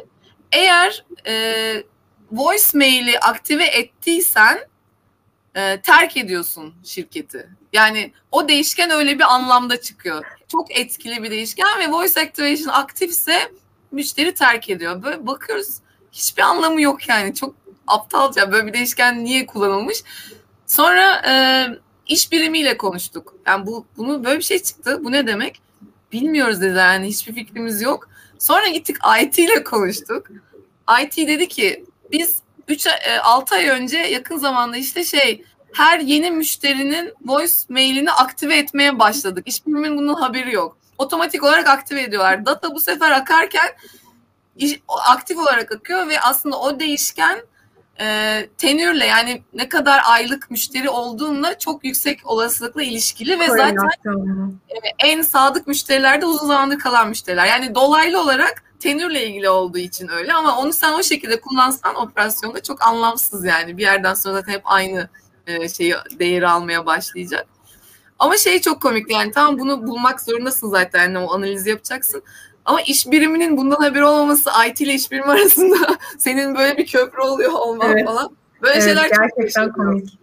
Eğer 0.51 1.05
e, 1.27 1.83
voicemail'i 2.31 3.19
aktive 3.19 3.65
ettiysen 3.65 4.59
e, 5.55 5.81
terk 5.81 6.17
ediyorsun 6.17 6.73
şirketi. 6.83 7.49
Yani 7.73 8.13
o 8.31 8.49
değişken 8.49 8.89
öyle 8.89 9.15
bir 9.19 9.33
anlamda 9.33 9.81
çıkıyor. 9.81 10.25
Çok 10.47 10.77
etkili 10.77 11.23
bir 11.23 11.31
değişken 11.31 11.79
ve 11.79 11.91
voice 11.91 12.21
activation 12.21 12.73
aktifse 12.73 13.51
müşteri 13.91 14.33
terk 14.33 14.69
ediyor. 14.69 15.03
Böyle 15.03 15.27
bakıyoruz 15.27 15.77
hiçbir 16.11 16.41
anlamı 16.41 16.81
yok 16.81 17.09
yani. 17.09 17.35
Çok 17.35 17.55
aptalca 17.87 18.51
böyle 18.51 18.67
bir 18.67 18.73
değişken 18.73 19.23
niye 19.23 19.45
kullanılmış. 19.45 20.03
Sonra 20.65 21.21
e, 21.27 21.33
iş 22.09 22.31
birimiyle 22.31 22.77
konuştuk. 22.77 23.35
Yani 23.47 23.65
bu 23.65 23.85
bunu 23.97 24.23
böyle 24.23 24.39
bir 24.39 24.43
şey 24.43 24.63
çıktı. 24.63 24.99
Bu 25.03 25.11
ne 25.11 25.27
demek? 25.27 25.61
Bilmiyoruz 26.11 26.61
dedi 26.61 26.77
yani 26.77 27.07
hiçbir 27.07 27.33
fikrimiz 27.33 27.81
yok. 27.81 28.09
Sonra 28.39 28.67
gittik 28.67 28.97
IT 29.23 29.39
ile 29.39 29.63
konuştuk. 29.63 30.27
IT 31.03 31.17
dedi 31.17 31.47
ki 31.47 31.85
biz 32.11 32.41
3 32.67 32.87
6 33.23 33.55
ay 33.55 33.67
önce 33.67 33.97
yakın 33.97 34.37
zamanda 34.37 34.77
işte 34.77 35.03
şey 35.03 35.45
her 35.73 35.99
yeni 35.99 36.31
müşterinin 36.31 37.13
voice 37.25 37.53
mailini 37.69 38.11
aktive 38.11 38.57
etmeye 38.57 38.99
başladık. 38.99 39.47
İş 39.47 39.67
biriminin 39.67 39.97
bunun 39.97 40.13
haberi 40.13 40.53
yok. 40.53 40.77
Otomatik 40.97 41.43
olarak 41.43 41.67
aktive 41.67 42.01
ediyorlar. 42.01 42.45
Data 42.45 42.75
bu 42.75 42.79
sefer 42.79 43.11
akarken 43.11 43.69
aktif 44.87 45.37
olarak 45.37 45.71
akıyor 45.71 46.07
ve 46.07 46.19
aslında 46.19 46.59
o 46.59 46.79
değişken 46.79 47.41
e, 48.01 48.47
tenürle 48.57 49.05
yani 49.05 49.43
ne 49.53 49.69
kadar 49.69 50.01
aylık 50.05 50.51
müşteri 50.51 50.89
olduğunla 50.89 51.59
çok 51.59 51.85
yüksek 51.85 52.19
olasılıkla 52.23 52.83
ilişkili 52.83 53.39
ve 53.39 53.47
zaten 53.47 53.87
e, 54.69 55.07
en 55.07 55.21
sadık 55.21 55.67
müşteriler 55.67 56.21
de 56.21 56.25
uzun 56.25 56.47
zamandır 56.47 56.79
kalan 56.79 57.09
müşteriler. 57.09 57.45
Yani 57.45 57.75
dolaylı 57.75 58.21
olarak 58.21 58.63
tenürle 58.79 59.27
ilgili 59.27 59.49
olduğu 59.49 59.77
için 59.77 60.07
öyle 60.07 60.33
ama 60.33 60.57
onu 60.57 60.73
sen 60.73 60.93
o 60.93 61.03
şekilde 61.03 61.41
kullansan 61.41 61.95
operasyonda 61.95 62.63
çok 62.63 62.87
anlamsız 62.87 63.45
yani. 63.45 63.77
Bir 63.77 63.83
yerden 63.83 64.13
sonra 64.13 64.33
zaten 64.33 64.53
hep 64.53 64.61
aynı 64.65 65.09
e, 65.47 65.69
şeyi 65.69 65.95
değeri 66.19 66.47
almaya 66.47 66.85
başlayacak. 66.85 67.47
Ama 68.19 68.37
şey 68.37 68.61
çok 68.61 68.81
komik 68.81 69.11
yani 69.11 69.31
tamam 69.31 69.59
bunu 69.59 69.87
bulmak 69.87 70.21
zorundasın 70.21 70.69
zaten 70.69 71.03
yani 71.03 71.17
o 71.17 71.33
analizi 71.33 71.69
yapacaksın. 71.69 72.23
Ama 72.69 72.81
iş 72.81 73.11
biriminin 73.11 73.57
bundan 73.57 73.75
haberi 73.75 74.05
olmaması 74.05 74.49
IT 74.69 74.81
ile 74.81 74.93
iş 74.93 75.11
birimi 75.11 75.25
arasında 75.31 75.75
senin 76.17 76.55
böyle 76.55 76.77
bir 76.77 76.85
köprü 76.85 77.21
oluyor 77.21 77.51
olman 77.51 77.91
Evet. 77.91 78.05
falan. 78.05 78.31
Böyle 78.61 78.73
Evet, 78.73 78.83
şeyler 78.83 79.09
gerçekten 79.09 79.71
komik. 79.71 80.19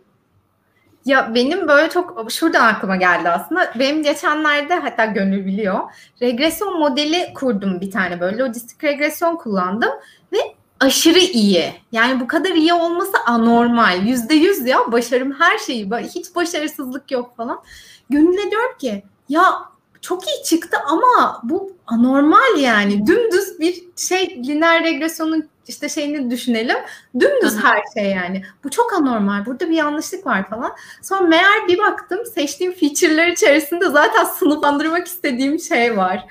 Ya 1.05 1.35
benim 1.35 1.69
böyle 1.69 1.91
çok 1.91 2.33
şuradan 2.33 2.67
aklıma 2.67 2.97
geldi 2.97 3.29
aslında. 3.29 3.73
Benim 3.79 4.03
geçenlerde 4.03 4.75
hatta 4.75 5.05
Gönül 5.05 5.47
biliyor. 5.47 5.81
Regresyon 6.23 6.79
modeli 6.79 7.35
kurdum 7.35 7.81
bir 7.81 7.91
tane 7.91 8.21
böyle. 8.21 8.39
Lojistik 8.39 8.85
regresyon 8.85 9.37
kullandım 9.37 9.91
ve 10.33 10.39
aşırı 10.81 11.19
iyi. 11.19 11.73
Yani 11.93 12.21
bu 12.21 12.27
kadar 12.27 12.51
iyi 12.51 12.75
olması 12.75 13.17
anormal. 13.27 14.07
Yüzde 14.07 14.35
yüz 14.35 14.67
ya 14.67 14.93
başarım 14.93 15.33
her 15.33 15.59
şeyi. 15.59 15.91
Hiç 16.15 16.35
başarısızlık 16.35 17.11
yok 17.11 17.37
falan. 17.37 17.63
Gönül'e 18.11 18.51
diyorum 18.51 18.79
ki 18.79 19.05
ya 19.29 19.76
çok 20.01 20.29
iyi 20.29 20.45
çıktı 20.45 20.77
ama 20.87 21.41
bu 21.45 21.73
anormal 21.87 22.59
yani. 22.59 23.07
Dümdüz 23.07 23.61
bir 23.61 23.85
şey 23.97 24.43
lineer 24.49 24.85
regresyonun 24.85 25.49
işte 25.69 25.89
şeyini 25.89 26.31
düşünelim. 26.31 26.77
Dümdüz 27.21 27.65
her 27.65 27.83
şey 27.95 28.11
yani. 28.11 28.43
Bu 28.65 28.71
çok 28.71 28.93
anormal. 28.93 29.47
Burada 29.47 29.71
bir 29.71 29.77
yanlışlık 29.77 30.27
var 30.27 30.51
falan. 30.51 30.73
Sonra 31.03 31.21
meğer 31.21 31.69
bir 31.69 31.79
baktım 31.79 32.19
seçtiğim 32.35 32.73
feature'lar 32.73 33.27
içerisinde 33.27 33.91
zaten 33.91 34.25
sınıflandırmak 34.25 35.07
istediğim 35.07 35.61
şey 35.61 35.97
var. 35.97 36.27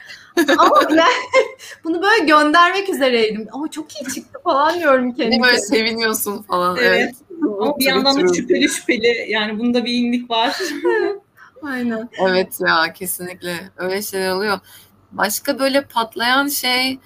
Ama 0.57 0.79
yani 0.89 1.45
bunu 1.83 2.01
böyle 2.01 2.25
göndermek 2.25 2.89
üzereydim. 2.89 3.47
Ama 3.51 3.71
çok 3.71 3.85
iyi 3.95 4.13
çıktı 4.13 4.39
falan 4.43 4.79
diyorum 4.79 5.13
kendime. 5.13 5.43
böyle 5.43 5.57
seviniyorsun 5.57 6.41
falan. 6.41 6.77
Evet. 6.77 6.89
Evet. 6.89 7.15
Ama 7.59 7.79
bir 7.79 7.85
yandan 7.85 8.29
da 8.29 8.33
şüpheli 8.33 8.69
şüpheli 8.69 9.25
yani 9.27 9.59
bunda 9.59 9.85
bir 9.85 9.93
inlik 9.93 10.29
var. 10.29 10.57
Aynen. 11.65 12.09
Evet 12.19 12.59
ya 12.67 12.93
kesinlikle 12.93 13.71
öyle 13.77 14.01
şeyler 14.01 14.31
oluyor. 14.31 14.59
Başka 15.11 15.59
böyle 15.59 15.81
patlayan 15.81 16.47
şey 16.47 16.99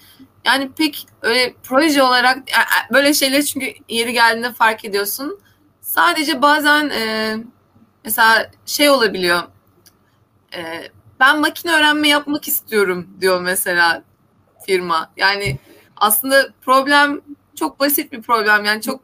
yani 0.45 0.71
pek 0.71 1.05
öyle 1.21 1.53
proje 1.63 2.03
olarak 2.03 2.35
yani 2.35 2.65
böyle 2.93 3.13
şeyleri 3.13 3.45
çünkü 3.45 3.73
yeri 3.89 4.13
geldiğinde 4.13 4.53
fark 4.53 4.85
ediyorsun. 4.85 5.39
Sadece 5.81 6.41
bazen 6.41 6.89
e, 6.89 7.37
mesela 8.05 8.51
şey 8.65 8.89
olabiliyor. 8.89 9.43
E, 10.55 10.61
ben 11.19 11.39
makine 11.39 11.71
öğrenme 11.71 12.07
yapmak 12.07 12.47
istiyorum 12.47 13.07
diyor 13.21 13.41
mesela 13.41 14.03
firma. 14.65 15.11
Yani 15.17 15.59
aslında 15.97 16.49
problem 16.61 17.21
çok 17.55 17.79
basit 17.79 18.11
bir 18.11 18.21
problem. 18.21 18.65
Yani 18.65 18.81
çok 18.81 19.01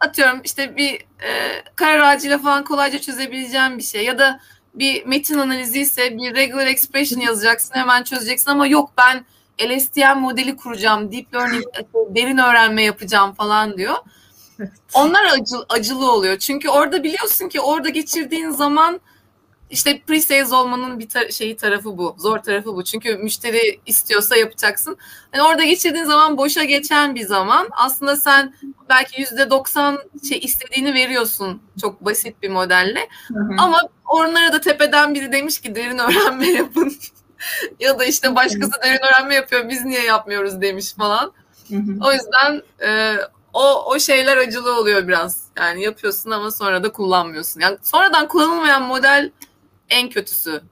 atıyorum 0.00 0.40
işte 0.44 0.76
bir 0.76 0.92
e, 1.24 1.62
karar 1.76 1.98
ağacıyla 1.98 2.38
falan 2.38 2.64
kolayca 2.64 3.00
çözebileceğim 3.00 3.78
bir 3.78 3.82
şey 3.82 4.04
ya 4.04 4.18
da 4.18 4.40
bir 4.74 5.06
metin 5.06 5.38
analizi 5.38 5.80
ise 5.80 6.18
bir 6.18 6.34
regular 6.34 6.66
expression 6.66 7.20
yazacaksın 7.20 7.74
hemen 7.74 8.02
çözeceksin 8.02 8.50
ama 8.50 8.66
yok 8.66 8.90
ben 8.98 9.24
LSTM 9.62 10.18
modeli 10.18 10.56
kuracağım, 10.56 11.12
deep 11.12 11.34
learning, 11.34 11.64
derin 12.08 12.38
öğrenme 12.38 12.82
yapacağım 12.82 13.32
falan 13.32 13.76
diyor. 13.76 13.94
Evet. 14.60 14.70
Onlar 14.94 15.24
acı, 15.24 15.56
acılı 15.68 16.12
oluyor. 16.12 16.38
Çünkü 16.38 16.68
orada 16.68 17.02
biliyorsun 17.02 17.48
ki 17.48 17.60
orada 17.60 17.88
geçirdiğin 17.88 18.50
zaman 18.50 19.00
işte 19.70 20.00
pre-sales 20.08 20.54
olmanın 20.54 20.98
bir 20.98 21.08
tar- 21.08 21.32
şeyi 21.32 21.56
tarafı 21.56 21.98
bu. 21.98 22.16
Zor 22.18 22.38
tarafı 22.38 22.76
bu. 22.76 22.84
Çünkü 22.84 23.16
müşteri 23.16 23.80
istiyorsa 23.86 24.36
yapacaksın. 24.36 24.96
Yani 25.34 25.44
orada 25.44 25.64
geçirdiğin 25.64 26.04
zaman 26.04 26.36
boşa 26.36 26.64
geçen 26.64 27.14
bir 27.14 27.26
zaman. 27.26 27.68
Aslında 27.70 28.16
sen 28.16 28.54
belki 28.88 29.20
yüzde 29.20 29.50
doksan 29.50 29.98
şey 30.28 30.38
istediğini 30.38 30.94
veriyorsun 30.94 31.62
çok 31.80 32.04
basit 32.04 32.42
bir 32.42 32.48
modelle. 32.48 33.08
Ama 33.58 33.80
onlara 34.06 34.52
da 34.52 34.60
tepeden 34.60 35.14
biri 35.14 35.32
demiş 35.32 35.60
ki 35.60 35.74
derin 35.74 35.98
öğrenme 35.98 36.46
yapın. 36.48 36.96
ya 37.80 37.98
da 37.98 38.04
işte 38.04 38.34
başkası 38.34 38.72
derin 38.82 39.00
öğrenme 39.02 39.34
yapıyor 39.34 39.68
biz 39.68 39.84
niye 39.84 40.02
yapmıyoruz 40.02 40.60
demiş 40.60 40.94
falan. 40.94 41.32
o 42.02 42.12
yüzden 42.12 42.62
e, 42.82 43.16
o 43.52 43.84
o 43.84 43.98
şeyler 43.98 44.36
acılı 44.36 44.78
oluyor 44.78 45.08
biraz. 45.08 45.44
Yani 45.58 45.82
yapıyorsun 45.82 46.30
ama 46.30 46.50
sonra 46.50 46.82
da 46.82 46.92
kullanmıyorsun. 46.92 47.60
Yani 47.60 47.78
sonradan 47.82 48.28
kullanılmayan 48.28 48.82
model 48.82 49.30
en 49.94 50.08
kötüsü. 50.08 50.62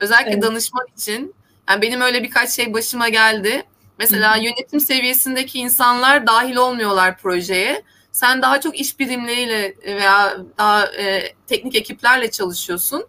Özellikle 0.00 0.32
evet. 0.32 0.42
danışman 0.42 0.86
için. 0.96 1.34
Yani 1.68 1.82
benim 1.82 2.00
öyle 2.00 2.22
birkaç 2.22 2.50
şey 2.50 2.74
başıma 2.74 3.08
geldi. 3.08 3.62
Mesela 3.98 4.36
Hı-hı. 4.36 4.44
yönetim 4.44 4.80
seviyesindeki 4.80 5.58
insanlar 5.58 6.26
dahil 6.26 6.56
olmuyorlar 6.56 7.18
projeye. 7.18 7.82
Sen 8.12 8.42
daha 8.42 8.60
çok 8.60 8.80
iş 8.80 8.98
birimleriyle 8.98 9.74
veya 9.84 10.36
daha 10.58 10.86
e, 10.86 11.34
teknik 11.46 11.74
ekiplerle 11.74 12.30
çalışıyorsun. 12.30 13.06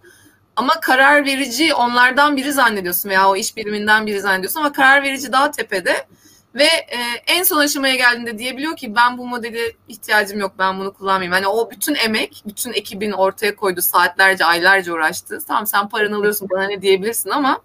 Ama 0.55 0.79
karar 0.79 1.25
verici 1.25 1.73
onlardan 1.73 2.37
biri 2.37 2.51
zannediyorsun 2.51 3.09
veya 3.09 3.29
o 3.29 3.35
iş 3.35 3.57
biriminden 3.57 4.07
biri 4.07 4.21
zannediyorsun 4.21 4.59
ama 4.59 4.71
karar 4.71 5.03
verici 5.03 5.31
daha 5.31 5.51
tepede. 5.51 6.07
Ve 6.55 6.63
e, 6.63 6.97
en 7.27 7.43
son 7.43 7.57
aşamaya 7.57 7.95
geldiğinde 7.95 8.37
diyebiliyor 8.37 8.75
ki 8.75 8.95
ben 8.95 9.17
bu 9.17 9.27
modeli 9.27 9.77
ihtiyacım 9.87 10.39
yok 10.39 10.51
ben 10.59 10.79
bunu 10.79 10.93
kullanmayayım. 10.93 11.33
Hani 11.33 11.47
o 11.47 11.71
bütün 11.71 11.95
emek, 11.95 12.43
bütün 12.47 12.73
ekibin 12.73 13.11
ortaya 13.11 13.55
koydu 13.55 13.81
saatlerce, 13.81 14.45
aylarca 14.45 14.93
uğraştı. 14.93 15.39
Tamam 15.47 15.67
sen 15.67 15.89
paranı 15.89 16.15
alıyorsun 16.15 16.49
bana 16.49 16.63
ne 16.63 16.81
diyebilirsin 16.81 17.29
ama 17.29 17.61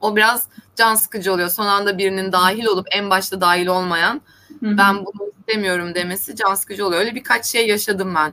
o 0.00 0.16
biraz 0.16 0.48
can 0.76 0.94
sıkıcı 0.94 1.32
oluyor. 1.32 1.48
Son 1.48 1.66
anda 1.66 1.98
birinin 1.98 2.32
dahil 2.32 2.66
olup 2.66 2.86
en 2.90 3.10
başta 3.10 3.40
dahil 3.40 3.66
olmayan 3.66 4.20
Hı-hı. 4.60 4.78
ben 4.78 5.06
bunu 5.06 5.30
istemiyorum 5.38 5.94
demesi 5.94 6.36
can 6.36 6.54
sıkıcı 6.54 6.86
oluyor. 6.86 7.00
Öyle 7.00 7.14
birkaç 7.14 7.46
şey 7.46 7.68
yaşadım 7.68 8.14
ben. 8.14 8.32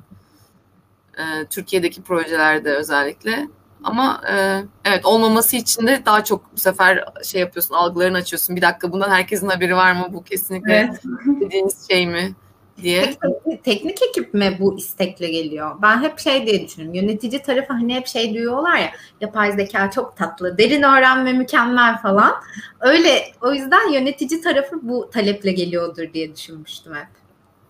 E, 1.18 1.46
Türkiye'deki 1.46 2.02
projelerde 2.04 2.76
özellikle. 2.76 3.48
Ama 3.84 4.22
e, 4.32 4.64
evet 4.86 5.06
olmaması 5.06 5.56
için 5.56 5.88
de 5.88 6.02
daha 6.06 6.24
çok 6.24 6.54
bu 6.54 6.60
sefer 6.60 7.06
şey 7.24 7.42
yapıyorsun, 7.42 7.76
algılarını 7.76 8.18
açıyorsun. 8.18 8.56
Bir 8.56 8.62
dakika 8.62 8.92
bundan 8.92 9.10
herkesin 9.10 9.50
haberi 9.50 9.76
var 9.76 9.92
mı? 9.92 10.08
Bu 10.14 10.24
kesinlikle 10.24 10.74
evet. 10.74 11.02
dediğiniz 11.42 11.88
şey 11.88 12.08
mi? 12.08 12.36
diye. 12.82 13.02
Teknik, 13.02 13.64
teknik 13.64 14.02
ekip 14.02 14.34
mi 14.34 14.58
bu 14.60 14.78
istekle 14.78 15.28
geliyor? 15.28 15.76
Ben 15.82 16.02
hep 16.02 16.20
şey 16.20 16.48
diye 16.48 16.68
düşünüyorum. 16.68 16.96
Yönetici 16.96 17.42
tarafı 17.42 17.74
hani 17.74 17.96
hep 17.96 18.08
şey 18.08 18.34
diyorlar 18.34 18.78
ya 18.78 18.92
yapay 19.22 19.52
zeka 19.52 19.92
çok 19.92 20.18
tatlı, 20.18 20.58
derin 20.58 20.84
öğrenme 20.84 21.34
mükemmel 21.34 21.98
falan. 21.98 22.34
Öyle 22.80 23.32
o 23.42 23.54
yüzden 23.54 23.92
yönetici 23.92 24.42
tarafı 24.42 24.80
bu 24.82 25.10
taleple 25.14 25.52
geliyordur 25.52 26.14
diye 26.14 26.36
düşünmüştüm 26.36 26.96
hep. 26.96 27.08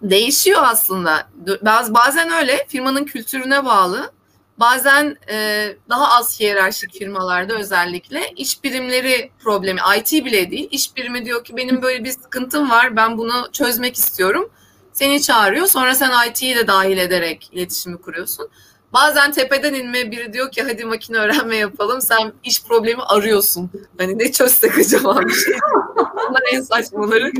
Değişiyor 0.01 0.61
aslında. 0.63 1.27
Baz, 1.61 1.93
bazen 1.93 2.31
öyle 2.31 2.65
firmanın 2.67 3.05
kültürüne 3.05 3.65
bağlı. 3.65 4.11
Bazen 4.59 5.17
e, 5.29 5.67
daha 5.89 6.17
az 6.17 6.39
hiyerarşik 6.39 6.93
firmalarda 6.93 7.53
özellikle 7.53 8.29
iş 8.35 8.63
birimleri 8.63 9.31
problemi, 9.43 9.79
IT 9.97 10.25
bile 10.25 10.51
değil, 10.51 10.67
iş 10.71 10.95
birimi 10.95 11.25
diyor 11.25 11.43
ki 11.43 11.57
benim 11.57 11.81
böyle 11.81 12.03
bir 12.03 12.11
sıkıntım 12.11 12.69
var, 12.69 12.95
ben 12.95 13.17
bunu 13.17 13.49
çözmek 13.51 13.95
istiyorum 13.95 14.49
seni 14.93 15.21
çağırıyor. 15.21 15.67
Sonra 15.67 15.95
sen 15.95 16.29
IT'yi 16.29 16.55
de 16.55 16.67
dahil 16.67 16.97
ederek 16.97 17.49
iletişimi 17.51 17.97
kuruyorsun. 18.01 18.49
Bazen 18.93 19.31
tepeden 19.31 19.73
inme 19.73 20.11
biri 20.11 20.33
diyor 20.33 20.51
ki 20.51 20.63
hadi 20.63 20.85
makine 20.85 21.17
öğrenme 21.17 21.55
yapalım. 21.55 22.01
Sen 22.01 22.33
iş 22.43 22.63
problemi 22.63 23.03
arıyorsun. 23.03 23.71
Hani 23.97 24.19
ne 24.19 24.31
çözsek 24.31 24.77
acaba 24.77 25.21
bir 25.21 25.33
şey. 25.45 25.53
Bunlar 25.97 26.41
en 26.51 26.61
saçmaları. 26.61 27.31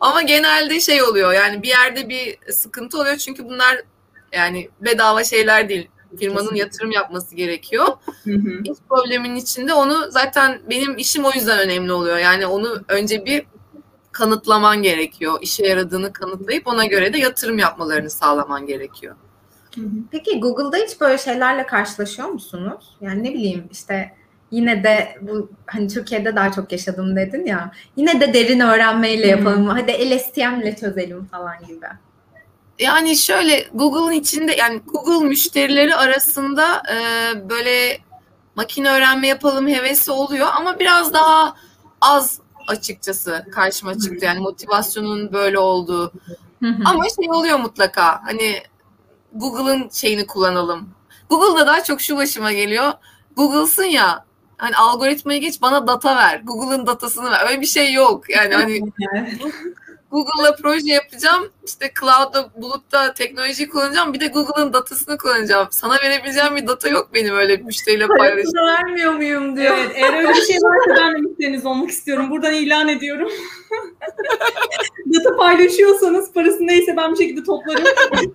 Ama 0.00 0.22
genelde 0.22 0.80
şey 0.80 1.02
oluyor 1.02 1.32
yani 1.32 1.62
bir 1.62 1.68
yerde 1.68 2.08
bir 2.08 2.52
sıkıntı 2.52 2.98
oluyor 2.98 3.16
çünkü 3.16 3.44
bunlar 3.44 3.82
yani 4.32 4.70
bedava 4.80 5.24
şeyler 5.24 5.68
değil. 5.68 5.88
Firmanın 6.18 6.54
yatırım 6.54 6.90
yapması 6.90 7.34
gerekiyor. 7.34 7.86
Hı 8.24 8.30
İş 8.64 8.78
probleminin 8.88 9.36
içinde 9.36 9.74
onu 9.74 10.10
zaten 10.10 10.60
benim 10.70 10.98
işim 10.98 11.24
o 11.24 11.30
yüzden 11.34 11.58
önemli 11.58 11.92
oluyor. 11.92 12.18
Yani 12.18 12.46
onu 12.46 12.82
önce 12.88 13.26
bir 13.26 13.46
kanıtlaman 14.12 14.82
gerekiyor. 14.82 15.38
İşe 15.40 15.66
yaradığını 15.66 16.12
kanıtlayıp 16.12 16.66
ona 16.66 16.84
göre 16.84 17.12
de 17.12 17.18
yatırım 17.18 17.58
yapmalarını 17.58 18.10
sağlaman 18.10 18.66
gerekiyor. 18.66 19.14
Peki 20.10 20.40
Google'da 20.40 20.76
hiç 20.76 21.00
böyle 21.00 21.18
şeylerle 21.18 21.66
karşılaşıyor 21.66 22.28
musunuz? 22.28 22.96
Yani 23.00 23.24
ne 23.24 23.34
bileyim 23.34 23.64
işte 23.70 24.12
yine 24.50 24.84
de 24.84 25.18
bu 25.20 25.50
hani 25.66 25.88
Türkiye'de 25.88 26.36
daha 26.36 26.52
çok 26.52 26.72
yaşadım 26.72 27.16
dedin 27.16 27.46
ya. 27.46 27.72
Yine 27.96 28.20
de 28.20 28.34
derin 28.34 28.60
öğrenmeyle 28.60 29.26
yapalım. 29.26 29.60
Hmm. 29.60 29.68
Hadi 29.68 29.92
LSTM 29.92 30.60
ile 30.60 30.76
çözelim 30.76 31.24
falan 31.24 31.54
gibi. 31.66 31.86
Yani 32.78 33.16
şöyle 33.16 33.68
Google'ın 33.74 34.12
içinde 34.12 34.54
yani 34.54 34.80
Google 34.86 35.28
müşterileri 35.28 35.96
arasında 35.96 36.82
e, 36.92 36.98
böyle 37.50 37.98
makine 38.54 38.90
öğrenme 38.90 39.26
yapalım 39.26 39.68
hevesi 39.68 40.10
oluyor 40.10 40.48
ama 40.56 40.78
biraz 40.78 41.12
daha 41.12 41.56
az 42.00 42.40
açıkçası 42.68 43.46
karşıma 43.52 43.98
çıktı. 43.98 44.24
Yani 44.24 44.40
motivasyonun 44.40 45.32
böyle 45.32 45.58
olduğu. 45.58 46.12
Ama 46.84 47.04
şey 47.04 47.30
oluyor 47.30 47.58
mutlaka. 47.58 48.22
Hani 48.24 48.62
Google'ın 49.32 49.88
şeyini 49.92 50.26
kullanalım. 50.26 50.88
Google'da 51.30 51.66
daha 51.66 51.84
çok 51.84 52.00
şu 52.00 52.16
başıma 52.16 52.52
geliyor. 52.52 52.92
Google'sın 53.36 53.84
ya 53.84 54.24
hani 54.56 54.76
algoritmayı 54.76 55.40
geç 55.40 55.62
bana 55.62 55.86
data 55.86 56.16
ver. 56.16 56.40
Google'ın 56.44 56.86
datasını 56.86 57.30
ver. 57.30 57.46
Öyle 57.48 57.60
bir 57.60 57.66
şey 57.66 57.92
yok. 57.92 58.30
Yani 58.30 58.54
hani 58.54 58.80
Google'la 60.12 60.56
proje 60.62 60.92
yapacağım. 60.92 61.52
İşte 61.66 61.92
cloud'da, 62.00 62.50
bulutta 62.56 63.14
teknoloji 63.14 63.68
kullanacağım. 63.68 64.12
Bir 64.12 64.20
de 64.20 64.26
Google'ın 64.26 64.72
datasını 64.72 65.18
kullanacağım. 65.18 65.68
Sana 65.70 65.94
verebileceğim 66.04 66.56
bir 66.56 66.66
data 66.66 66.88
yok 66.88 67.08
benim 67.14 67.34
öyle 67.34 67.58
bir 67.58 67.64
müşteriyle 67.64 68.06
paylaşıp. 68.06 68.54
vermiyor 68.54 69.12
muyum 69.12 69.56
diyor. 69.56 69.76
Evet, 69.78 69.90
eğer 69.94 70.18
öyle 70.18 70.28
bir 70.28 70.42
şey 70.42 70.56
varsa 70.62 71.02
ben 71.02 71.14
de 71.14 71.18
müşteriniz 71.18 71.66
olmak 71.66 71.90
istiyorum. 71.90 72.30
Buradan 72.30 72.54
ilan 72.54 72.88
ediyorum. 72.88 73.28
data 75.14 75.36
paylaşıyorsanız 75.36 76.32
parası 76.32 76.66
neyse 76.66 76.96
ben 76.96 77.12
bir 77.12 77.18
şekilde 77.18 77.42
toplarım. 77.44 77.84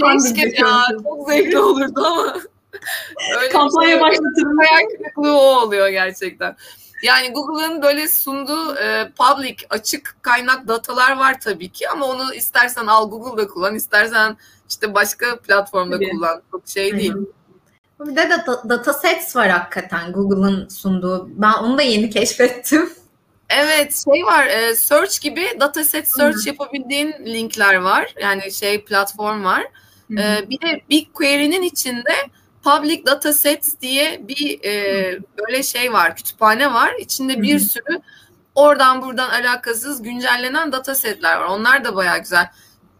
Keşke 0.00 0.52
ya 0.62 0.86
çok 1.02 1.30
zevkli 1.30 1.58
olurdu 1.58 2.00
ama. 2.06 2.36
Öyle 3.40 3.48
Kampanya 3.48 3.90
şey 3.90 4.00
başlatırım. 4.00 4.58
Hayal 4.58 4.88
kırıklığı 4.88 5.38
o 5.38 5.60
oluyor 5.60 5.88
gerçekten. 5.88 6.56
Yani 7.04 7.32
Google'ın 7.32 7.82
böyle 7.82 8.08
sunduğu 8.08 8.76
e, 8.76 9.12
public 9.18 9.56
açık 9.70 10.16
kaynak 10.22 10.68
datalar 10.68 11.16
var 11.16 11.40
tabii 11.40 11.68
ki 11.68 11.88
ama 11.88 12.06
onu 12.06 12.34
istersen 12.34 12.86
al 12.86 13.10
Google'da 13.10 13.48
kullan, 13.48 13.74
istersen 13.74 14.36
işte 14.68 14.94
başka 14.94 15.38
platformda 15.38 15.96
evet. 15.96 16.08
kullan. 16.10 16.42
Çok 16.50 16.68
şey 16.68 16.92
değil. 16.98 17.14
Bir 18.00 18.16
de 18.16 18.30
data, 18.30 18.68
data 18.68 18.92
sets 18.92 19.36
var 19.36 19.48
hakikaten 19.48 20.12
Google'ın 20.12 20.68
sunduğu. 20.68 21.28
Ben 21.28 21.52
onu 21.52 21.78
da 21.78 21.82
yeni 21.82 22.10
keşfettim. 22.10 22.90
Evet 23.50 24.04
şey 24.04 24.24
var 24.24 24.46
e, 24.46 24.76
search 24.76 25.20
gibi 25.20 25.46
dataset 25.60 26.08
search 26.08 26.36
Hı-hı. 26.36 26.48
yapabildiğin 26.48 27.12
linkler 27.26 27.74
var. 27.74 28.14
Yani 28.22 28.52
şey 28.52 28.84
platform 28.84 29.44
var. 29.44 29.62
E, 30.10 30.50
bir 30.50 30.60
de 30.60 30.80
BigQuery'nin 30.90 31.62
içinde 31.62 32.12
Public 32.64 33.06
Data 33.06 33.32
Sets 33.32 33.80
diye 33.80 34.28
bir 34.28 34.64
e, 34.64 35.18
böyle 35.38 35.62
şey 35.62 35.92
var, 35.92 36.16
kütüphane 36.16 36.74
var. 36.74 36.94
İçinde 36.98 37.42
bir 37.42 37.58
sürü 37.58 38.00
oradan 38.54 39.02
buradan 39.02 39.30
alakasız 39.30 40.02
güncellenen 40.02 40.72
data 40.72 40.94
setler 40.94 41.36
var. 41.36 41.44
Onlar 41.44 41.84
da 41.84 41.96
bayağı 41.96 42.18
güzel. 42.18 42.50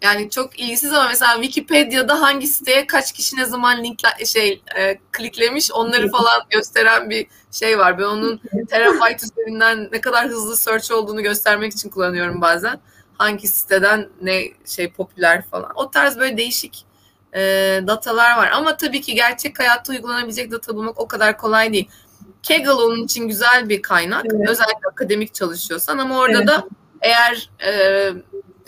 Yani 0.02 0.30
çok 0.30 0.60
ilgisiz 0.60 0.92
ama 0.92 1.08
mesela 1.08 1.34
Wikipedia'da 1.34 2.20
hangi 2.20 2.46
siteye 2.46 2.86
kaç 2.86 3.12
kişi 3.12 3.36
ne 3.36 3.44
zaman 3.44 3.84
linkle 3.84 4.24
şey 4.24 4.62
e, 4.76 4.98
kliklemiş 5.12 5.72
onları 5.72 6.10
falan 6.10 6.42
gösteren 6.50 7.10
bir 7.10 7.26
şey 7.52 7.78
var. 7.78 7.98
Ben 7.98 8.04
onun 8.04 8.40
terabyte 8.70 9.26
üzerinden 9.26 9.88
ne 9.92 10.00
kadar 10.00 10.28
hızlı 10.28 10.56
search 10.56 10.92
olduğunu 10.92 11.22
göstermek 11.22 11.72
için 11.72 11.88
kullanıyorum 11.88 12.40
bazen. 12.40 12.80
Hangi 13.18 13.48
siteden 13.48 14.08
ne 14.22 14.42
şey 14.66 14.90
popüler 14.92 15.42
falan. 15.50 15.70
O 15.74 15.90
tarz 15.90 16.18
böyle 16.18 16.36
değişik 16.36 16.84
e, 17.34 17.40
datalar 17.86 18.36
var. 18.36 18.50
Ama 18.50 18.76
tabii 18.76 19.00
ki 19.00 19.14
gerçek 19.14 19.58
hayatta 19.58 19.92
uygulanabilecek 19.92 20.50
data 20.50 20.74
bulmak 20.74 21.00
o 21.00 21.08
kadar 21.08 21.38
kolay 21.38 21.72
değil. 21.72 21.90
Kaggle 22.48 22.72
onun 22.72 23.04
için 23.04 23.28
güzel 23.28 23.68
bir 23.68 23.82
kaynak. 23.82 24.24
Evet. 24.30 24.48
Özellikle 24.48 24.88
akademik 24.92 25.34
çalışıyorsan 25.34 25.98
ama 25.98 26.18
orada 26.18 26.38
evet. 26.38 26.48
da 26.48 26.64
eğer 27.00 27.50
e, 27.66 27.72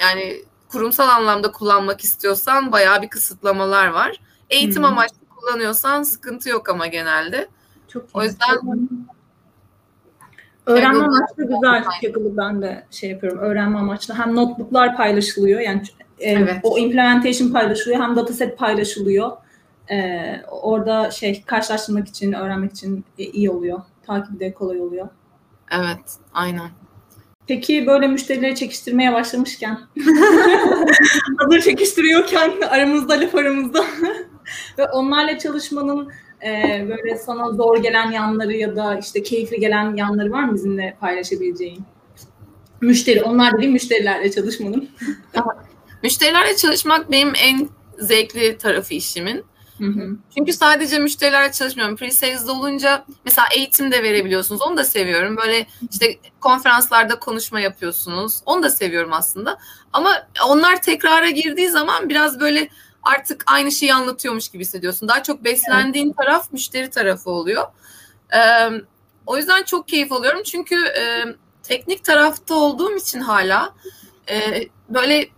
yani 0.00 0.44
kurumsal 0.68 1.08
anlamda 1.08 1.52
kullanmak 1.52 2.00
istiyorsan 2.00 2.72
bayağı 2.72 3.02
bir 3.02 3.08
kısıtlamalar 3.08 3.86
var. 3.86 4.20
Eğitim 4.50 4.82
hmm. 4.82 4.84
amaçlı 4.84 5.16
kullanıyorsan 5.36 6.02
sıkıntı 6.02 6.48
yok 6.48 6.68
ama 6.68 6.86
genelde. 6.86 7.48
Çok 7.88 8.02
iyi. 8.02 8.10
O 8.14 8.22
yüzden 8.22 8.88
Öğrenme 10.66 11.04
amaçlı 11.04 11.42
güzel. 11.42 11.84
Kaggle'ı 11.84 12.36
ben 12.36 12.62
de 12.62 12.86
şey 12.90 13.10
yapıyorum. 13.10 13.38
Öğrenme 13.38 13.78
amaçlı. 13.78 14.14
Hem 14.14 14.36
notebooklar 14.36 14.96
paylaşılıyor. 14.96 15.60
Yani 15.60 15.82
e, 16.18 16.30
evet. 16.32 16.56
O 16.62 16.78
implementation 16.78 17.48
paylaşılıyor 17.48 18.00
hem 18.00 18.16
dataset 18.16 18.58
paylaşılıyor. 18.58 19.32
E, 19.90 20.20
orada 20.50 21.10
şey 21.10 21.42
karşılaştırmak 21.42 22.08
için, 22.08 22.32
öğrenmek 22.32 22.72
için 22.72 23.04
iyi 23.18 23.50
oluyor. 23.50 23.80
Takibi 24.06 24.40
de 24.40 24.54
kolay 24.54 24.80
oluyor. 24.80 25.08
Evet, 25.70 26.16
aynen. 26.32 26.70
Peki 27.46 27.86
böyle 27.86 28.06
müşterileri 28.06 28.54
çekiştirmeye 28.54 29.12
başlamışken, 29.12 29.78
hazır 31.38 31.60
çekiştiriyorken 31.60 32.52
aramızda 32.70 33.20
laf 33.20 33.34
aramızda 33.34 33.84
ve 34.78 34.84
onlarla 34.84 35.38
çalışmanın 35.38 36.12
e, 36.46 36.84
böyle 36.88 37.16
sana 37.16 37.52
zor 37.52 37.82
gelen 37.82 38.10
yanları 38.10 38.52
ya 38.52 38.76
da 38.76 38.98
işte 38.98 39.22
keyifli 39.22 39.60
gelen 39.60 39.96
yanları 39.96 40.30
var 40.30 40.44
mı 40.44 40.54
bizimle 40.54 40.96
paylaşabileceğin? 41.00 41.84
Müşteri, 42.80 43.22
onlar 43.22 43.56
dediğim 43.56 43.72
müşterilerle 43.72 44.30
çalışmanın. 44.30 44.88
Müşterilerle 46.06 46.56
çalışmak 46.56 47.10
benim 47.10 47.32
en 47.36 47.68
zevkli 47.98 48.58
tarafı 48.58 48.94
işimin. 48.94 49.44
Hı 49.78 49.84
hı. 49.84 50.16
Çünkü 50.34 50.52
sadece 50.52 50.98
müşterilerle 50.98 51.52
çalışmıyorum. 51.52 51.96
Pre-sales'de 51.96 52.50
olunca 52.50 53.04
mesela 53.24 53.48
eğitim 53.56 53.92
de 53.92 54.02
verebiliyorsunuz. 54.02 54.62
Onu 54.62 54.76
da 54.76 54.84
seviyorum. 54.84 55.36
Böyle 55.36 55.66
işte 55.90 56.18
konferanslarda 56.40 57.18
konuşma 57.18 57.60
yapıyorsunuz. 57.60 58.40
Onu 58.46 58.62
da 58.62 58.70
seviyorum 58.70 59.12
aslında. 59.12 59.58
Ama 59.92 60.26
onlar 60.48 60.82
tekrara 60.82 61.30
girdiği 61.30 61.68
zaman 61.68 62.08
biraz 62.08 62.40
böyle 62.40 62.68
artık 63.02 63.44
aynı 63.46 63.72
şeyi 63.72 63.94
anlatıyormuş 63.94 64.48
gibi 64.48 64.62
hissediyorsun. 64.62 65.08
Daha 65.08 65.22
çok 65.22 65.44
beslendiğin 65.44 66.06
evet. 66.06 66.16
taraf 66.16 66.52
müşteri 66.52 66.90
tarafı 66.90 67.30
oluyor. 67.30 67.66
Ee, 68.34 68.70
o 69.26 69.36
yüzden 69.36 69.62
çok 69.62 69.88
keyif 69.88 70.12
alıyorum. 70.12 70.42
Çünkü 70.42 70.84
e, 70.84 71.24
teknik 71.62 72.04
tarafta 72.04 72.54
olduğum 72.54 72.96
için 72.96 73.20
hala 73.20 73.74
e, 74.30 74.68
böyle 74.88 75.35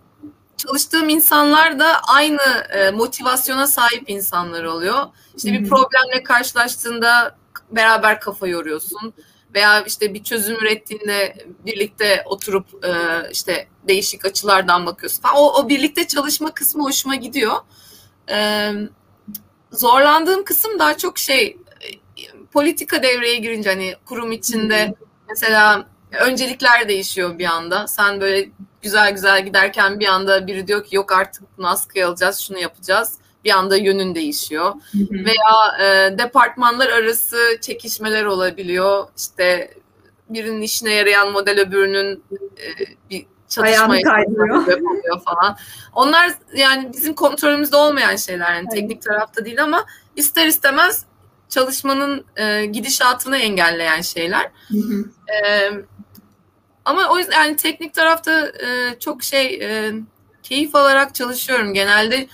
çalıştığım 0.59 1.09
insanlar 1.09 1.79
da 1.79 2.01
aynı 2.01 2.43
e, 2.71 2.91
motivasyona 2.91 3.67
sahip 3.67 4.11
insanlar 4.11 4.65
oluyor. 4.65 5.07
İşte 5.37 5.53
bir 5.53 5.69
problemle 5.69 6.23
karşılaştığında 6.23 7.37
beraber 7.71 8.21
kafa 8.21 8.47
yoruyorsun 8.47 9.15
veya 9.55 9.81
işte 9.83 10.15
bir 10.15 10.25
çözüm 10.25 10.57
ürettiğinde 10.57 11.47
birlikte 11.67 12.23
oturup 12.27 12.85
e, 12.85 12.93
işte 13.33 13.69
değişik 13.89 14.25
açılardan 14.25 14.87
bakıyorsun 14.87 15.23
falan. 15.23 15.37
O, 15.37 15.53
o 15.53 15.69
birlikte 15.69 16.07
çalışma 16.07 16.55
kısmı 16.55 16.85
hoşuma 16.85 17.15
gidiyor. 17.15 17.57
E, 18.31 18.71
zorlandığım 19.73 20.45
kısım 20.45 20.79
daha 20.79 20.97
çok 20.97 21.19
şey 21.19 21.57
politika 22.53 23.03
devreye 23.03 23.37
girince 23.37 23.71
hani 23.71 23.95
kurum 24.05 24.33
içinde 24.33 24.95
mesela 25.29 25.87
öncelikler 26.13 26.89
değişiyor 26.89 27.39
bir 27.39 27.45
anda. 27.45 27.87
Sen 27.87 28.21
böyle 28.21 28.49
güzel 28.83 29.13
güzel 29.13 29.45
giderken 29.45 30.01
bir 30.01 30.07
anda 30.07 30.47
biri 30.47 30.67
diyor 30.67 30.85
ki 30.85 30.97
yok 30.97 31.13
artık 31.13 31.43
bunu 31.59 31.69
askıya 31.69 32.09
alacağız, 32.09 32.39
şunu 32.39 32.59
yapacağız. 32.59 33.15
Bir 33.45 33.51
anda 33.51 33.77
yönün 33.77 34.15
değişiyor. 34.15 34.75
Hı 34.93 34.99
hı. 34.99 35.25
Veya 35.25 35.79
e, 35.81 36.19
departmanlar 36.19 36.89
arası 36.89 37.39
çekişmeler 37.61 38.25
olabiliyor. 38.25 39.09
İşte 39.17 39.75
birinin 40.29 40.63
işine 40.63 40.93
yarayan 40.93 41.33
model 41.33 41.61
öbürünün 41.61 42.25
e, 42.33 42.67
bir 43.11 43.27
çatışma 43.49 43.97
yapıyor 43.97 45.21
falan. 45.25 45.57
Onlar 45.95 46.35
yani 46.55 46.93
bizim 46.93 47.15
kontrolümüzde 47.15 47.77
olmayan 47.77 48.17
şeyler. 48.17 48.55
Yani 48.55 48.69
teknik 48.69 49.03
tarafta 49.03 49.45
değil 49.45 49.63
ama 49.63 49.87
ister 50.17 50.47
istemez 50.47 51.05
çalışmanın 51.49 52.25
e, 52.37 52.67
gidişatını 52.67 53.37
engelleyen 53.37 54.01
şeyler. 54.01 54.51
Hı 54.69 54.79
hı. 54.79 55.05
E, 55.33 55.71
ama 56.89 57.09
o 57.11 57.19
yüzden 57.19 57.45
yani 57.45 57.57
teknik 57.57 57.95
tarafta 57.95 58.47
e, 58.47 58.99
çok 59.01 59.23
şey 59.23 59.55
e, 59.55 59.93
keyif 60.43 60.75
alarak 60.75 61.15
çalışıyorum. 61.15 61.75
Genelde 61.75 62.29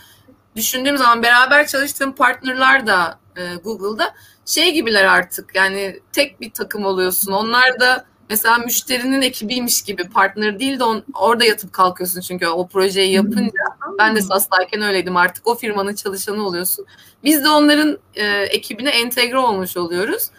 düşündüğüm 0.56 0.96
zaman 0.96 1.22
beraber 1.22 1.66
çalıştığım 1.66 2.14
partnerler 2.14 2.86
da 2.86 3.18
e, 3.36 3.54
Google'da 3.54 4.14
şey 4.46 4.72
gibiler 4.72 5.04
artık 5.04 5.54
yani 5.54 6.00
tek 6.12 6.40
bir 6.40 6.50
takım 6.50 6.84
oluyorsun. 6.84 7.32
Onlar 7.32 7.80
da 7.80 8.06
mesela 8.30 8.58
müşterinin 8.58 9.22
ekibiymiş 9.22 9.82
gibi 9.82 10.08
partner 10.08 10.58
değil 10.58 10.78
de 10.78 10.84
on, 10.84 11.04
orada 11.14 11.44
yatıp 11.44 11.72
kalkıyorsun 11.72 12.20
çünkü 12.20 12.46
o 12.46 12.68
projeyi 12.68 13.12
yapınca 13.12 13.64
ben 13.98 14.16
de 14.16 14.20
SAS'tayken 14.20 14.82
öyleydim 14.82 15.16
artık 15.16 15.46
o 15.46 15.54
firmanın 15.54 15.94
çalışanı 15.94 16.46
oluyorsun. 16.46 16.86
Biz 17.24 17.44
de 17.44 17.48
onların 17.48 17.98
e, 18.14 18.26
ekibine 18.42 18.90
entegre 18.90 19.38
olmuş 19.38 19.76
oluyoruz. 19.76 20.30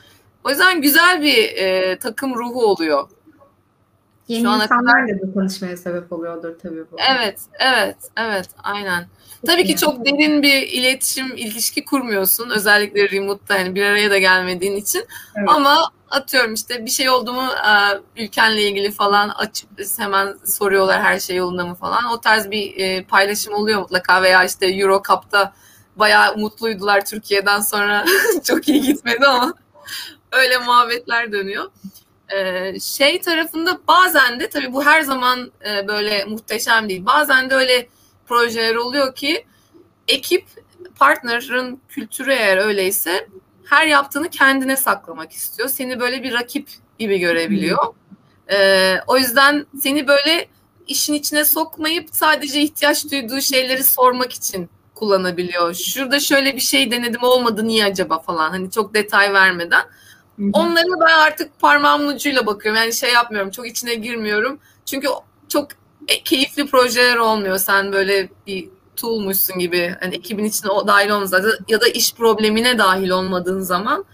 O 0.44 0.50
yüzden 0.50 0.82
güzel 0.82 1.22
bir 1.22 1.58
e, 1.58 2.00
takım 2.00 2.36
ruhu 2.36 2.66
oluyor. 2.66 3.10
Yeni 4.28 4.44
Şu 4.44 4.50
ana 4.50 4.68
kadar... 4.68 5.08
da 5.08 5.34
tanışmaya 5.34 5.78
sebep 5.78 6.14
oluyordur 6.14 6.60
tabii 6.64 6.92
bu. 6.92 6.98
Evet, 7.16 7.40
evet, 7.60 7.98
evet, 8.18 8.50
aynen. 8.64 9.08
Tabii 9.46 9.66
ki 9.66 9.76
çok 9.78 10.06
derin 10.06 10.42
bir 10.42 10.62
iletişim, 10.68 11.38
ilişki 11.38 11.86
kurmuyorsun. 11.86 12.50
Özellikle 12.50 13.12
remote'da 13.12 13.54
hani 13.54 13.76
bir 13.76 13.84
araya 13.84 14.12
da 14.12 14.18
gelmediğin 14.18 14.76
için. 14.76 15.06
Evet. 15.36 15.50
Ama 15.50 15.92
atıyorum 16.10 16.54
işte 16.54 16.86
bir 16.86 16.92
şey 16.92 17.10
oldu 17.10 17.34
mu 17.34 17.44
e, 17.44 18.24
ülkenle 18.24 18.70
ilgili 18.70 18.92
falan 18.92 19.30
açıp 19.30 19.70
hemen 19.98 20.36
soruyorlar 20.46 21.02
her 21.02 21.20
şey 21.20 21.36
yolunda 21.36 21.66
mı 21.66 21.76
falan. 21.76 22.06
O 22.06 22.22
tarz 22.22 22.52
bir 22.52 22.78
e, 22.78 23.04
paylaşım 23.04 23.54
oluyor 23.54 23.80
mutlaka 23.80 24.22
veya 24.22 24.44
işte 24.44 24.68
Euro 24.68 25.02
Cup'ta 25.08 25.54
bayağı 25.96 26.38
mutluydular 26.38 27.06
Türkiye'den 27.06 27.60
sonra 27.60 28.06
çok 28.44 28.68
iyi 28.68 28.82
gitmedi 28.82 29.26
ama 29.26 29.54
öyle 30.32 30.58
muhabbetler 30.58 31.32
dönüyor. 31.32 31.72
Ee, 32.34 32.80
şey 32.80 33.22
tarafında 33.22 33.80
bazen 33.88 34.40
de 34.40 34.50
tabii 34.50 34.74
bu 34.74 34.86
her 34.86 35.02
zaman 35.02 35.52
e, 35.70 35.88
böyle 35.88 36.26
muhteşem 36.26 36.90
değil. 36.90 37.06
Bazen 37.06 37.50
de 37.50 37.56
öyle 37.56 37.88
projeler 38.28 38.76
oluyor 38.76 39.16
ki 39.16 39.46
ekip 40.08 40.46
partnerın 41.00 41.82
kültürü 41.90 42.32
eğer 42.32 42.58
öyleyse 42.58 43.28
her 43.66 43.88
yaptığını 43.88 44.30
kendine 44.30 44.78
saklamak 44.78 45.32
istiyor. 45.32 45.70
Seni 45.70 46.00
böyle 46.00 46.24
bir 46.24 46.34
rakip 46.34 46.70
gibi 47.00 47.20
görebiliyor. 47.20 47.94
Ee, 48.52 48.98
o 49.08 49.18
yüzden 49.18 49.66
seni 49.82 50.08
böyle 50.08 50.48
işin 50.88 51.14
içine 51.14 51.46
sokmayıp 51.46 52.10
sadece 52.12 52.62
ihtiyaç 52.62 53.12
duyduğu 53.12 53.42
şeyleri 53.42 53.84
sormak 53.84 54.34
için 54.34 54.70
kullanabiliyor. 54.96 55.74
Şurada 55.74 56.20
şöyle 56.20 56.56
bir 56.56 56.62
şey 56.62 56.92
denedim 56.92 57.24
olmadı 57.24 57.68
niye 57.68 57.86
acaba 57.86 58.20
falan 58.20 58.50
hani 58.50 58.72
çok 58.72 58.94
detay 58.94 59.34
vermeden. 59.34 59.84
Onlara 60.54 61.00
ben 61.00 61.20
artık 61.20 61.60
parmağımın 61.60 62.16
ucuyla 62.16 62.46
bakıyorum. 62.46 62.82
Yani 62.82 62.94
şey 62.94 63.14
yapmıyorum. 63.14 63.52
Çok 63.52 63.68
içine 63.68 63.96
girmiyorum. 63.96 64.60
Çünkü 64.86 65.08
çok 65.50 65.68
e, 66.08 66.24
keyifli 66.24 66.66
projeler 66.66 67.18
olmuyor. 67.18 67.58
Sen 67.58 67.92
böyle 67.94 68.30
bir 68.48 68.70
toolmuşsun 68.96 69.60
gibi. 69.60 69.96
Hani 70.00 70.16
ekibin 70.16 70.44
içine 70.44 70.72
o 70.72 70.88
dahil 70.88 71.10
olmasa 71.10 71.42
ya 71.68 71.82
da 71.82 71.88
iş 71.88 72.14
problemine 72.14 72.78
dahil 72.78 73.10
olmadığın 73.10 73.60
zaman 73.62 74.06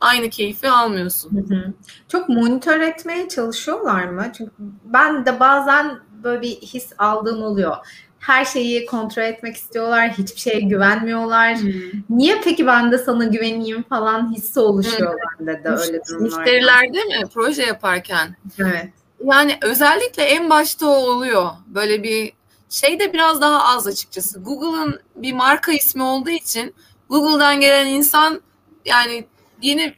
aynı 0.00 0.30
keyfi 0.30 0.70
almıyorsun. 0.70 1.30
Hı 1.30 1.54
hı. 1.54 1.72
Çok 2.08 2.28
monitör 2.28 2.80
etmeye 2.80 3.28
çalışıyorlar 3.28 4.04
mı? 4.04 4.32
Çünkü 4.38 4.52
ben 4.84 5.26
de 5.26 5.40
bazen 5.40 5.98
böyle 6.22 6.42
bir 6.42 6.50
his 6.50 6.92
aldığım 6.98 7.42
oluyor 7.42 7.76
her 8.18 8.44
şeyi 8.44 8.86
kontrol 8.86 9.22
etmek 9.22 9.56
istiyorlar. 9.56 10.10
Hiçbir 10.10 10.40
şeye 10.40 10.60
güvenmiyorlar. 10.60 11.56
Hmm. 11.56 11.72
Niye 12.10 12.40
peki 12.44 12.66
ben 12.66 12.92
de 12.92 12.98
sana 12.98 13.24
güveneyim 13.24 13.82
falan 13.82 14.34
hissi 14.34 14.60
oluşuyor 14.60 15.12
hmm. 15.12 15.46
bende 15.46 15.64
de 15.64 15.68
öyle 15.68 16.00
durumlarda. 16.08 16.36
Müşterilerde 16.36 17.04
mi? 17.04 17.22
Proje 17.34 17.62
yaparken. 17.62 18.36
Evet. 18.58 18.88
Yani 19.24 19.58
özellikle 19.62 20.22
en 20.22 20.50
başta 20.50 20.86
o 20.86 20.90
oluyor. 20.90 21.50
Böyle 21.66 22.02
bir 22.02 22.32
şey 22.70 23.00
de 23.00 23.12
biraz 23.12 23.40
daha 23.40 23.64
az 23.76 23.86
açıkçası. 23.86 24.40
Google'ın 24.40 25.00
bir 25.16 25.32
marka 25.32 25.72
ismi 25.72 26.02
olduğu 26.02 26.30
için 26.30 26.74
Google'dan 27.08 27.60
gelen 27.60 27.86
insan 27.86 28.40
yani 28.84 29.24
yeni 29.62 29.94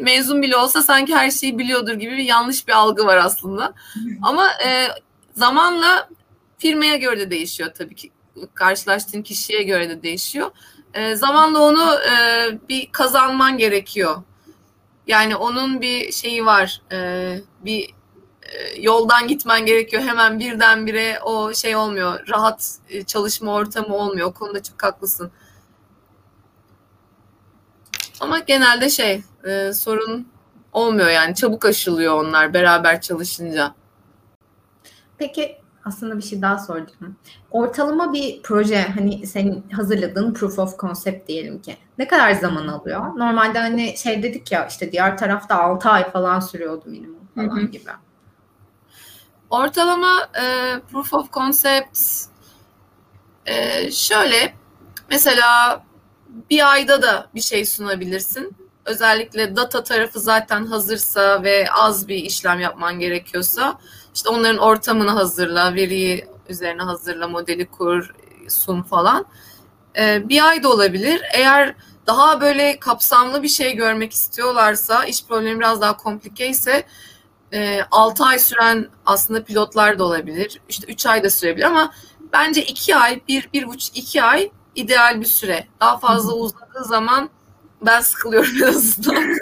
mezun 0.00 0.42
bile 0.42 0.56
olsa 0.56 0.82
sanki 0.82 1.16
her 1.16 1.30
şeyi 1.30 1.58
biliyordur 1.58 1.94
gibi 1.94 2.12
bir 2.12 2.24
yanlış 2.24 2.68
bir 2.68 2.72
algı 2.72 3.06
var 3.06 3.16
aslında. 3.16 3.74
Ama 4.22 4.48
e, 4.66 4.88
zamanla 5.34 6.08
Firmaya 6.58 6.96
göre 6.96 7.20
de 7.20 7.30
değişiyor 7.30 7.70
tabii 7.74 7.94
ki. 7.94 8.10
Karşılaştığın 8.54 9.22
kişiye 9.22 9.62
göre 9.62 9.88
de 9.88 10.02
değişiyor. 10.02 10.50
E, 10.94 11.16
zamanla 11.16 11.60
onu 11.60 11.94
e, 11.94 12.18
bir 12.68 12.92
kazanman 12.92 13.58
gerekiyor. 13.58 14.22
Yani 15.06 15.36
onun 15.36 15.80
bir 15.80 16.12
şeyi 16.12 16.46
var. 16.46 16.82
E, 16.92 17.38
bir 17.60 17.94
e, 18.42 18.80
yoldan 18.80 19.28
gitmen 19.28 19.66
gerekiyor. 19.66 20.02
Hemen 20.02 20.38
birdenbire 20.40 21.20
o 21.24 21.54
şey 21.54 21.76
olmuyor. 21.76 22.28
Rahat 22.28 22.78
e, 22.88 23.04
çalışma 23.04 23.52
ortamı 23.52 23.96
olmuyor. 23.96 24.28
O 24.28 24.32
konuda 24.32 24.62
çok 24.62 24.82
haklısın. 24.82 25.30
Ama 28.20 28.38
genelde 28.38 28.90
şey 28.90 29.22
e, 29.48 29.72
sorun 29.72 30.28
olmuyor 30.72 31.08
yani 31.08 31.34
çabuk 31.34 31.64
aşılıyor 31.64 32.24
onlar 32.24 32.54
beraber 32.54 33.00
çalışınca. 33.00 33.74
Peki 35.18 35.58
aslında 35.86 36.18
bir 36.18 36.22
şey 36.22 36.42
daha 36.42 36.58
soracağım. 36.58 37.16
Ortalama 37.50 38.12
bir 38.12 38.42
proje 38.42 38.82
hani 38.82 39.26
senin 39.26 39.70
hazırladığın 39.70 40.34
proof 40.34 40.58
of 40.58 40.78
concept 40.78 41.28
diyelim 41.28 41.62
ki 41.62 41.76
ne 41.98 42.08
kadar 42.08 42.32
zaman 42.32 42.68
alıyor? 42.68 43.00
Normalde 43.00 43.58
hani 43.58 43.96
şey 43.98 44.22
dedik 44.22 44.52
ya 44.52 44.66
işte 44.66 44.92
diğer 44.92 45.18
tarafta 45.18 45.62
6 45.62 45.88
ay 45.88 46.10
falan 46.10 46.40
sürüyordu 46.40 46.84
minimum 46.86 47.28
falan 47.34 47.56
hı 47.56 47.60
hı. 47.60 47.66
gibi. 47.66 47.90
Ortalama 49.50 50.28
e, 50.34 50.44
proof 50.92 51.14
of 51.14 51.32
concept 51.32 51.98
e, 53.46 53.90
şöyle 53.90 54.54
mesela 55.10 55.82
bir 56.50 56.72
ayda 56.72 57.02
da 57.02 57.30
bir 57.34 57.40
şey 57.40 57.66
sunabilirsin. 57.66 58.56
Özellikle 58.84 59.56
data 59.56 59.82
tarafı 59.82 60.20
zaten 60.20 60.64
hazırsa 60.66 61.42
ve 61.42 61.66
az 61.72 62.08
bir 62.08 62.16
işlem 62.16 62.60
yapman 62.60 62.98
gerekiyorsa 62.98 63.78
işte 64.16 64.28
onların 64.28 64.58
ortamını 64.58 65.10
hazırla, 65.10 65.74
veriyi 65.74 66.26
üzerine 66.48 66.82
hazırla, 66.82 67.28
modeli 67.28 67.66
kur, 67.66 68.14
sun 68.48 68.82
falan. 68.82 69.26
Ee, 69.98 70.28
bir 70.28 70.48
ay 70.48 70.62
da 70.62 70.68
olabilir. 70.68 71.22
Eğer 71.32 71.74
daha 72.06 72.40
böyle 72.40 72.80
kapsamlı 72.80 73.42
bir 73.42 73.48
şey 73.48 73.76
görmek 73.76 74.12
istiyorlarsa, 74.12 75.04
iş 75.04 75.24
problemi 75.24 75.58
biraz 75.58 75.80
daha 75.80 75.96
komplike 75.96 76.48
ise 76.48 76.86
e, 77.52 77.80
6 77.90 78.24
ay 78.24 78.38
süren 78.38 78.88
aslında 79.06 79.44
pilotlar 79.44 79.98
da 79.98 80.04
olabilir. 80.04 80.60
İşte 80.68 80.86
3 80.92 81.06
ay 81.06 81.22
da 81.22 81.30
sürebilir 81.30 81.64
ama 81.64 81.92
bence 82.32 82.62
2 82.62 82.96
ay, 82.96 83.20
1, 83.28 83.48
bir, 83.52 83.62
1,5, 83.62 83.90
2 83.94 84.22
ay 84.22 84.50
ideal 84.74 85.20
bir 85.20 85.26
süre. 85.26 85.66
Daha 85.80 85.98
fazla 85.98 86.32
uzadığı 86.32 86.84
zaman 86.84 87.30
ben 87.86 88.00
sıkılıyorum 88.00 88.50
en 88.62 88.68
azından. 88.68 89.24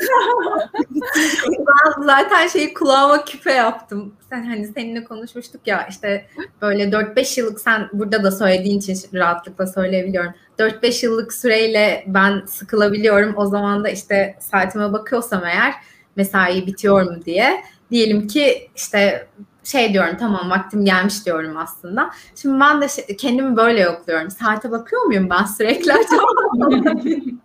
ben 1.48 2.02
zaten 2.02 2.48
şeyi 2.48 2.74
kulağıma 2.74 3.24
küpe 3.24 3.52
yaptım. 3.52 4.14
Sen 4.30 4.44
hani 4.46 4.66
seninle 4.66 5.04
konuşmuştuk 5.04 5.66
ya 5.66 5.86
işte 5.90 6.26
böyle 6.62 6.84
4-5 6.84 7.40
yıllık 7.40 7.60
sen 7.60 7.88
burada 7.92 8.24
da 8.24 8.30
söylediğin 8.30 8.78
için 8.78 8.98
rahatlıkla 9.14 9.66
söyleyebiliyorum. 9.66 10.32
4-5 10.58 11.04
yıllık 11.06 11.32
süreyle 11.32 12.04
ben 12.06 12.42
sıkılabiliyorum. 12.46 13.34
O 13.36 13.46
zaman 13.46 13.84
da 13.84 13.88
işte 13.88 14.36
saatime 14.40 14.92
bakıyorsam 14.92 15.44
eğer 15.44 15.74
mesai 16.16 16.66
bitiyor 16.66 17.02
mu 17.02 17.24
diye. 17.24 17.64
Diyelim 17.90 18.26
ki 18.26 18.70
işte 18.76 19.28
şey 19.64 19.92
diyorum 19.92 20.16
tamam 20.18 20.50
vaktim 20.50 20.84
gelmiş 20.84 21.26
diyorum 21.26 21.56
aslında. 21.56 22.10
Şimdi 22.34 22.60
ben 22.60 22.80
de 22.82 22.88
şey, 22.88 23.16
kendimi 23.16 23.56
böyle 23.56 23.80
yokluyorum. 23.80 24.30
Saate 24.30 24.70
bakıyor 24.70 25.02
muyum 25.02 25.30
ben 25.30 25.44
sürekli 25.44 25.92
acaba? 25.92 26.26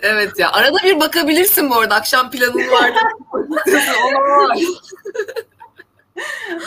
evet 0.00 0.38
ya 0.38 0.52
arada 0.52 0.76
bir 0.84 1.00
bakabilirsin 1.00 1.70
bu 1.70 1.76
arada 1.76 1.94
akşam 1.94 2.30
planın 2.30 2.70
var. 2.70 2.92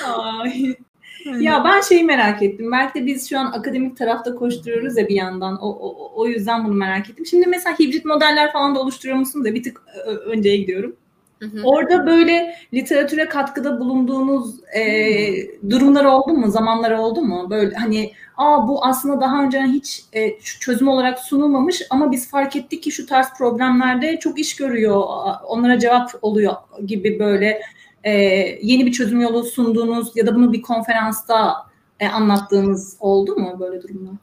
Ay. 0.05 0.75
Ya 1.39 1.63
ben 1.65 1.81
şeyi 1.81 2.03
merak 2.03 2.43
ettim. 2.43 2.71
Belki 2.71 3.01
de 3.01 3.05
biz 3.05 3.29
şu 3.29 3.39
an 3.39 3.45
akademik 3.45 3.97
tarafta 3.97 4.35
koşturuyoruz 4.35 4.97
ya 4.97 5.07
bir 5.07 5.15
yandan. 5.15 5.57
O, 5.61 5.69
o, 5.69 6.11
o 6.15 6.27
yüzden 6.27 6.65
bunu 6.65 6.73
merak 6.73 7.09
ettim. 7.09 7.25
Şimdi 7.25 7.47
mesela 7.47 7.79
hibrit 7.79 8.05
modeller 8.05 8.51
falan 8.51 8.75
da 8.75 8.79
oluşturuyor 8.79 9.17
musun 9.17 9.45
da 9.45 9.53
bir 9.55 9.63
tık 9.63 9.81
önceye 10.25 10.57
gidiyorum. 10.57 10.95
Orada 11.63 12.05
böyle 12.05 12.55
literatüre 12.73 13.29
katkıda 13.29 13.79
bulunduğunuz 13.79 14.55
e, 14.75 14.81
durumlar 15.69 16.05
oldu 16.05 16.33
mu, 16.33 16.51
zamanlar 16.51 16.91
oldu 16.91 17.21
mu? 17.21 17.49
Böyle 17.49 17.75
hani 17.75 18.11
aa 18.37 18.67
bu 18.67 18.85
aslında 18.85 19.21
daha 19.21 19.43
önce 19.43 19.61
hiç 19.61 20.03
e, 20.13 20.39
çözüm 20.39 20.87
olarak 20.87 21.19
sunulmamış 21.19 21.81
ama 21.89 22.11
biz 22.11 22.29
fark 22.29 22.55
ettik 22.55 22.83
ki 22.83 22.91
şu 22.91 23.05
tarz 23.05 23.27
problemlerde 23.37 24.19
çok 24.19 24.39
iş 24.39 24.55
görüyor, 24.55 25.03
onlara 25.47 25.79
cevap 25.79 26.09
oluyor 26.21 26.53
gibi 26.85 27.19
böyle 27.19 27.61
e, 28.03 28.11
yeni 28.61 28.85
bir 28.85 28.91
çözüm 28.91 29.21
yolu 29.21 29.43
sunduğunuz 29.43 30.17
ya 30.17 30.27
da 30.27 30.35
bunu 30.35 30.53
bir 30.53 30.61
konferansta 30.61 31.55
e, 31.99 32.07
anlattığınız 32.07 32.97
oldu 32.99 33.35
mu 33.35 33.59
böyle 33.59 33.81
durumlar? 33.81 34.13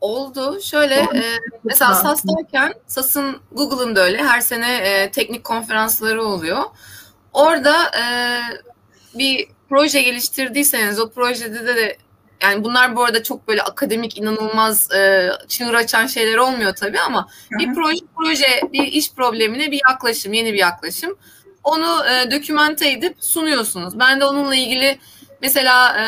Oldu. 0.00 0.60
Şöyle 0.62 0.94
e, 0.94 1.22
mesela 1.64 1.94
SAS'tayken 1.94 2.74
SAS'ın 2.86 3.36
Google'ın 3.52 3.96
da 3.96 4.00
öyle 4.00 4.24
her 4.24 4.40
sene 4.40 4.76
e, 4.76 5.10
teknik 5.10 5.44
konferansları 5.44 6.24
oluyor. 6.24 6.62
Orada 7.32 7.90
e, 7.98 8.04
bir 9.18 9.48
proje 9.68 10.02
geliştirdiyseniz 10.02 11.00
o 11.00 11.10
projede 11.10 11.66
de, 11.66 11.76
de 11.76 11.96
yani 12.42 12.64
bunlar 12.64 12.96
bu 12.96 13.04
arada 13.04 13.22
çok 13.22 13.48
böyle 13.48 13.62
akademik 13.62 14.18
inanılmaz 14.18 14.92
e, 14.92 15.30
çığır 15.48 15.74
açan 15.74 16.06
şeyler 16.06 16.36
olmuyor 16.36 16.74
tabii 16.74 17.00
ama 17.00 17.28
Hı-hı. 17.50 17.58
bir 17.58 17.74
proje 17.74 18.00
proje 18.16 18.60
bir 18.72 18.84
iş 18.84 19.12
problemine 19.12 19.70
bir 19.70 19.80
yaklaşım 19.90 20.32
yeni 20.32 20.52
bir 20.52 20.58
yaklaşım 20.58 21.16
onu 21.66 22.04
e, 22.06 22.30
dokümente 22.30 22.90
edip 22.90 23.16
sunuyorsunuz. 23.20 23.98
Ben 23.98 24.20
de 24.20 24.24
onunla 24.24 24.54
ilgili 24.54 24.98
Mesela 25.46 26.00
e, 26.00 26.06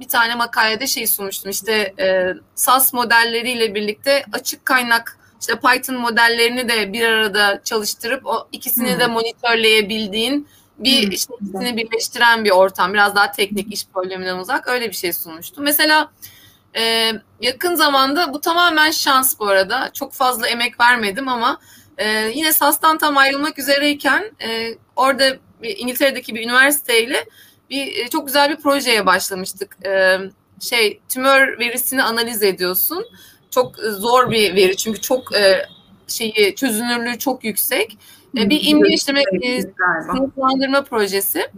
bir 0.00 0.08
tane 0.08 0.34
makalede 0.34 0.86
şey 0.86 1.06
sunmuştum 1.06 1.50
işte 1.50 1.94
e, 1.98 2.34
SAS 2.54 2.92
modelleriyle 2.92 3.74
birlikte 3.74 4.24
açık 4.32 4.64
kaynak 4.64 5.18
işte 5.40 5.54
Python 5.60 5.96
modellerini 5.96 6.68
de 6.68 6.92
bir 6.92 7.08
arada 7.08 7.60
çalıştırıp 7.64 8.26
o 8.26 8.48
ikisini 8.52 8.92
hmm. 8.92 9.00
de 9.00 9.06
monitörleyebildiğin 9.06 10.48
bir 10.78 11.02
hmm. 11.02 11.10
işte 11.10 11.34
ikisini 11.40 11.76
birleştiren 11.76 12.44
bir 12.44 12.50
ortam. 12.50 12.92
Biraz 12.92 13.16
daha 13.16 13.32
teknik 13.32 13.72
iş 13.72 13.86
probleminden 13.86 14.38
uzak 14.38 14.68
öyle 14.68 14.88
bir 14.88 14.96
şey 14.96 15.12
sunmuştum. 15.12 15.64
Mesela 15.64 16.10
e, 16.76 17.12
yakın 17.40 17.74
zamanda 17.74 18.32
bu 18.32 18.40
tamamen 18.40 18.90
şans 18.90 19.38
bu 19.38 19.46
arada. 19.46 19.90
Çok 19.92 20.12
fazla 20.12 20.48
emek 20.48 20.80
vermedim 20.80 21.28
ama 21.28 21.58
e, 21.98 22.32
yine 22.34 22.52
SAS'tan 22.52 22.98
tam 22.98 23.16
ayrılmak 23.16 23.58
üzereyken 23.58 24.32
e, 24.42 24.74
orada 24.96 25.36
bir, 25.62 25.76
İngiltere'deki 25.78 26.34
bir 26.34 26.44
üniversiteyle 26.44 27.24
bir 27.70 27.96
e, 27.96 28.08
çok 28.08 28.26
güzel 28.26 28.50
bir 28.50 28.56
projeye 28.56 29.06
başlamıştık. 29.06 29.76
Ee, 29.86 30.18
şey 30.60 31.00
tümör 31.08 31.58
verisini 31.58 32.02
analiz 32.02 32.42
ediyorsun. 32.42 33.06
Çok 33.50 33.78
e, 33.78 33.90
zor 33.90 34.30
bir 34.30 34.54
veri 34.54 34.76
çünkü 34.76 35.00
çok 35.00 35.36
e, 35.36 35.66
şeyi 36.08 36.54
çözünürlüğü 36.54 37.18
çok 37.18 37.44
yüksek. 37.44 37.98
E, 38.38 38.50
bir 38.50 38.68
imge 38.68 38.88
işleme 38.88 39.22
e, 39.42 39.62
sınıflandırma 40.12 40.84
projesi. 40.84 41.50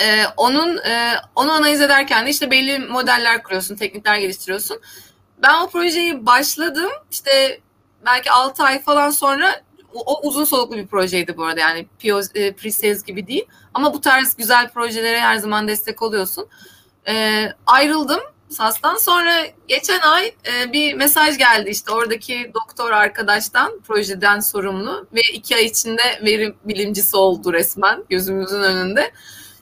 Ee, 0.00 0.22
onun 0.36 0.76
e, 0.78 1.14
onu 1.36 1.52
analiz 1.52 1.80
ederken 1.80 2.26
de 2.26 2.30
işte 2.30 2.50
belli 2.50 2.78
modeller 2.78 3.42
kuruyorsun, 3.42 3.76
teknikler 3.76 4.16
geliştiriyorsun. 4.16 4.80
Ben 5.42 5.62
o 5.62 5.70
projeyi 5.70 6.26
başladım. 6.26 6.90
İşte 7.10 7.60
belki 8.06 8.30
6 8.30 8.62
ay 8.62 8.82
falan 8.82 9.10
sonra 9.10 9.62
o, 9.94 10.28
uzun 10.28 10.44
soluklu 10.44 10.76
bir 10.76 10.86
projeydi 10.86 11.36
bu 11.36 11.44
arada 11.44 11.60
yani 11.60 11.78
e, 11.78 12.52
pre-sales 12.52 13.06
gibi 13.06 13.26
değil. 13.26 13.44
Ama 13.74 13.94
bu 13.94 14.00
tarz 14.00 14.36
güzel 14.36 14.70
projelere 14.70 15.20
her 15.20 15.36
zaman 15.36 15.68
destek 15.68 16.02
oluyorsun. 16.02 16.48
E, 17.08 17.46
ayrıldım 17.66 18.20
SAS'tan. 18.50 18.96
Sonra 18.96 19.46
geçen 19.68 20.00
ay 20.00 20.26
e, 20.26 20.72
bir 20.72 20.94
mesaj 20.94 21.38
geldi 21.38 21.70
işte 21.70 21.90
oradaki 21.90 22.52
doktor 22.54 22.90
arkadaştan 22.90 23.80
projeden 23.80 24.40
sorumlu 24.40 25.06
ve 25.12 25.20
iki 25.32 25.56
ay 25.56 25.64
içinde 25.64 26.02
veri 26.24 26.54
bilimcisi 26.64 27.16
oldu 27.16 27.52
resmen 27.52 28.04
gözümüzün 28.10 28.62
önünde. 28.62 29.12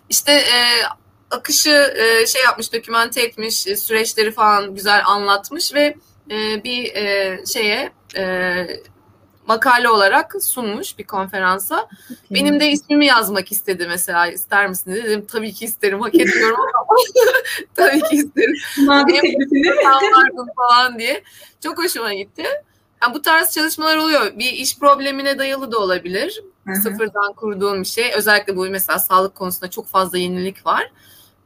İşte 0.09 0.33
e, 0.33 0.59
akışı 1.31 1.95
e, 1.97 2.27
şey 2.27 2.43
yapmış, 2.43 2.73
dokümante 2.73 3.23
etmiş, 3.23 3.67
e, 3.67 3.77
süreçleri 3.77 4.33
falan 4.33 4.75
güzel 4.75 5.03
anlatmış 5.07 5.75
ve 5.75 5.97
e, 6.31 6.65
bir 6.65 6.95
e, 6.95 7.39
şeye 7.47 7.93
e, 8.17 8.23
makale 9.49 9.89
olarak 9.89 10.35
sunmuş 10.43 10.99
bir 10.99 11.05
konferansa. 11.05 11.77
Okay. 11.77 12.17
Benim 12.31 12.61
de 12.61 12.71
ismimi 12.71 13.07
yazmak 13.07 13.53
istedi 13.53 13.87
mesela 13.89 14.27
ister 14.27 14.69
misin 14.69 14.95
dedim. 14.95 15.27
Tabii 15.27 15.53
ki 15.53 15.65
isterim 15.65 16.01
hak 16.01 16.15
ediyorum 16.15 16.59
tabii 17.75 18.01
ki 18.01 18.17
isterim. 18.17 18.55
Mavi 18.79 19.13
teklifini 19.13 19.71
mi? 19.71 19.77
falan 20.57 20.99
diye. 20.99 21.23
Çok 21.63 21.79
hoşuma 21.79 22.15
gitti. 22.15 22.45
Yani 23.03 23.15
bu 23.15 23.23
tarz 23.23 23.51
çalışmalar 23.51 23.97
oluyor. 23.97 24.39
Bir 24.39 24.53
iş 24.53 24.79
problemine 24.79 25.39
dayalı 25.39 25.73
da 25.73 25.79
olabilir. 25.79 26.43
Hı-hı. 26.67 26.77
Sıfırdan 26.77 27.33
kurduğum 27.33 27.81
bir 27.81 27.87
şey. 27.87 28.13
Özellikle 28.17 28.57
bu 28.57 28.67
mesela 28.67 28.99
sağlık 28.99 29.35
konusunda 29.35 29.71
çok 29.71 29.87
fazla 29.87 30.19
yenilik 30.19 30.67
var 30.67 30.91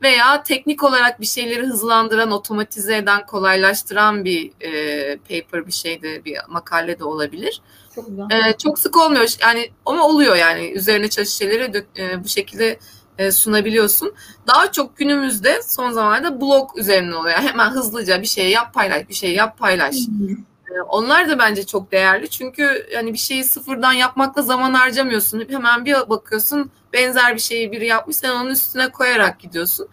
veya 0.02 0.42
teknik 0.42 0.84
olarak 0.84 1.20
bir 1.20 1.26
şeyleri 1.26 1.66
hızlandıran, 1.66 2.30
otomatize 2.30 2.96
eden, 2.96 3.26
kolaylaştıran 3.26 4.24
bir 4.24 4.50
e, 4.60 5.16
paper 5.16 5.66
bir 5.66 5.72
şeyde, 5.72 6.24
bir 6.24 6.38
makale 6.48 6.98
de 6.98 7.04
olabilir. 7.04 7.60
Çok 7.94 8.06
güzel. 8.08 8.30
E, 8.30 8.56
çok 8.58 8.78
sık 8.78 8.96
olmuyor 8.96 9.28
yani 9.40 9.70
ama 9.86 10.06
oluyor 10.06 10.36
yani 10.36 10.70
üzerine 10.70 11.10
çalışan 11.10 11.46
şeyleri 11.46 11.86
e, 11.98 12.24
bu 12.24 12.28
şekilde 12.28 12.78
e, 13.18 13.32
sunabiliyorsun. 13.32 14.14
Daha 14.46 14.72
çok 14.72 14.96
günümüzde 14.96 15.62
son 15.62 15.92
zamanlarda 15.92 16.40
blog 16.40 16.70
üzerine 16.76 17.16
oluyor. 17.16 17.38
Hemen 17.38 17.70
hızlıca 17.70 18.22
bir 18.22 18.26
şey 18.26 18.50
yap 18.50 18.74
paylaş, 18.74 19.08
bir 19.08 19.14
şey 19.14 19.34
yap 19.34 19.58
paylaş. 19.58 19.96
E, 19.96 20.51
onlar 20.88 21.28
da 21.28 21.38
bence 21.38 21.66
çok 21.66 21.92
değerli 21.92 22.30
çünkü 22.30 22.86
yani 22.92 23.12
bir 23.12 23.18
şeyi 23.18 23.44
sıfırdan 23.44 23.92
yapmakla 23.92 24.42
zaman 24.42 24.74
harcamıyorsun. 24.74 25.44
Hemen 25.48 25.84
bir 25.84 25.94
bakıyorsun 25.94 26.70
benzer 26.92 27.34
bir 27.34 27.40
şeyi 27.40 27.72
biri 27.72 27.86
yapmış 27.86 28.16
sen 28.16 28.30
onun 28.30 28.50
üstüne 28.50 28.88
koyarak 28.88 29.40
gidiyorsun. 29.40 29.88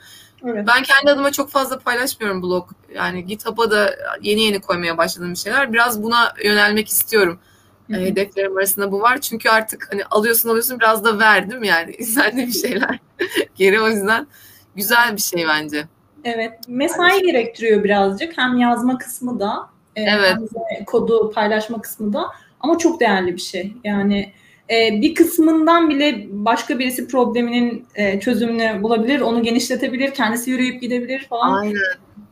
Evet. 0.45 0.67
Ben 0.67 0.83
kendi 0.83 1.11
adıma 1.11 1.31
çok 1.31 1.49
fazla 1.49 1.79
paylaşmıyorum 1.79 2.43
blog. 2.43 2.69
Yani 2.95 3.25
GitHub'a 3.25 3.71
da 3.71 3.95
yeni 4.21 4.41
yeni 4.41 4.61
koymaya 4.61 4.97
başladığım 4.97 5.35
şeyler. 5.35 5.73
Biraz 5.73 6.03
buna 6.03 6.33
yönelmek 6.43 6.87
istiyorum. 6.87 7.39
Hı 7.91 7.97
hı. 7.97 8.01
Hedeflerim 8.01 8.57
arasında 8.57 8.91
bu 8.91 9.01
var. 9.01 9.21
Çünkü 9.21 9.49
artık 9.49 9.87
hani 9.91 10.05
alıyorsun 10.05 10.49
alıyorsun 10.49 10.79
biraz 10.79 11.03
da 11.03 11.19
verdim 11.19 11.63
yani. 11.63 11.93
Sen 12.05 12.37
de 12.37 12.47
bir 12.47 12.51
şeyler 12.51 12.99
geri 13.55 13.81
o 13.81 13.87
yüzden 13.87 14.27
güzel 14.75 15.15
bir 15.15 15.21
şey 15.21 15.47
bence. 15.47 15.87
Evet. 16.23 16.59
Mesai 16.67 17.21
gerektiriyor 17.21 17.83
birazcık. 17.83 18.37
Hem 18.37 18.57
yazma 18.57 18.97
kısmı 18.97 19.39
da 19.39 19.69
evet. 19.99 20.29
hem 20.29 20.43
de 20.43 20.85
kodu 20.85 21.31
paylaşma 21.35 21.81
kısmı 21.81 22.13
da 22.13 22.25
ama 22.59 22.77
çok 22.77 22.99
değerli 22.99 23.35
bir 23.35 23.41
şey. 23.41 23.73
Yani 23.83 24.33
e, 24.69 25.01
bir 25.01 25.15
kısmından 25.15 25.89
bile 25.89 26.27
başka 26.31 26.79
birisi 26.79 27.07
probleminin 27.07 27.85
e, 27.95 28.19
çözümünü 28.19 28.83
bulabilir, 28.83 29.21
onu 29.21 29.43
genişletebilir, 29.43 30.13
kendisi 30.13 30.51
yürüyüp 30.51 30.81
gidebilir 30.81 31.27
falan. 31.29 31.61
Aynen. 31.61 31.81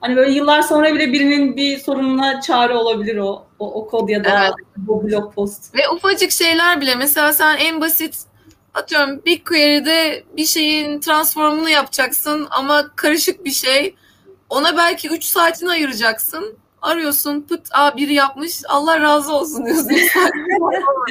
Hani 0.01 0.15
böyle 0.15 0.31
yıllar 0.31 0.61
sonra 0.61 0.95
bile 0.95 1.13
birinin 1.13 1.55
bir 1.55 1.77
sorununa 1.77 2.41
çare 2.41 2.73
olabilir 2.73 3.17
o 3.17 3.47
o, 3.59 3.73
o 3.73 3.87
kod 3.87 4.09
ya 4.09 4.23
da 4.23 4.43
evet. 4.43 4.53
o 4.87 5.03
blog 5.03 5.33
post. 5.33 5.75
Ve 5.75 5.89
ufacık 5.89 6.31
şeyler 6.31 6.81
bile 6.81 6.95
mesela 6.95 7.33
sen 7.33 7.57
en 7.57 7.81
basit 7.81 8.15
atıyorum 8.73 9.21
BigQuery'de 9.25 10.23
bir 10.37 10.45
şeyin 10.45 10.99
transformunu 10.99 11.69
yapacaksın 11.69 12.47
ama 12.51 12.91
karışık 12.95 13.45
bir 13.45 13.51
şey. 13.51 13.95
Ona 14.49 14.77
belki 14.77 15.09
3 15.09 15.23
saatini 15.23 15.69
ayıracaksın 15.69 16.57
arıyorsun 16.87 17.41
pıt 17.41 17.69
aa 17.71 17.97
biri 17.97 18.13
yapmış 18.13 18.61
Allah 18.69 18.99
razı 19.01 19.33
olsun 19.33 19.65
diyorsun. 19.65 19.89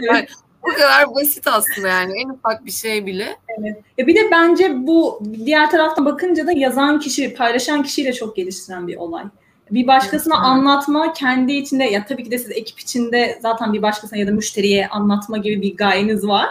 yani, 0.03 0.27
bu 0.63 0.73
kadar 0.73 1.15
basit 1.15 1.47
aslında 1.47 1.89
yani 1.89 2.13
en 2.21 2.29
ufak 2.29 2.67
bir 2.67 2.71
şey 2.71 3.07
bile. 3.07 3.37
Evet. 3.59 3.77
Ya 3.99 4.07
bir 4.07 4.17
de 4.17 4.31
bence 4.31 4.87
bu 4.87 5.23
diğer 5.45 5.71
taraftan 5.71 6.05
bakınca 6.05 6.47
da 6.47 6.53
yazan 6.53 7.01
kişi, 7.01 7.35
paylaşan 7.35 7.83
kişiyle 7.83 8.13
çok 8.13 8.37
geliştiren 8.37 8.89
bir 8.89 8.97
olay. 8.97 9.25
Bir 9.71 9.87
başkasına 9.87 10.35
evet. 10.35 10.47
anlatma, 10.47 11.13
kendi 11.13 11.53
içinde 11.53 11.85
ya 11.85 12.07
tabii 12.07 12.25
ki 12.25 12.31
de 12.31 12.39
siz 12.39 12.51
ekip 12.51 12.81
içinde 12.81 13.39
zaten 13.43 13.73
bir 13.73 13.83
başkasına 13.83 14.19
ya 14.19 14.27
da 14.27 14.31
müşteriye 14.31 14.89
anlatma 14.89 15.39
gibi 15.39 15.63
bir 15.63 15.77
gayeniz 15.77 16.27
var. 16.27 16.49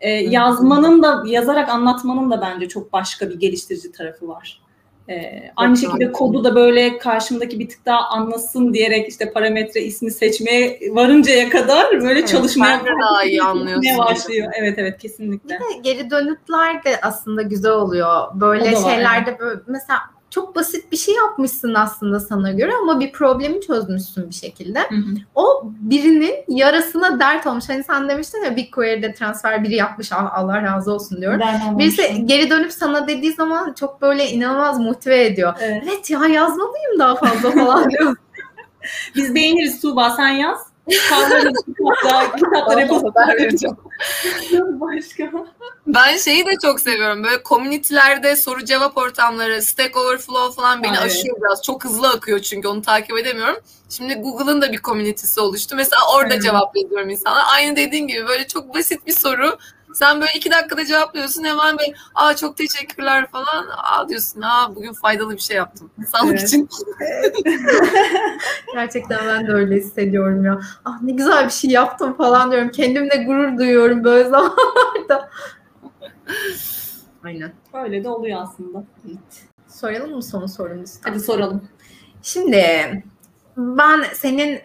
Ee, 0.00 0.10
yazmanın 0.10 1.02
da 1.02 1.22
yazarak 1.26 1.68
anlatmanın 1.68 2.30
da 2.30 2.40
bence 2.40 2.68
çok 2.68 2.92
başka 2.92 3.30
bir 3.30 3.40
geliştirici 3.40 3.92
tarafı 3.92 4.28
var. 4.28 4.60
Ee, 5.08 5.52
aynı 5.56 5.76
şekilde 5.76 6.12
kodu 6.12 6.44
da 6.44 6.54
böyle 6.54 6.98
karşımdaki 6.98 7.58
bir 7.58 7.68
tık 7.68 7.86
daha 7.86 8.08
anlasın 8.08 8.74
diyerek 8.74 9.08
işte 9.08 9.32
parametre 9.32 9.80
ismi 9.80 10.10
seçmeye 10.10 10.80
varıncaya 10.90 11.50
kadar 11.50 11.90
böyle 11.90 12.18
evet, 12.18 12.28
çalışmaya 12.28 12.80
daha 13.02 13.24
iyi 13.24 13.42
anlıyorsun. 13.42 13.98
başlıyor. 13.98 14.52
Evet 14.58 14.74
evet 14.78 14.98
kesinlikle. 14.98 15.54
Bir 15.54 15.60
de 15.60 15.78
geri 15.82 16.10
dönütler 16.10 16.84
de 16.84 17.00
aslında 17.02 17.42
güzel 17.42 17.72
oluyor. 17.72 18.26
Böyle 18.34 18.64
şeylerde 18.64 19.30
yani. 19.30 19.38
böyle 19.38 19.60
mesela 19.66 19.98
çok 20.30 20.56
basit 20.56 20.92
bir 20.92 20.96
şey 20.96 21.14
yapmışsın 21.14 21.74
aslında 21.74 22.20
sana 22.20 22.52
göre 22.52 22.72
ama 22.82 23.00
bir 23.00 23.12
problemi 23.12 23.60
çözmüşsün 23.60 24.28
bir 24.28 24.34
şekilde. 24.34 24.80
Hı 24.80 24.94
hı. 24.94 25.14
O 25.34 25.62
birinin 25.64 26.34
yarasına 26.48 27.20
dert 27.20 27.46
olmuş. 27.46 27.68
Hani 27.68 27.84
sen 27.84 28.08
demiştin 28.08 28.44
ya 28.44 28.56
BigQuery'de 28.56 29.14
transfer 29.14 29.64
biri 29.64 29.74
yapmış 29.74 30.12
Allah 30.12 30.62
razı 30.62 30.92
olsun 30.92 31.20
diyorum. 31.20 31.40
Birisi 31.78 32.26
geri 32.26 32.50
dönüp 32.50 32.72
sana 32.72 33.08
dediği 33.08 33.32
zaman 33.32 33.72
çok 33.72 34.02
böyle 34.02 34.30
inanılmaz 34.30 34.80
motive 34.80 35.24
ediyor. 35.26 35.54
Evet, 35.60 35.82
evet 35.88 36.10
ya 36.10 36.26
yazmalıyım 36.26 36.98
daha 36.98 37.14
fazla 37.16 37.50
falan 37.50 37.90
diyor. 37.90 38.16
Biz 39.16 39.34
beğeniriz 39.34 39.80
Tuğba 39.80 40.10
sen 40.10 40.28
yaz. 40.28 40.69
Kalmadı 41.08 41.52
kitaplar, 41.66 42.36
kitaplar 42.36 43.28
vereceğim. 43.28 43.76
Başka. 44.80 45.30
Ben 45.86 46.16
şeyi 46.16 46.46
de 46.46 46.50
çok 46.62 46.80
seviyorum. 46.80 47.24
Böyle 47.24 47.42
komünitelerde 47.42 48.36
soru 48.36 48.64
cevap 48.64 48.98
ortamları, 48.98 49.62
Stack 49.62 49.96
Overflow 49.96 50.62
falan 50.62 50.82
beni 50.82 50.98
Aa, 50.98 51.02
aşıyor 51.02 51.36
biraz. 51.40 51.62
Çok 51.62 51.84
hızlı 51.84 52.08
akıyor 52.08 52.38
çünkü 52.38 52.68
onu 52.68 52.82
takip 52.82 53.18
edemiyorum. 53.18 53.56
Şimdi 53.90 54.14
Google'ın 54.14 54.62
da 54.62 54.72
bir 54.72 54.78
komünitesi 54.78 55.40
oluştu. 55.40 55.76
Mesela 55.76 56.02
orada 56.14 56.34
evet. 56.34 56.42
cevap 56.42 56.76
yazıyorum 56.76 57.10
insana. 57.10 57.42
Aynı 57.46 57.76
dediğin 57.76 58.06
gibi 58.06 58.28
böyle 58.28 58.46
çok 58.46 58.74
basit 58.74 59.06
bir 59.06 59.12
soru. 59.12 59.58
Sen 59.94 60.20
böyle 60.20 60.32
iki 60.36 60.50
dakikada 60.50 60.84
cevaplıyorsun 60.84 61.44
hemen 61.44 61.78
böyle 61.78 61.94
aa 62.14 62.36
çok 62.36 62.56
teşekkürler 62.56 63.26
falan. 63.30 63.66
Aa 63.76 64.08
diyorsun 64.08 64.42
aa 64.42 64.74
bugün 64.74 64.92
faydalı 64.92 65.32
bir 65.32 65.40
şey 65.40 65.56
yaptım. 65.56 65.90
Sağlık 66.12 66.30
evet. 66.30 66.42
için. 66.42 66.68
Gerçekten 68.74 69.18
ben 69.28 69.46
de 69.46 69.52
öyle 69.52 69.76
hissediyorum 69.76 70.44
ya. 70.44 70.60
Ah 70.84 71.02
ne 71.02 71.12
güzel 71.12 71.44
bir 71.44 71.52
şey 71.52 71.70
yaptım 71.70 72.16
falan 72.16 72.52
diyorum. 72.52 72.70
Kendimle 72.70 73.24
gurur 73.24 73.58
duyuyorum 73.58 74.04
böyle 74.04 74.28
zamanlarda. 74.28 75.30
Aynen. 77.24 77.52
Öyle 77.72 78.04
de 78.04 78.08
oluyor 78.08 78.42
aslında. 78.42 78.84
Evet. 79.06 79.44
Soralım 79.68 80.14
mı 80.14 80.22
son 80.22 80.46
sorumuzu? 80.46 80.98
Hadi 81.04 81.20
soralım. 81.20 81.68
Şimdi 82.22 82.64
ben 83.56 84.04
senin 84.14 84.60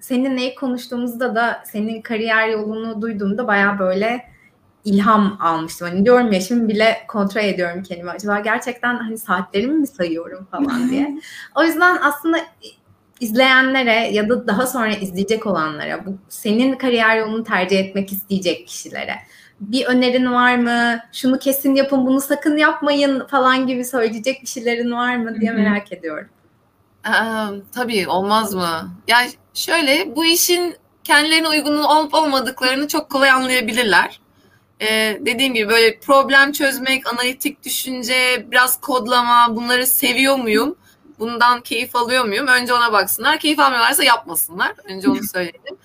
senin 0.00 0.36
neyi 0.36 0.54
konuştuğumuzda 0.54 1.34
da 1.34 1.62
senin 1.66 2.02
kariyer 2.02 2.48
yolunu 2.48 3.02
duyduğumda 3.02 3.46
baya 3.46 3.78
böyle 3.78 4.35
ilham 4.86 5.36
almıştım. 5.40 5.88
Hani 5.88 6.04
diyorum 6.04 6.32
ya 6.32 6.40
şimdi 6.40 6.74
bile 6.74 7.04
kontrol 7.08 7.44
ediyorum 7.44 7.82
kendimi. 7.82 8.10
Acaba 8.10 8.40
gerçekten 8.40 8.96
hani 8.96 9.18
saatlerimi 9.18 9.74
mi 9.74 9.86
sayıyorum 9.86 10.46
falan 10.50 10.90
diye. 10.90 11.18
o 11.54 11.64
yüzden 11.64 11.98
aslında 12.02 12.38
izleyenlere 13.20 14.12
ya 14.12 14.28
da 14.28 14.46
daha 14.46 14.66
sonra 14.66 14.92
izleyecek 14.92 15.46
olanlara 15.46 16.06
bu 16.06 16.18
senin 16.28 16.74
kariyer 16.74 17.16
yolunu 17.16 17.44
tercih 17.44 17.78
etmek 17.78 18.12
isteyecek 18.12 18.68
kişilere 18.68 19.14
bir 19.60 19.86
önerin 19.86 20.32
var 20.32 20.56
mı? 20.56 20.98
Şunu 21.12 21.38
kesin 21.38 21.74
yapın, 21.74 22.06
bunu 22.06 22.20
sakın 22.20 22.56
yapmayın 22.56 23.26
falan 23.26 23.66
gibi 23.66 23.84
söyleyecek 23.84 24.42
bir 24.42 24.46
şeylerin 24.46 24.92
var 24.92 25.16
mı 25.16 25.40
diye 25.40 25.52
merak 25.52 25.92
ediyorum. 25.92 26.28
Ee, 27.06 27.10
tabii 27.74 28.08
olmaz 28.08 28.54
mı? 28.54 28.90
Yani 29.08 29.30
şöyle 29.54 30.16
bu 30.16 30.24
işin 30.24 30.76
kendilerine 31.04 31.48
uygun 31.48 31.82
olup 31.82 32.14
olmadıklarını 32.14 32.88
çok 32.88 33.10
kolay 33.10 33.30
anlayabilirler 33.30 34.20
e, 34.80 35.18
dediğim 35.20 35.54
gibi 35.54 35.68
böyle 35.68 35.98
problem 35.98 36.52
çözmek, 36.52 37.12
analitik 37.12 37.64
düşünce, 37.64 38.46
biraz 38.50 38.80
kodlama 38.80 39.56
bunları 39.56 39.86
seviyor 39.86 40.36
muyum? 40.36 40.76
Bundan 41.18 41.60
keyif 41.60 41.96
alıyor 41.96 42.24
muyum? 42.24 42.46
Önce 42.46 42.74
ona 42.74 42.92
baksınlar. 42.92 43.38
Keyif 43.38 43.58
almıyorlarsa 43.58 44.04
yapmasınlar. 44.04 44.72
Önce 44.84 45.10
onu 45.10 45.22
söyleyeyim. 45.22 45.62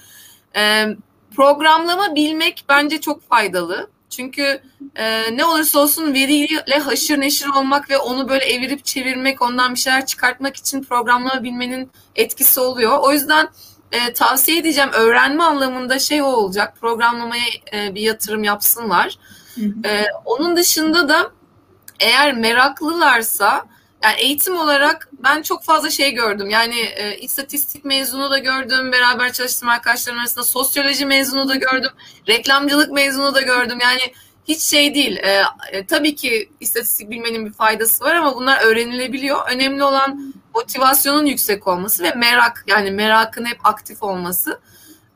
E, 0.56 0.86
programlama 1.36 2.16
bilmek 2.16 2.66
bence 2.70 3.02
çok 3.02 3.30
faydalı. 3.30 3.90
Çünkü 4.10 4.62
e, 4.96 5.38
ne 5.38 5.46
olursa 5.46 5.80
olsun 5.80 6.14
veriyle 6.14 6.80
haşır 6.80 7.20
neşir 7.20 7.48
olmak 7.48 7.90
ve 7.90 7.98
onu 7.98 8.30
böyle 8.30 8.46
evirip 8.46 8.86
çevirmek, 8.86 9.42
ondan 9.42 9.76
bir 9.76 9.80
şeyler 9.80 10.06
çıkartmak 10.06 10.56
için 10.56 10.84
programlama 10.84 11.44
bilmenin 11.44 11.92
etkisi 12.16 12.60
oluyor. 12.60 13.00
O 13.02 13.12
yüzden 13.12 13.50
e, 13.92 14.14
tavsiye 14.14 14.58
edeceğim 14.58 14.90
öğrenme 14.94 15.44
anlamında 15.44 16.00
şey 16.00 16.22
o 16.22 16.26
olacak 16.26 16.74
programlamaya 16.82 17.46
e, 17.74 17.96
bir 17.96 18.02
yatırım 18.02 18.44
yapsınlar. 18.44 19.18
E, 19.86 20.06
onun 20.26 20.58
dışında 20.58 21.10
da 21.10 21.32
eğer 22.00 22.34
meraklılarsa 22.34 23.66
yani 24.04 24.16
eğitim 24.20 24.56
olarak 24.56 25.10
ben 25.24 25.42
çok 25.42 25.64
fazla 25.64 25.90
şey 25.90 26.12
gördüm. 26.14 26.50
Yani 26.50 26.80
e, 26.80 27.18
istatistik 27.18 27.86
mezunu 27.86 28.32
da 28.32 28.38
gördüm. 28.38 28.92
Beraber 28.92 29.34
çalıştığım 29.34 29.70
arkadaşlarım 29.70 30.20
arasında 30.20 30.44
sosyoloji 30.44 31.06
mezunu 31.06 31.50
da 31.50 31.56
gördüm. 31.56 31.92
Reklamcılık 32.28 32.92
mezunu 32.92 33.36
da 33.36 33.42
gördüm. 33.42 33.78
Yani 33.82 34.02
hiç 34.48 34.62
şey 34.62 34.96
değil. 34.96 35.18
E, 35.18 35.44
e, 35.72 35.86
tabii 35.86 36.16
ki 36.16 36.50
istatistik 36.60 37.10
bilmenin 37.10 37.46
bir 37.46 37.54
faydası 37.54 38.04
var 38.04 38.16
ama 38.16 38.36
bunlar 38.36 38.62
öğrenilebiliyor. 38.62 39.52
Önemli 39.52 39.84
olan 39.84 40.34
motivasyonun 40.56 41.26
yüksek 41.26 41.68
olması 41.68 42.04
ve 42.04 42.14
merak 42.14 42.64
yani 42.68 42.92
merakın 42.92 43.46
hep 43.46 43.66
aktif 43.66 44.04
olması. 44.04 44.60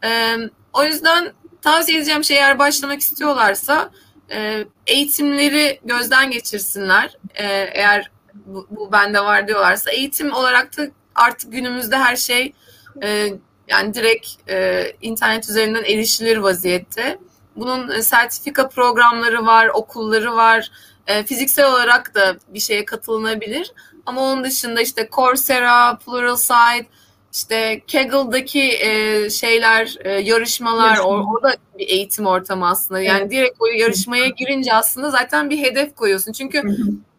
E, 0.04 0.38
o 0.74 0.84
yüzden 0.84 1.34
tavsiye 1.62 1.98
edeceğim 1.98 2.24
şey 2.24 2.38
eğer 2.38 2.60
başlamak 2.60 3.02
istiyorlarsa 3.02 3.90
e, 4.32 4.66
eğitimleri 4.88 5.80
gözden 5.86 6.32
geçirsinler. 6.32 7.18
E, 7.36 7.46
eğer 7.74 8.12
bu, 8.34 8.68
bu 8.70 8.92
bende 8.92 9.20
var 9.20 9.48
diyorlarsa 9.48 9.92
eğitim 9.92 10.34
olarak 10.34 10.78
da 10.78 10.88
artık 11.16 11.52
günümüzde 11.52 11.98
her 11.98 12.16
şey 12.16 12.54
e, 13.04 13.30
yani 13.68 13.94
direkt 13.94 14.28
e, 14.50 14.92
internet 15.02 15.50
üzerinden 15.50 15.84
erişilir 15.84 16.38
vaziyette. 16.38 17.20
Bunun 17.56 17.90
e, 17.90 18.02
sertifika 18.02 18.70
programları 18.70 19.46
var, 19.46 19.68
okulları 19.74 20.36
var. 20.36 20.72
E, 21.08 21.24
fiziksel 21.24 21.66
olarak 21.66 22.16
da 22.16 22.36
bir 22.48 22.60
şeye 22.60 22.86
katılınabilir. 22.86 23.72
Ama 24.06 24.22
onun 24.22 24.44
dışında 24.44 24.82
işte 24.82 25.10
Coursera, 25.12 25.98
Pluralsight, 25.98 26.88
işte 27.34 27.82
Kaggle'daki 27.92 28.62
e, 28.62 29.30
şeyler, 29.30 29.96
e, 30.00 30.10
yarışmalar, 30.12 30.98
o, 30.98 31.08
o 31.08 31.44
da 31.44 31.56
bir 31.80 31.88
eğitim 31.88 32.26
ortamı 32.26 32.70
aslında. 32.70 33.02
Yani 33.02 33.22
evet. 33.22 33.32
direkt 33.32 33.56
o 33.60 33.66
yarışmaya 33.66 34.28
girince 34.28 34.74
aslında 34.74 35.10
zaten 35.10 35.50
bir 35.50 35.58
hedef 35.58 35.96
koyuyorsun. 35.96 36.32
Çünkü 36.32 36.62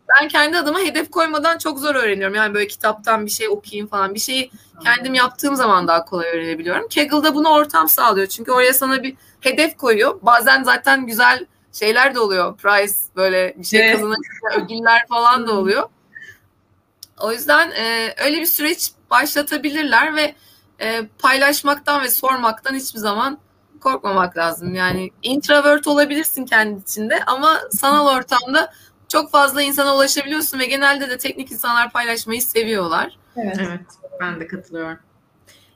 ben 0.08 0.28
kendi 0.28 0.58
adıma 0.58 0.80
hedef 0.80 1.10
koymadan 1.10 1.58
çok 1.58 1.78
zor 1.78 1.94
öğreniyorum. 1.94 2.34
Yani 2.34 2.54
böyle 2.54 2.66
kitaptan 2.66 3.26
bir 3.26 3.30
şey 3.30 3.48
okuyayım 3.48 3.86
falan. 3.86 4.14
Bir 4.14 4.20
şeyi 4.20 4.50
kendim 4.84 5.14
yaptığım 5.14 5.56
zaman 5.56 5.88
daha 5.88 6.04
kolay 6.04 6.28
öğrenebiliyorum. 6.28 6.88
Kaggle'da 6.94 7.34
bunu 7.34 7.48
ortam 7.48 7.88
sağlıyor. 7.88 8.26
Çünkü 8.26 8.52
oraya 8.52 8.74
sana 8.74 9.02
bir 9.02 9.14
hedef 9.40 9.76
koyuyor. 9.76 10.18
Bazen 10.22 10.62
zaten 10.62 11.06
güzel 11.06 11.46
şeyler 11.72 12.14
de 12.14 12.20
oluyor. 12.20 12.56
Prize 12.56 12.96
böyle 13.16 13.54
bir 13.58 13.64
şey 13.64 13.80
evet. 13.80 13.94
kazanırsa 13.94 14.64
ödüller 14.64 15.06
falan 15.08 15.46
da 15.46 15.52
oluyor. 15.52 15.88
O 17.20 17.32
yüzden 17.32 17.70
e, 17.70 18.14
öyle 18.24 18.40
bir 18.40 18.46
süreç 18.46 18.90
başlatabilirler 19.10 20.16
ve 20.16 20.34
e, 20.80 21.06
paylaşmaktan 21.18 22.02
ve 22.02 22.10
sormaktan 22.10 22.74
hiçbir 22.74 22.98
zaman 22.98 23.38
korkmamak 23.80 24.36
lazım. 24.36 24.74
Yani 24.74 25.10
introvert 25.22 25.86
olabilirsin 25.86 26.44
kendi 26.44 26.80
içinde 26.80 27.24
ama 27.26 27.58
sanal 27.70 28.16
ortamda 28.16 28.72
çok 29.08 29.30
fazla 29.30 29.62
insana 29.62 29.94
ulaşabiliyorsun 29.94 30.58
ve 30.58 30.66
genelde 30.66 31.10
de 31.10 31.18
teknik 31.18 31.52
insanlar 31.52 31.92
paylaşmayı 31.92 32.42
seviyorlar. 32.42 33.18
Evet, 33.36 33.56
evet 33.60 33.80
ben 34.20 34.40
de 34.40 34.46
katılıyorum. 34.46 34.98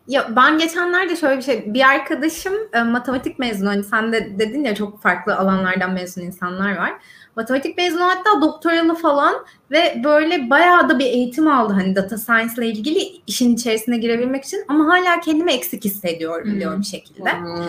Ya 0.06 0.36
ben 0.36 0.58
geçenlerde 0.58 1.16
şöyle 1.16 1.36
bir 1.36 1.42
şey, 1.42 1.74
bir 1.74 1.88
arkadaşım 1.88 2.54
e, 2.72 2.82
matematik 2.82 3.38
mezunu, 3.38 3.68
hani 3.68 3.84
sen 3.84 4.12
de 4.12 4.38
dedin 4.38 4.64
ya 4.64 4.74
çok 4.74 5.02
farklı 5.02 5.36
alanlardan 5.36 5.92
mezun 5.92 6.22
insanlar 6.22 6.76
var. 6.76 6.92
Matematik 7.36 7.78
mezunu 7.78 8.04
hatta 8.04 8.42
doktoralı 8.42 8.94
falan 8.94 9.34
ve 9.70 10.00
böyle 10.04 10.50
bayağı 10.50 10.88
da 10.88 10.98
bir 10.98 11.06
eğitim 11.06 11.48
aldı 11.48 11.72
hani 11.72 11.96
data 11.96 12.18
science 12.18 12.52
ile 12.58 12.66
ilgili 12.66 13.00
işin 13.26 13.54
içerisine 13.54 13.96
girebilmek 13.96 14.44
için 14.44 14.64
ama 14.68 14.86
hala 14.86 15.20
kendimi 15.20 15.52
eksik 15.52 15.84
hissediyorum 15.84 16.48
hmm. 16.48 16.60
diyorum 16.60 16.80
bir 16.80 16.86
şekilde. 16.86 17.32
Hmm. 17.32 17.66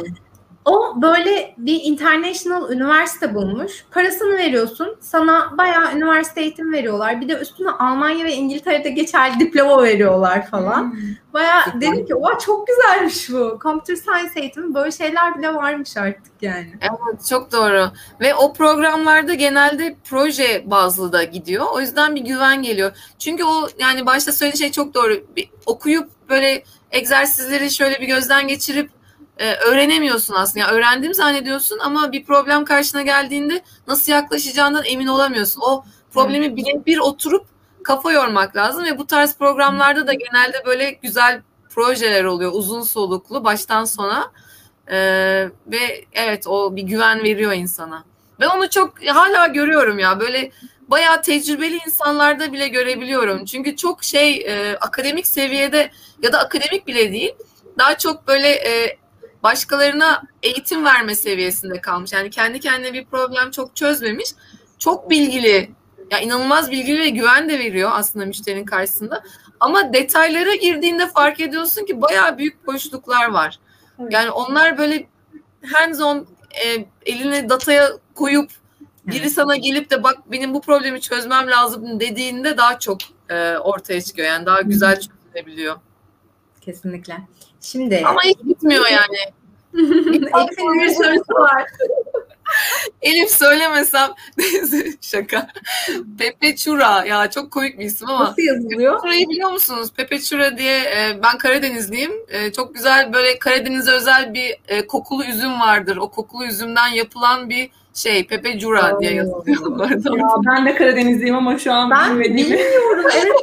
O 0.66 1.01
böyle 1.01 1.55
bir 1.57 1.80
international 1.84 2.72
üniversite 2.72 3.36
bulmuş. 3.36 3.86
Parasını 3.91 4.38
veriyorsun. 4.38 4.97
Sana 4.99 5.57
bayağı 5.57 5.95
üniversite 5.95 6.41
eğitim 6.41 6.74
veriyorlar. 6.74 7.22
Bir 7.22 7.30
de 7.30 7.34
üstüne 7.34 7.70
Almanya 7.70 8.26
ve 8.26 8.34
İngiltere'de 8.34 8.89
geçerli 8.89 9.39
diploma 9.39 9.84
veriyorlar 9.84 10.47
falan. 10.47 10.95
Bayağı 11.34 11.82
dedim 11.82 12.05
ki 12.05 12.16
oha 12.16 12.39
çok 12.39 12.68
güzelmiş 12.68 13.30
bu. 13.30 13.59
Computer 13.64 13.95
science 13.95 14.39
eğitimi 14.39 14.74
böyle 14.74 14.91
şeyler 14.91 15.38
bile 15.38 15.53
varmış 15.53 15.97
artık 15.97 16.34
yani. 16.41 16.74
Evet 16.82 17.26
çok 17.30 17.51
doğru. 17.51 17.91
Ve 18.20 18.36
o 18.36 18.53
programlarda 18.53 19.34
genelde 19.34 19.95
proje 20.09 20.64
bazlı 20.66 21.12
da 21.12 21.24
gidiyor. 21.24 21.66
O 21.74 21.82
yüzden 21.82 22.16
bir 22.16 22.22
güven 22.22 22.62
geliyor. 22.62 22.91
Çünkü 23.20 23.43
o 23.43 23.68
yani 23.80 24.05
başta 24.05 24.32
söylediği 24.32 24.59
şey 24.59 24.72
çok 24.72 24.93
doğru. 24.93 25.14
Bir, 25.36 25.49
okuyup 25.66 26.09
böyle 26.30 26.64
egzersizleri 26.91 27.72
şöyle 27.72 28.01
bir 28.01 28.07
gözden 28.07 28.47
geçirip 28.47 29.01
e, 29.41 29.55
öğrenemiyorsun 29.55 30.33
aslında. 30.33 30.59
Yani 30.59 30.71
öğrendim 30.71 31.13
zannediyorsun 31.13 31.79
ama 31.79 32.11
bir 32.11 32.25
problem 32.25 32.65
karşına 32.65 33.01
geldiğinde 33.01 33.63
nasıl 33.87 34.11
yaklaşacağından 34.11 34.83
emin 34.85 35.07
olamıyorsun. 35.07 35.61
O 35.61 35.83
problemi 36.13 36.45
evet. 36.45 36.57
birebir 36.57 36.97
oturup 36.97 37.45
kafa 37.83 38.11
yormak 38.11 38.55
lazım 38.55 38.85
ve 38.85 38.97
bu 38.97 39.07
tarz 39.07 39.37
programlarda 39.37 40.07
da 40.07 40.13
genelde 40.13 40.65
böyle 40.65 40.91
güzel 40.91 41.41
projeler 41.69 42.23
oluyor. 42.23 42.51
Uzun 42.53 42.81
soluklu 42.81 43.43
baştan 43.43 43.85
sona. 43.85 44.31
Ee, 44.91 45.47
ve 45.67 46.05
evet 46.13 46.47
o 46.47 46.75
bir 46.75 46.83
güven 46.83 47.23
veriyor 47.23 47.53
insana. 47.53 48.03
Ben 48.39 48.47
onu 48.47 48.69
çok 48.69 49.07
hala 49.07 49.47
görüyorum 49.47 49.99
ya 49.99 50.19
böyle 50.19 50.51
bayağı 50.87 51.21
tecrübeli 51.21 51.79
insanlarda 51.85 52.53
bile 52.53 52.67
görebiliyorum. 52.67 53.45
Çünkü 53.45 53.75
çok 53.75 54.03
şey 54.03 54.35
e, 54.35 54.77
akademik 54.81 55.27
seviyede 55.27 55.91
ya 56.21 56.33
da 56.33 56.39
akademik 56.39 56.87
bile 56.87 57.11
değil 57.11 57.33
daha 57.79 57.97
çok 57.97 58.27
böyle 58.27 58.49
e, 58.49 59.01
başkalarına 59.43 60.23
eğitim 60.43 60.85
verme 60.85 61.15
seviyesinde 61.15 61.81
kalmış. 61.81 62.13
Yani 62.13 62.29
kendi 62.29 62.59
kendine 62.59 62.93
bir 62.93 63.05
problem 63.05 63.51
çok 63.51 63.75
çözmemiş. 63.75 64.29
Çok 64.79 65.09
bilgili, 65.09 65.71
ya 66.11 66.19
inanılmaz 66.19 66.71
bilgili 66.71 66.99
ve 66.99 67.09
güven 67.09 67.49
de 67.49 67.59
veriyor 67.59 67.91
aslında 67.93 68.25
müşterinin 68.25 68.65
karşısında. 68.65 69.23
Ama 69.59 69.93
detaylara 69.93 70.55
girdiğinde 70.55 71.07
fark 71.07 71.39
ediyorsun 71.39 71.85
ki 71.85 72.01
bayağı 72.01 72.37
büyük 72.37 72.67
boşluklar 72.67 73.29
var. 73.29 73.59
Yani 74.09 74.31
onlar 74.31 74.77
böyle 74.77 75.07
hands 75.73 76.01
on 76.01 76.27
e, 76.65 76.85
eline 77.05 77.49
dataya 77.49 77.89
koyup 78.15 78.51
biri 79.07 79.29
sana 79.29 79.55
gelip 79.55 79.89
de 79.91 80.03
bak 80.03 80.17
benim 80.31 80.53
bu 80.53 80.61
problemi 80.61 81.01
çözmem 81.01 81.47
lazım 81.47 81.99
dediğinde 81.99 82.57
daha 82.57 82.79
çok 82.79 82.97
e, 83.29 83.57
ortaya 83.57 84.01
çıkıyor. 84.01 84.27
Yani 84.27 84.45
daha 84.45 84.61
güzel 84.61 84.99
çözülebiliyor. 85.01 85.75
Kesinlikle. 86.61 87.17
Şimdi 87.62 88.03
ama 88.05 88.22
hiç 88.24 88.38
bitmiyor 88.43 88.86
yani. 88.88 89.18
Elif'in 89.74 90.80
bir 90.82 90.89
sorusu 90.89 91.34
var. 91.34 91.66
Elif 93.01 93.30
söylemesem 93.30 94.09
şaka. 95.01 95.47
Pepe 96.20 96.55
Chura 96.55 97.05
ya 97.05 97.30
çok 97.30 97.51
komik 97.51 97.80
bir 97.80 97.86
isim 97.86 98.09
ama. 98.09 98.26
Nasıl 98.26 98.41
yazılıyor? 98.41 99.01
Chura'yı 99.01 99.30
biliyor 99.30 99.51
musunuz? 99.51 99.89
Pepe 99.97 100.20
Chura 100.22 100.57
diye 100.57 100.80
e, 100.80 101.20
ben 101.24 101.38
Karadenizliyim. 101.38 102.12
E, 102.30 102.51
çok 102.51 102.76
güzel 102.76 103.14
böyle 103.14 103.39
Karadeniz'e 103.39 103.91
özel 103.91 104.34
bir 104.34 104.57
e, 104.68 104.88
kokulu 104.88 105.26
üzüm 105.26 105.59
vardır. 105.59 105.97
O 105.97 106.12
kokulu 106.12 106.45
üzümden 106.45 106.88
yapılan 106.88 107.49
bir 107.49 107.70
şey 107.93 108.27
Pepe 108.27 108.59
Cura 108.59 108.99
diye 108.99 109.13
yazılıyor. 109.13 109.79
Ya 110.17 110.27
ben 110.45 110.65
de 110.65 110.75
Karadenizliyim 110.75 111.35
ama 111.35 111.57
şu 111.57 111.73
an 111.73 111.89
ben 111.89 112.19
bilmiyorum. 112.19 113.05
evet. 113.15 113.33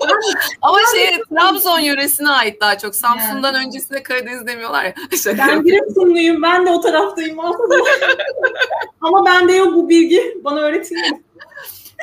ama 0.62 0.78
şey 0.94 1.22
Trabzon 1.30 1.78
yöresine 1.78 2.30
ait 2.30 2.60
daha 2.60 2.78
çok. 2.78 2.94
Samsun'dan 2.94 3.54
yani. 3.54 3.66
öncesinde 3.66 4.02
Karadeniz 4.02 4.46
demiyorlar 4.46 4.84
ya. 4.84 4.94
Şaka 5.22 5.48
ben 5.48 5.62
Giresunluyum. 5.62 6.42
Ben 6.42 6.66
de 6.66 6.70
o 6.70 6.80
taraftayım 6.80 7.40
aslında. 7.40 7.74
ama 9.00 9.26
bende 9.26 9.52
yok 9.52 9.74
bu 9.74 9.88
bilgi. 9.88 10.40
Bana 10.44 10.60
öğretin. 10.60 11.24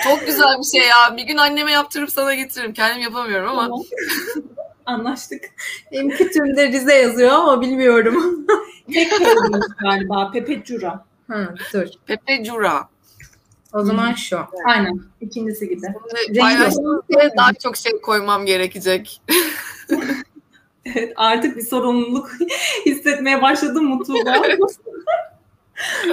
Çok 0.03 0.25
güzel 0.25 0.57
bir 0.59 0.79
şey 0.79 0.87
ya. 0.87 1.17
Bir 1.17 1.23
gün 1.23 1.37
anneme 1.37 1.71
yaptırıp 1.71 2.09
sana 2.09 2.35
getiririm. 2.35 2.73
Kendim 2.73 3.01
yapamıyorum 3.01 3.49
ama. 3.49 3.61
Tamam. 3.61 3.81
Anlaştık. 4.85 5.43
Benim 5.91 6.09
kütüğümde 6.09 6.67
Rize 6.67 6.95
yazıyor 6.95 7.31
ama 7.31 7.61
bilmiyorum. 7.61 8.45
Tek 8.93 9.11
galiba. 9.81 10.31
Pepe 10.31 10.63
Cura. 10.63 11.05
Ha, 11.27 11.53
dur. 11.73 11.87
Pepe 12.05 12.43
Cura. 12.43 12.89
O 13.73 13.83
zaman 13.83 14.13
şu. 14.13 14.39
Aynen. 14.65 15.01
İkincisi 15.21 15.69
gibi. 15.69 15.87
Paylaştığımda 16.39 17.37
daha 17.37 17.53
çok 17.53 17.77
şey 17.77 18.01
koymam 18.01 18.45
gerekecek. 18.45 19.21
evet 20.85 21.13
artık 21.15 21.57
bir 21.57 21.61
sorumluluk 21.61 22.31
hissetmeye 22.85 23.41
başladım 23.41 23.85
Mutlu'da. 23.85 24.33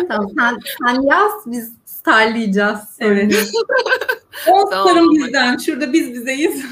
tamam 0.09 0.31
sen, 0.39 0.59
sen 0.85 1.03
yaz 1.03 1.33
biz 1.47 1.73
starlayacağız. 1.87 2.81
Evet. 3.01 3.53
On 4.49 4.71
tamam. 4.71 5.11
bizden. 5.11 5.57
Şurada 5.57 5.93
biz 5.93 6.13
bizeyiz. 6.13 6.65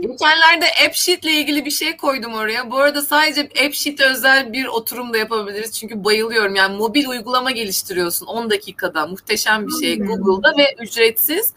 Geçenlerde 0.00 0.66
AppSheet 0.86 1.24
ile 1.24 1.32
ilgili 1.32 1.64
bir 1.64 1.70
şey 1.70 1.96
koydum 1.96 2.34
oraya. 2.34 2.70
Bu 2.70 2.76
arada 2.76 3.02
sadece 3.02 3.40
AppSheet 3.40 4.00
özel 4.00 4.52
bir 4.52 4.66
oturum 4.66 5.12
da 5.12 5.18
yapabiliriz. 5.18 5.72
Çünkü 5.78 6.04
bayılıyorum. 6.04 6.54
Yani 6.54 6.76
mobil 6.76 7.06
uygulama 7.06 7.50
geliştiriyorsun 7.50 8.26
10 8.26 8.50
dakikada. 8.50 9.06
Muhteşem 9.06 9.66
bir 9.66 9.86
şey 9.86 9.98
Google'da 9.98 10.58
ve 10.58 10.74
ücretsiz. 10.82 11.52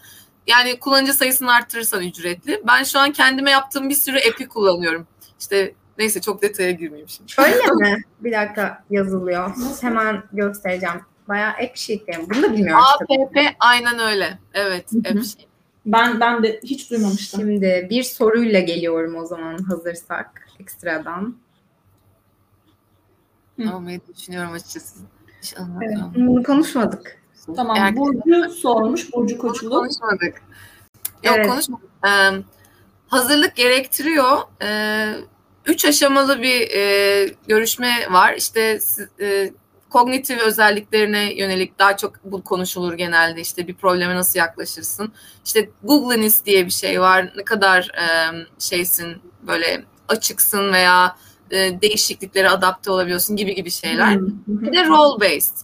Yani 0.47 0.79
kullanıcı 0.79 1.13
sayısını 1.13 1.53
arttırırsan 1.53 2.03
ücretli. 2.03 2.61
Ben 2.67 2.83
şu 2.83 2.99
an 2.99 3.11
kendime 3.11 3.51
yaptığım 3.51 3.89
bir 3.89 3.95
sürü 3.95 4.17
app'i 4.17 4.47
kullanıyorum. 4.47 5.07
İşte 5.39 5.73
neyse 5.97 6.21
çok 6.21 6.41
detaya 6.41 6.71
girmeyeyim 6.71 7.09
şimdi. 7.09 7.33
Öyle 7.37 7.67
mi? 7.73 8.03
Bir 8.19 8.31
dakika 8.31 8.83
yazılıyor. 8.89 9.53
Hemen 9.81 10.23
göstereceğim. 10.33 11.01
Bayağı 11.27 11.49
AppSheet 11.49 12.01
yani. 12.07 12.29
Bunu 12.29 12.43
da 12.43 12.53
bilmiyorum. 12.53 12.83
APP 13.01 13.55
aynen 13.59 13.99
öyle. 13.99 14.39
Evet 14.53 14.85
AppSheet. 15.05 15.50
Ben 15.85 16.19
ben 16.19 16.43
de 16.43 16.59
hiç 16.63 16.91
duymamıştım. 16.91 17.39
Şimdi 17.41 17.87
bir 17.89 18.03
soruyla 18.03 18.59
geliyorum 18.59 19.15
o 19.15 19.25
zaman 19.25 19.57
hazırsak 19.57 20.47
ekstradan. 20.59 21.35
Almayı 23.69 24.01
düşünüyorum 24.15 24.53
açıkçası. 24.53 24.99
Hiç 25.41 25.53
evet, 25.81 25.97
bunu 26.15 26.43
konuşmadık. 26.43 27.21
Tamam. 27.55 27.77
Eğer 27.77 27.97
Burcu 27.97 28.49
sormuş. 28.49 29.13
Burcu 29.13 29.37
Koçulu. 29.37 29.69
Konuşmadık. 29.69 30.41
Yok 31.23 31.35
evet. 31.37 31.47
konuşmadık. 31.47 31.89
Ee, 32.05 32.31
hazırlık 33.07 33.55
gerektiriyor. 33.55 34.37
Ee, 34.61 35.13
üç 35.65 35.85
aşamalı 35.85 36.41
bir 36.41 36.71
e, 36.71 37.35
görüşme 37.47 38.11
var. 38.11 38.33
İşte 38.33 38.79
e, 39.21 39.51
kognitif 39.91 40.39
özelliklerine 40.39 41.33
yönelik 41.33 41.79
daha 41.79 41.97
çok 41.97 42.13
bu 42.23 42.43
konuşulur 42.43 42.93
genelde 42.93 43.41
işte 43.41 43.67
bir 43.67 43.73
probleme 43.73 44.15
nasıl 44.15 44.39
yaklaşırsın. 44.39 45.13
İşte 45.45 45.69
Google'nis 45.83 46.45
diye 46.45 46.65
bir 46.65 46.71
şey 46.71 47.01
var. 47.01 47.33
Ne 47.37 47.43
kadar 47.43 47.91
e, 47.97 48.05
şeysin 48.59 49.21
böyle 49.47 49.85
açıksın 50.07 50.73
veya 50.73 51.15
e, 51.51 51.81
değişikliklere 51.81 52.49
adapte 52.49 52.91
olabiliyorsun 52.91 53.35
gibi 53.35 53.55
gibi 53.55 53.71
şeyler. 53.71 54.19
Bir 54.47 54.73
de 54.73 54.85
role 54.87 55.21
based. 55.21 55.55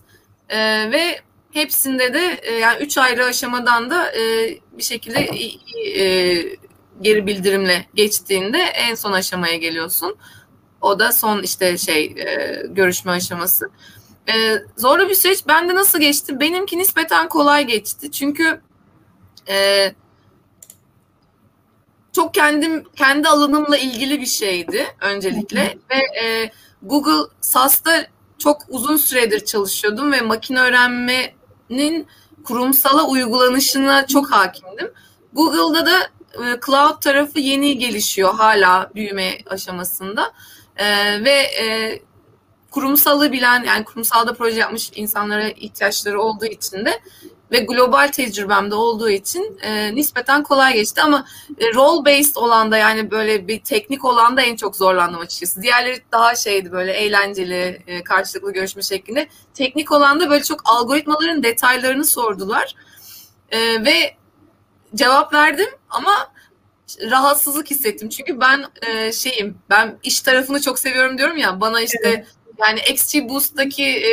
E, 0.49 0.91
ve 0.91 1.21
hepsinde 1.51 2.13
de 2.13 2.39
e, 2.43 2.53
yani 2.53 2.83
üç 2.83 2.97
ayrı 2.97 3.25
aşamadan 3.25 3.89
da 3.89 4.11
e, 4.11 4.49
bir 4.77 4.83
şekilde 4.83 5.19
e, 5.19 6.43
geri 7.01 7.27
bildirimle 7.27 7.85
geçtiğinde 7.95 8.57
en 8.57 8.95
son 8.95 9.11
aşamaya 9.11 9.55
geliyorsun. 9.55 10.15
O 10.81 10.99
da 10.99 11.11
son 11.11 11.43
işte 11.43 11.77
şey 11.77 12.05
e, 12.05 12.63
görüşme 12.69 13.11
aşaması. 13.11 13.69
Ee, 14.29 14.61
zorlu 14.77 15.09
bir 15.09 15.15
süreç. 15.15 15.47
Bende 15.47 15.75
nasıl 15.75 15.99
geçti? 15.99 16.39
Benimki 16.39 16.77
nispeten 16.77 17.29
kolay 17.29 17.67
geçti. 17.67 18.11
Çünkü 18.11 18.61
e, 19.49 19.87
çok 22.15 22.33
kendim 22.33 22.83
kendi 22.95 23.27
alanımla 23.27 23.77
ilgili 23.77 24.21
bir 24.21 24.25
şeydi 24.25 24.87
öncelikle 25.01 25.77
ve 25.89 26.21
e, 26.23 26.51
Google 26.83 27.33
SaaS'ta 27.41 28.07
çok 28.37 28.61
uzun 28.69 28.97
süredir 28.97 29.45
çalışıyordum 29.45 30.11
ve 30.11 30.21
makine 30.21 30.59
öğrenmenin 30.59 32.07
kurumsala 32.43 33.07
uygulanışına 33.07 34.07
çok 34.07 34.31
hakimdim. 34.31 34.91
Google'da 35.33 35.85
da 35.85 35.99
e, 36.33 36.59
cloud 36.65 37.01
tarafı 37.01 37.39
yeni 37.39 37.77
gelişiyor 37.77 38.33
hala 38.33 38.91
büyüme 38.95 39.37
aşamasında 39.49 40.33
e, 40.77 40.85
ve 41.23 41.31
e, 41.31 41.99
kurumsalı 42.77 43.31
bilen 43.31 43.63
yani 43.63 43.83
kurumsalda 43.83 44.33
proje 44.33 44.59
yapmış 44.59 44.91
insanlara 44.95 45.49
ihtiyaçları 45.49 46.21
olduğu 46.21 46.45
için 46.45 46.85
de 46.85 46.99
ve 47.51 47.59
global 47.59 48.07
tecrübemde 48.07 48.75
olduğu 48.75 49.09
için 49.09 49.59
e, 49.61 49.95
nispeten 49.95 50.43
kolay 50.43 50.73
geçti 50.73 51.01
ama 51.01 51.25
e, 51.59 51.73
role 51.73 52.05
based 52.05 52.35
olan 52.35 52.71
da 52.71 52.77
yani 52.77 53.11
böyle 53.11 53.47
bir 53.47 53.59
teknik 53.59 54.05
olan 54.05 54.37
da 54.37 54.41
en 54.41 54.55
çok 54.55 54.75
zorlandım 54.75 55.19
açıkçası. 55.19 55.61
Diğerleri 55.61 56.01
daha 56.11 56.35
şeydi 56.35 56.71
böyle 56.71 56.93
eğlenceli 56.93 57.81
e, 57.87 58.03
karşılıklı 58.03 58.53
görüşme 58.53 58.81
şeklinde. 58.81 59.27
Teknik 59.53 59.91
olan 59.91 60.19
da 60.19 60.29
böyle 60.29 60.43
çok 60.43 60.61
algoritmaların 60.65 61.43
detaylarını 61.43 62.05
sordular 62.05 62.75
e, 63.51 63.85
ve 63.85 64.15
cevap 64.95 65.33
verdim 65.33 65.69
ama 65.89 66.31
rahatsızlık 67.11 67.71
hissettim. 67.71 68.09
Çünkü 68.09 68.39
ben 68.39 68.65
e, 68.87 69.11
şeyim 69.11 69.57
ben 69.69 69.99
iş 70.03 70.21
tarafını 70.21 70.61
çok 70.61 70.79
seviyorum 70.79 71.17
diyorum 71.17 71.37
ya 71.37 71.61
bana 71.61 71.81
işte 71.81 71.99
evet 72.03 72.27
Yani 72.59 72.79
XGBoost'taki 72.79 73.83
e, 73.83 74.11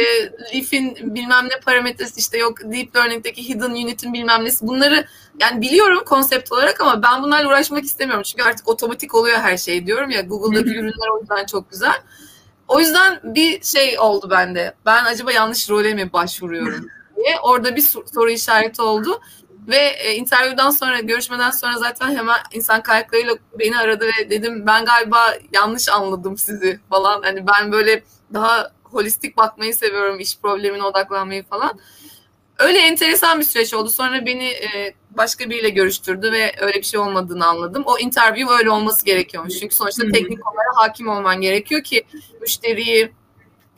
Leaf'in 0.54 1.14
bilmem 1.14 1.44
ne 1.44 1.60
parametresi 1.64 2.20
işte 2.20 2.38
yok 2.38 2.58
Deep 2.64 2.96
Learning'deki 2.96 3.48
Hidden 3.48 3.70
Unit'in 3.70 4.12
bilmem 4.12 4.44
nesi 4.44 4.66
bunları 4.66 5.06
yani 5.40 5.60
biliyorum 5.60 6.02
konsept 6.06 6.52
olarak 6.52 6.80
ama 6.80 7.02
ben 7.02 7.22
bunlarla 7.22 7.48
uğraşmak 7.48 7.84
istemiyorum. 7.84 8.22
Çünkü 8.22 8.42
artık 8.42 8.68
otomatik 8.68 9.14
oluyor 9.14 9.38
her 9.38 9.56
şey 9.56 9.86
diyorum 9.86 10.10
ya 10.10 10.20
Google'daki 10.20 10.70
ürünler 10.70 11.08
o 11.16 11.20
yüzden 11.20 11.46
çok 11.46 11.70
güzel. 11.70 12.02
O 12.68 12.80
yüzden 12.80 13.20
bir 13.24 13.62
şey 13.62 13.98
oldu 13.98 14.30
bende. 14.30 14.74
Ben 14.86 15.04
acaba 15.04 15.32
yanlış 15.32 15.70
role 15.70 15.94
mi 15.94 16.12
başvuruyorum 16.12 16.88
diye. 17.16 17.38
Orada 17.42 17.76
bir 17.76 17.84
soru 18.14 18.30
işareti 18.30 18.82
oldu. 18.82 19.20
Ve 19.68 19.76
e, 19.76 20.14
interview'dan 20.14 20.70
sonra, 20.70 21.00
görüşmeden 21.00 21.50
sonra 21.50 21.78
zaten 21.78 22.16
hemen 22.16 22.38
insan 22.52 22.82
kaynaklarıyla 22.82 23.34
beni 23.58 23.78
aradı 23.78 24.06
ve 24.06 24.30
dedim 24.30 24.66
ben 24.66 24.84
galiba 24.84 25.34
yanlış 25.52 25.88
anladım 25.88 26.38
sizi 26.38 26.80
falan. 26.90 27.22
Hani 27.22 27.46
ben 27.46 27.72
böyle 27.72 28.02
daha 28.34 28.70
holistik 28.82 29.36
bakmayı 29.36 29.74
seviyorum, 29.74 30.20
iş 30.20 30.38
problemine 30.38 30.82
odaklanmayı 30.82 31.44
falan. 31.44 31.78
Öyle 32.58 32.78
enteresan 32.78 33.40
bir 33.40 33.44
süreç 33.44 33.74
oldu. 33.74 33.90
Sonra 33.90 34.26
beni 34.26 34.48
e, 34.48 34.94
başka 35.10 35.50
biriyle 35.50 35.68
görüştürdü 35.68 36.32
ve 36.32 36.52
öyle 36.60 36.78
bir 36.78 36.82
şey 36.82 37.00
olmadığını 37.00 37.46
anladım. 37.46 37.82
O 37.86 37.98
interview 37.98 38.54
öyle 38.54 38.70
olması 38.70 39.04
gerekiyormuş. 39.04 39.58
Çünkü 39.60 39.74
sonuçta 39.74 40.02
teknik 40.12 40.46
olarak 40.52 40.76
hakim 40.76 41.08
olman 41.08 41.40
gerekiyor 41.40 41.82
ki 41.82 42.04
müşteriyi 42.40 43.12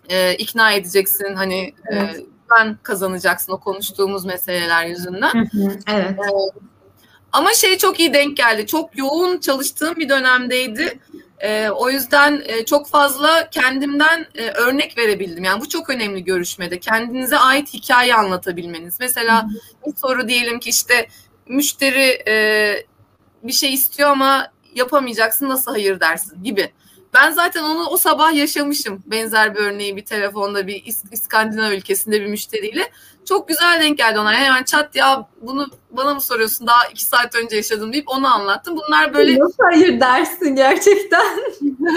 e, 0.09 0.34
ikna 0.34 0.72
edeceksin. 0.72 1.34
Hani 1.34 1.74
e, 1.93 2.16
ben 2.51 2.78
kazanacaksın 2.82 3.53
o 3.53 3.61
konuştuğumuz 3.61 4.24
meseleler 4.24 4.86
yüzünden. 4.86 5.51
evet. 5.86 6.11
E, 6.11 6.61
ama 7.32 7.55
şey 7.55 7.78
çok 7.78 8.01
iyi 8.01 8.14
denk 8.14 8.36
geldi. 8.36 8.66
Çok 8.66 8.99
yoğun 8.99 9.38
çalıştığım 9.38 9.97
bir 9.97 10.09
dönemdeydi. 10.09 10.99
E, 11.38 11.70
o 11.70 11.90
yüzden 11.90 12.42
e, 12.47 12.64
çok 12.64 12.88
fazla 12.88 13.51
kendimden 13.51 14.26
e, 14.34 14.51
örnek 14.51 14.99
verebildim. 14.99 15.44
Yani 15.44 15.61
bu 15.61 15.68
çok 15.68 15.90
önemli 15.90 16.24
görüşmede. 16.24 16.80
Kendinize 16.80 17.38
ait 17.38 17.74
hikaye 17.74 18.14
anlatabilmeniz. 18.14 18.97
Mesela 19.01 19.49
bir 19.86 19.97
soru 19.97 20.28
diyelim 20.28 20.61
ki 20.61 20.70
işte 20.70 21.09
müşteri 21.49 22.22
e, 22.28 22.86
bir 23.42 23.53
şey 23.53 23.74
istiyor 23.74 24.11
ama 24.11 24.51
yapamayacaksın 24.74 25.49
nasıl 25.49 25.70
hayır 25.70 26.01
dersin 26.01 26.44
gibi. 26.44 26.72
Ben 27.17 27.31
zaten 27.31 27.62
onu 27.62 27.87
o 27.87 27.97
sabah 27.97 28.35
yaşamışım. 28.35 29.03
Benzer 29.07 29.55
bir 29.55 29.61
örneği 29.61 29.97
bir 29.97 30.05
telefonda 30.05 30.67
bir 30.67 30.85
İskandinav 31.12 31.73
ülkesinde 31.73 32.21
bir 32.21 32.27
müşteriyle. 32.27 32.91
Çok 33.25 33.49
güzel 33.49 33.81
denk 33.81 33.99
geldi 33.99 34.19
ona. 34.19 34.35
Hemen 34.35 34.64
çat 34.64 34.97
ya 34.97 35.29
bunu 35.41 35.67
bana 35.91 36.14
mı 36.14 36.21
soruyorsun 36.21 36.67
daha 36.67 36.87
iki 36.87 37.05
saat 37.05 37.35
önce 37.35 37.57
yaşadım 37.57 37.93
deyip 37.93 38.09
onu 38.09 38.35
anlattım. 38.35 38.77
Bunlar 38.77 39.14
böyle... 39.14 39.39
Nasıl 39.39 39.62
hayır 39.62 40.01
dersin 40.01 40.57
gerçekten? 40.57 41.27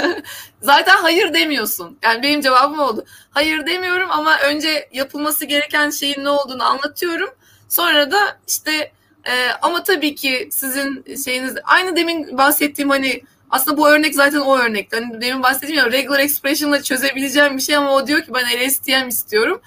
zaten 0.61 0.97
hayır 0.97 1.33
demiyorsun. 1.33 1.97
Yani 2.03 2.23
benim 2.23 2.41
cevabım 2.41 2.79
oldu. 2.79 3.05
Hayır 3.31 3.65
demiyorum 3.65 4.11
ama 4.11 4.39
önce 4.39 4.89
yapılması 4.93 5.45
gereken 5.45 5.89
şeyin 5.89 6.23
ne 6.23 6.29
olduğunu 6.29 6.63
anlatıyorum. 6.63 7.29
Sonra 7.69 8.11
da 8.11 8.37
işte 8.47 8.91
e, 9.25 9.49
ama 9.61 9.83
tabii 9.83 10.15
ki 10.15 10.49
sizin 10.51 11.15
şeyiniz 11.25 11.55
aynı 11.63 11.95
demin 11.95 12.37
bahsettiğim 12.37 12.89
hani 12.89 13.21
aslında 13.49 13.77
bu 13.77 13.89
örnek 13.89 14.15
zaten 14.15 14.39
o 14.39 14.57
örnek. 14.57 14.93
Hani 14.93 15.21
demin 15.21 15.43
bahsettiğim 15.43 15.77
ya 15.77 15.91
regular 15.91 16.19
expression'la 16.19 16.83
çözebileceğim 16.83 17.57
bir 17.57 17.61
şey 17.61 17.75
ama 17.75 17.91
o 17.91 18.07
diyor 18.07 18.21
ki 18.21 18.33
ben 18.33 18.67
LSTM 18.67 19.07
istiyorum. 19.07 19.61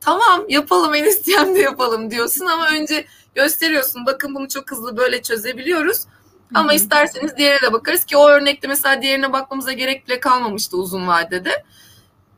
Tamam 0.00 0.44
yapalım 0.48 0.92
LSTM 0.94 1.54
de 1.54 1.58
yapalım 1.58 2.10
diyorsun 2.10 2.46
ama 2.46 2.68
önce 2.68 3.06
gösteriyorsun. 3.34 4.06
Bakın 4.06 4.34
bunu 4.34 4.48
çok 4.48 4.70
hızlı 4.70 4.96
böyle 4.96 5.22
çözebiliyoruz. 5.22 5.98
Ama 6.54 6.68
Hı-hı. 6.68 6.76
isterseniz 6.76 7.36
diğerine 7.36 7.62
de 7.62 7.72
bakarız 7.72 8.04
ki 8.04 8.16
o 8.16 8.28
örnekte 8.28 8.68
mesela 8.68 9.02
diğerine 9.02 9.32
bakmamıza 9.32 9.72
gerek 9.72 10.08
bile 10.08 10.20
kalmamıştı 10.20 10.76
uzun 10.76 11.06
vadede. 11.06 11.64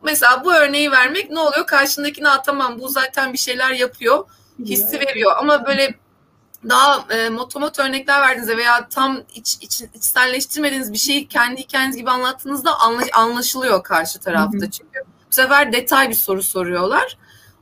Mesela 0.02 0.44
bu 0.44 0.54
örneği 0.54 0.90
vermek 0.90 1.30
ne 1.30 1.38
oluyor? 1.38 1.66
Karşındakine 1.66 2.28
tamam 2.46 2.78
bu 2.80 2.88
zaten 2.88 3.32
bir 3.32 3.38
şeyler 3.38 3.70
yapıyor. 3.70 4.24
Hissi 4.64 5.00
veriyor 5.00 5.32
ama 5.38 5.66
böyle 5.66 5.94
daha 6.68 7.14
e, 7.14 7.28
motomot 7.28 7.78
örnekler 7.78 8.20
verdiğinizde 8.20 8.56
veya 8.56 8.88
tam 8.88 9.22
iç, 9.34 9.56
iç, 9.60 9.82
içselleştirmediğiniz 9.94 10.92
bir 10.92 10.98
şeyi 10.98 11.28
kendi 11.28 11.60
hikayeniz 11.60 11.96
gibi 11.96 12.10
anlattığınızda 12.10 12.80
anlaş, 12.80 13.08
anlaşılıyor 13.12 13.82
karşı 13.82 14.20
tarafta. 14.20 14.58
Hı 14.58 14.66
hı. 14.66 14.70
Çünkü 14.70 15.00
bu 15.30 15.34
sefer 15.34 15.72
detay 15.72 16.08
bir 16.08 16.14
soru 16.14 16.42
soruyorlar. 16.42 17.18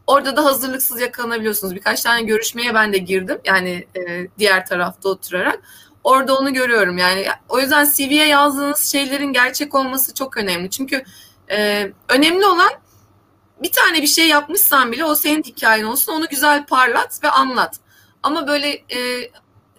Orada 0.07 0.37
da 0.37 0.45
hazırlıksız 0.45 1.01
yakalanabiliyorsunuz. 1.01 1.75
Birkaç 1.75 2.03
tane 2.03 2.23
görüşmeye 2.23 2.75
ben 2.75 2.93
de 2.93 2.99
girdim. 2.99 3.39
Yani 3.45 3.87
e, 3.97 4.29
diğer 4.39 4.67
tarafta 4.67 5.09
oturarak. 5.09 5.61
Orada 6.05 6.39
onu 6.39 6.53
görüyorum. 6.53 6.99
Yani 6.99 7.27
o 7.49 7.61
yüzden 7.61 7.89
CV'ye 7.95 8.27
yazdığınız 8.27 8.85
şeylerin 8.93 9.33
gerçek 9.33 9.75
olması 9.75 10.15
çok 10.15 10.37
önemli. 10.37 10.71
Çünkü 10.71 11.05
e, 11.51 11.91
önemli 12.09 12.47
olan 12.47 12.71
bir 13.63 13.73
tane 13.73 14.03
bir 14.03 14.07
şey 14.07 14.29
yapmışsan 14.29 14.93
bile 14.93 15.05
o 15.05 15.15
senin 15.15 15.43
hikayen 15.43 15.85
olsun. 15.85 16.13
Onu 16.13 16.29
güzel 16.29 16.67
parlat 16.67 17.21
ve 17.25 17.31
anlat. 17.31 17.77
Ama 18.23 18.47
böyle 18.47 18.69
e, 18.69 19.31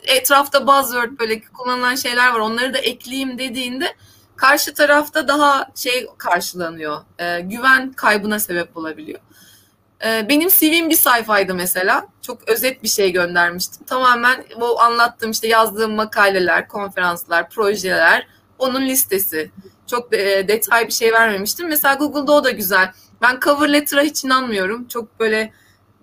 etrafta 0.03 0.67
buzzword 0.67 1.19
böyle 1.19 1.41
kullanılan 1.41 1.95
şeyler 1.95 2.33
var. 2.33 2.39
Onları 2.39 2.73
da 2.73 2.77
ekleyeyim 2.77 3.37
dediğinde 3.37 3.95
karşı 4.35 4.73
tarafta 4.73 5.27
daha 5.27 5.67
şey 5.75 6.07
karşılanıyor. 6.17 7.01
E, 7.19 7.39
güven 7.39 7.91
kaybına 7.91 8.39
sebep 8.39 8.77
olabiliyor. 8.77 9.19
E, 10.05 10.29
benim 10.29 10.49
CV'm 10.49 10.89
bir 10.89 10.95
sayfaydı 10.95 11.53
mesela. 11.53 12.07
Çok 12.21 12.49
özet 12.49 12.83
bir 12.83 12.87
şey 12.87 13.11
göndermiştim. 13.11 13.85
Tamamen 13.85 14.45
bu 14.59 14.81
anlattığım 14.81 15.31
işte 15.31 15.47
yazdığım 15.47 15.95
makaleler, 15.95 16.67
konferanslar, 16.67 17.49
projeler 17.49 18.27
onun 18.59 18.81
listesi. 18.81 19.51
Çok 19.87 20.15
e, 20.15 20.47
detay 20.47 20.87
bir 20.87 20.93
şey 20.93 21.13
vermemiştim. 21.13 21.67
Mesela 21.69 21.93
Google'da 21.93 22.31
o 22.31 22.43
da 22.43 22.51
güzel. 22.51 22.91
Ben 23.21 23.39
cover 23.39 23.73
letter'a 23.73 24.01
hiç 24.01 24.23
inanmıyorum. 24.23 24.87
Çok 24.87 25.19
böyle 25.19 25.53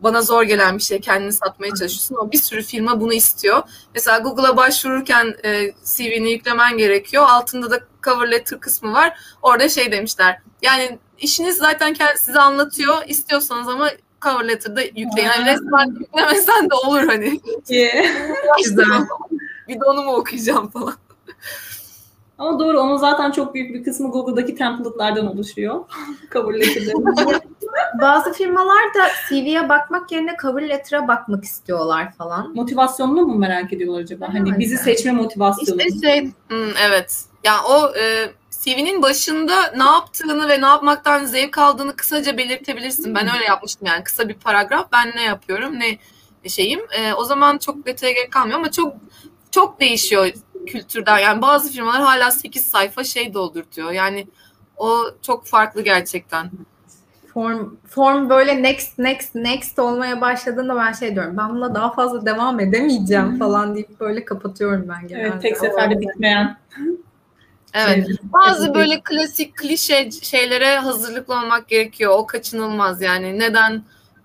bana 0.03 0.22
zor 0.22 0.42
gelen 0.42 0.78
bir 0.78 0.82
şey 0.82 1.01
kendini 1.01 1.32
satmaya 1.32 1.68
çalışıyorsun 1.68 2.16
ama 2.16 2.32
bir 2.32 2.38
sürü 2.38 2.62
firma 2.62 3.01
bunu 3.01 3.12
istiyor. 3.12 3.62
Mesela 3.94 4.18
Google'a 4.18 4.57
başvururken 4.57 5.34
e, 5.44 5.72
CV'ni 5.84 6.32
yüklemen 6.32 6.78
gerekiyor. 6.78 7.24
Altında 7.28 7.70
da 7.70 7.80
cover 8.03 8.30
letter 8.30 8.61
kısmı 8.61 8.92
var. 8.92 9.18
Orada 9.42 9.68
şey 9.68 9.92
demişler. 9.92 10.38
Yani 10.62 10.98
işiniz 11.18 11.57
zaten 11.57 11.96
size 12.16 12.40
anlatıyor. 12.40 12.96
İstiyorsanız 13.07 13.68
ama 13.68 13.90
cover 14.22 14.48
letter'da 14.48 14.82
yükleyin. 14.82 15.28
Yani 15.28 15.46
resmen 15.46 15.96
yüklemesen 16.01 16.70
de 16.70 16.74
olur 16.74 17.07
hani. 17.07 17.40
Güzel. 18.59 19.07
bir 19.68 19.74
de 19.74 19.84
onu 19.84 20.03
mu 20.03 20.12
okuyacağım 20.12 20.70
falan. 20.70 20.94
Ama 22.41 22.59
doğru 22.59 22.80
onun 22.80 22.97
zaten 22.97 23.30
çok 23.30 23.55
büyük 23.55 23.74
bir 23.74 23.84
kısmı 23.84 24.11
Google'daki 24.11 24.55
template'lardan 24.55 25.26
oluşuyor. 25.26 25.84
cover 26.32 26.61
letter'ların. 26.61 27.41
Bazı 28.01 28.32
firmalar 28.32 28.95
da 28.95 29.09
CV'ye 29.28 29.68
bakmak 29.68 30.12
yerine 30.12 30.36
cover 30.43 30.68
letter'a 30.68 31.09
bakmak 31.09 31.45
istiyorlar 31.45 32.12
falan. 32.12 32.55
Motivasyonunu 32.55 33.26
mu 33.26 33.34
merak 33.34 33.72
ediyorlar 33.72 34.01
acaba? 34.01 34.28
Evet. 34.32 34.41
Hani 34.41 34.59
bizi 34.59 34.78
seçme 34.78 35.12
motivasyonu. 35.12 35.82
İşte 35.82 36.09
şey, 36.09 36.24
hmm, 36.49 36.76
evet. 36.88 37.24
Yani 37.45 37.61
o 37.70 37.97
e, 37.97 38.30
CV'nin 38.51 39.03
başında 39.03 39.72
ne 39.76 39.84
yaptığını 39.84 40.49
ve 40.49 40.61
ne 40.61 40.66
yapmaktan 40.66 41.24
zevk 41.24 41.59
aldığını 41.59 41.97
kısaca 41.97 42.38
belirtebilirsin. 42.38 43.14
Ben 43.14 43.34
öyle 43.34 43.45
yapmıştım 43.45 43.86
yani 43.86 44.05
kısa 44.05 44.28
bir 44.28 44.34
paragraf. 44.34 44.93
Ben 44.93 45.12
ne 45.16 45.22
yapıyorum, 45.22 45.74
ne 45.78 45.99
şeyim. 46.49 46.80
E, 46.99 47.14
o 47.14 47.24
zaman 47.24 47.59
çok 47.59 47.86
detaya 47.86 48.12
gerek 48.12 48.32
kalmıyor 48.32 48.59
ama 48.59 48.70
çok 48.70 48.95
çok 49.51 49.80
değişiyor 49.80 50.32
kültürden. 50.67 51.19
Yani 51.19 51.43
bazı 51.43 51.73
firmalar 51.73 52.03
hala 52.03 52.31
8 52.31 52.65
sayfa 52.65 53.05
şey 53.05 53.35
doldurtuyor. 53.35 53.91
Yani 53.91 54.27
o 54.77 55.05
çok 55.23 55.47
farklı 55.47 55.83
gerçekten. 55.83 56.51
Form, 57.35 57.77
form 57.89 58.31
böyle 58.31 58.63
next 58.63 58.99
next 58.99 59.35
next 59.35 59.79
olmaya 59.79 60.21
başladığında 60.21 60.77
ben 60.77 60.93
şey 60.93 61.15
diyorum 61.15 61.37
ben 61.37 61.51
bununla 61.51 61.75
daha 61.75 61.93
fazla 61.93 62.27
devam 62.27 62.61
edemeyeceğim 62.61 63.39
falan 63.39 63.75
deyip 63.75 64.01
böyle 64.01 64.25
kapatıyorum 64.25 64.89
ben 64.89 65.09
genelde. 65.09 65.29
Evet 65.29 65.43
tek 65.43 65.59
seferde 65.59 66.01
bitmeyen. 66.01 66.59
Evet. 67.75 68.07
Şey, 68.07 68.17
bazı 68.23 68.75
böyle 68.75 69.01
klasik 69.01 69.57
klişe 69.57 70.11
şeylere 70.11 70.79
hazırlıklı 70.79 71.35
olmak 71.35 71.69
gerekiyor. 71.69 72.13
O 72.17 72.27
kaçınılmaz 72.27 73.03
yani. 73.03 73.39
Neden 73.39 73.83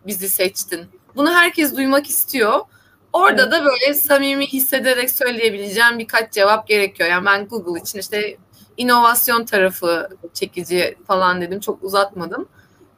bizi 0.07 0.29
seçtin? 0.29 0.85
Bunu 1.15 1.33
herkes 1.33 1.77
duymak 1.77 2.09
istiyor. 2.09 2.59
Orada 3.15 3.41
evet. 3.41 3.51
da 3.51 3.65
böyle 3.65 3.93
samimi 3.93 4.47
hissederek 4.47 5.11
söyleyebileceğim 5.11 5.99
birkaç 5.99 6.33
cevap 6.33 6.67
gerekiyor. 6.67 7.09
Yani 7.09 7.25
ben 7.25 7.47
Google 7.47 7.81
için 7.81 7.99
işte 7.99 8.37
inovasyon 8.77 9.45
tarafı 9.45 10.09
çekici 10.33 10.97
falan 11.07 11.41
dedim. 11.41 11.59
Çok 11.59 11.83
uzatmadım. 11.83 12.47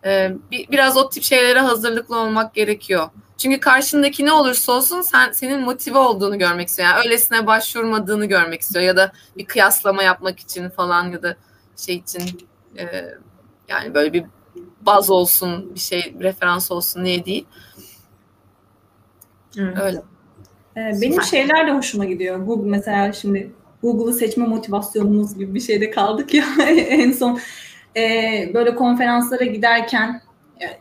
Ee, 0.05 0.31
bir, 0.51 0.67
biraz 0.69 0.97
o 0.97 1.09
tip 1.09 1.23
şeylere 1.23 1.59
hazırlıklı 1.59 2.19
olmak 2.19 2.53
gerekiyor. 2.53 3.09
Çünkü 3.37 3.59
karşındaki 3.59 4.25
ne 4.25 4.31
olursa 4.31 4.71
olsun 4.71 5.01
sen 5.01 5.31
senin 5.31 5.61
motive 5.61 5.97
olduğunu 5.97 6.39
görmek 6.39 6.67
istiyor. 6.67 6.89
Yani 6.89 6.99
öylesine 7.05 7.47
başvurmadığını 7.47 8.25
görmek 8.25 8.61
istiyor 8.61 8.85
ya 8.85 8.97
da 8.97 9.11
bir 9.37 9.45
kıyaslama 9.45 10.03
yapmak 10.03 10.39
için 10.39 10.69
falan 10.69 11.11
ya 11.11 11.23
da 11.23 11.35
şey 11.75 11.95
için 11.95 12.49
e, 12.77 13.05
yani 13.67 13.93
böyle 13.93 14.13
bir 14.13 14.25
baz 14.81 15.09
olsun, 15.09 15.75
bir 15.75 15.79
şey 15.79 16.15
referans 16.19 16.71
olsun 16.71 17.03
niye 17.03 17.25
değil. 17.25 17.45
Evet. 19.57 19.77
Öyle. 19.81 20.01
Ee, 20.77 21.01
benim 21.01 21.21
şeyler 21.21 21.67
de 21.67 21.71
hoşuma 21.71 22.05
gidiyor. 22.05 22.37
Google 22.39 22.69
mesela 22.69 23.13
şimdi 23.13 23.51
Google'ı 23.81 24.13
seçme 24.13 24.45
motivasyonumuz 24.45 25.37
gibi 25.37 25.55
bir 25.55 25.59
şeyde 25.59 25.91
kaldık 25.91 26.33
ya 26.33 26.45
en 26.89 27.11
son. 27.11 27.39
e, 27.97 28.01
böyle 28.53 28.75
konferanslara 28.75 29.45
giderken 29.45 30.21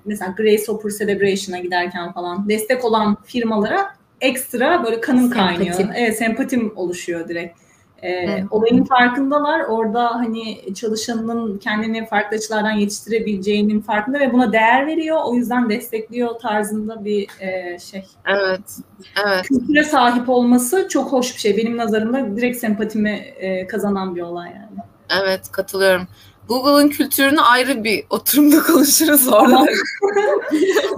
mesela 0.04 0.34
Grace 0.36 0.64
Hopper 0.66 0.90
Celebration'a 0.90 1.58
giderken 1.58 2.12
falan 2.12 2.48
destek 2.48 2.84
olan 2.84 3.16
firmalara 3.24 3.96
ekstra 4.20 4.84
böyle 4.84 5.00
kanım 5.00 5.30
kaynıyor. 5.30 5.74
Sempatim. 5.74 6.02
Evet, 6.02 6.18
sempatim 6.18 6.72
oluşuyor 6.76 7.28
direkt. 7.28 7.58
E, 8.06 8.44
olayın 8.50 8.84
farkındalar. 8.84 9.60
Orada 9.60 10.14
hani 10.14 10.74
çalışanının 10.74 11.58
kendini 11.58 12.06
farklı 12.06 12.36
açılardan 12.36 12.70
yetiştirebileceğinin 12.70 13.80
farkında 13.80 14.20
ve 14.20 14.32
buna 14.32 14.52
değer 14.52 14.86
veriyor. 14.86 15.18
O 15.24 15.34
yüzden 15.34 15.70
destekliyor 15.70 16.38
tarzında 16.38 17.04
bir 17.04 17.28
e, 17.40 17.78
şey. 17.78 18.04
Evet. 18.26 18.78
Evet. 19.26 19.42
Kültüre 19.48 19.84
sahip 19.84 20.28
olması 20.28 20.88
çok 20.88 21.12
hoş 21.12 21.34
bir 21.34 21.40
şey. 21.40 21.56
Benim 21.56 21.76
nazarımda 21.76 22.36
direkt 22.36 22.58
sempatimi 22.58 23.10
e, 23.10 23.66
kazanan 23.66 24.16
bir 24.16 24.22
olay 24.22 24.50
yani. 24.50 24.86
Evet 25.22 25.52
katılıyorum. 25.52 26.08
Google'ın 26.48 26.88
kültürünü 26.88 27.40
ayrı 27.40 27.84
bir 27.84 28.04
oturumda 28.10 28.62
konuşuruz 28.72 29.28
orada. 29.28 29.66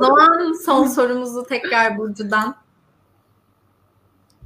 O 0.01 0.05
zaman 0.05 0.53
son 0.65 0.87
sorumuzu 0.87 1.45
tekrar 1.49 1.99
Burcu'dan 1.99 2.55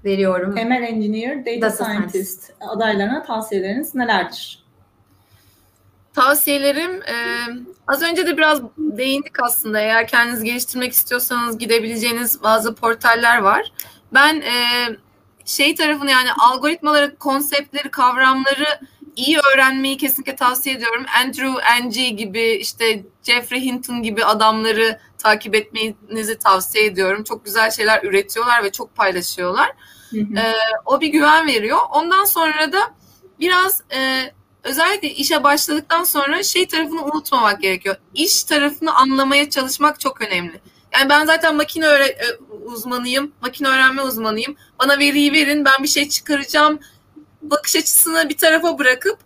veriyorum. 0.04 0.54
ML 0.54 0.82
Engineer, 0.82 1.46
Data, 1.46 1.60
Data 1.60 1.70
Scientist 1.70 2.52
adaylarına 2.60 3.22
tavsiyeleriniz 3.22 3.94
nelerdir? 3.94 4.62
Tavsiyelerim 6.14 7.02
e, 7.02 7.16
az 7.86 8.02
önce 8.02 8.26
de 8.26 8.36
biraz 8.36 8.62
değindik 8.78 9.42
aslında. 9.42 9.80
Eğer 9.80 10.06
kendinizi 10.08 10.44
geliştirmek 10.44 10.92
istiyorsanız 10.92 11.58
gidebileceğiniz 11.58 12.42
bazı 12.42 12.74
portaller 12.74 13.38
var. 13.38 13.72
Ben 14.14 14.40
e, 14.40 14.86
şey 15.44 15.74
tarafını 15.74 16.10
yani 16.10 16.28
algoritmaları, 16.32 17.16
konseptleri, 17.16 17.90
kavramları 17.90 18.66
iyi 19.16 19.38
öğrenmeyi 19.54 19.96
kesinlikle 19.96 20.36
tavsiye 20.36 20.74
ediyorum. 20.74 21.04
Andrew 21.24 21.52
Ng 21.80 22.18
gibi 22.18 22.42
işte 22.42 23.02
Jeffrey 23.22 23.64
Hinton 23.64 24.02
gibi 24.02 24.24
adamları 24.24 24.98
takip 25.18 25.54
etmenizi 25.54 26.38
tavsiye 26.38 26.84
ediyorum. 26.84 27.24
Çok 27.24 27.44
güzel 27.44 27.70
şeyler 27.70 28.02
üretiyorlar 28.02 28.64
ve 28.64 28.72
çok 28.72 28.96
paylaşıyorlar. 28.96 29.72
Ee, 30.14 30.52
o 30.84 31.00
bir 31.00 31.08
güven 31.08 31.46
veriyor. 31.46 31.78
Ondan 31.92 32.24
sonra 32.24 32.72
da 32.72 32.78
biraz 33.40 33.82
e, 33.94 34.32
özellikle 34.62 35.10
işe 35.10 35.44
başladıktan 35.44 36.04
sonra 36.04 36.42
şey 36.42 36.68
tarafını 36.68 37.04
unutmamak 37.04 37.62
gerekiyor. 37.62 37.96
İş 38.14 38.44
tarafını 38.44 38.94
anlamaya 38.94 39.50
çalışmak 39.50 40.00
çok 40.00 40.20
önemli. 40.20 40.60
Yani 40.94 41.08
ben 41.08 41.26
zaten 41.26 41.56
makine 41.56 41.84
öğre- 41.86 42.24
e, 42.24 42.38
uzmanıyım, 42.64 43.32
makine 43.42 43.68
öğrenme 43.68 44.02
uzmanıyım. 44.02 44.56
Bana 44.78 44.98
veriyi 44.98 45.32
verin, 45.32 45.64
ben 45.64 45.82
bir 45.82 45.88
şey 45.88 46.08
çıkaracağım. 46.08 46.80
Bakış 47.42 47.76
açısını 47.76 48.28
bir 48.28 48.36
tarafa 48.36 48.78
bırakıp 48.78 49.18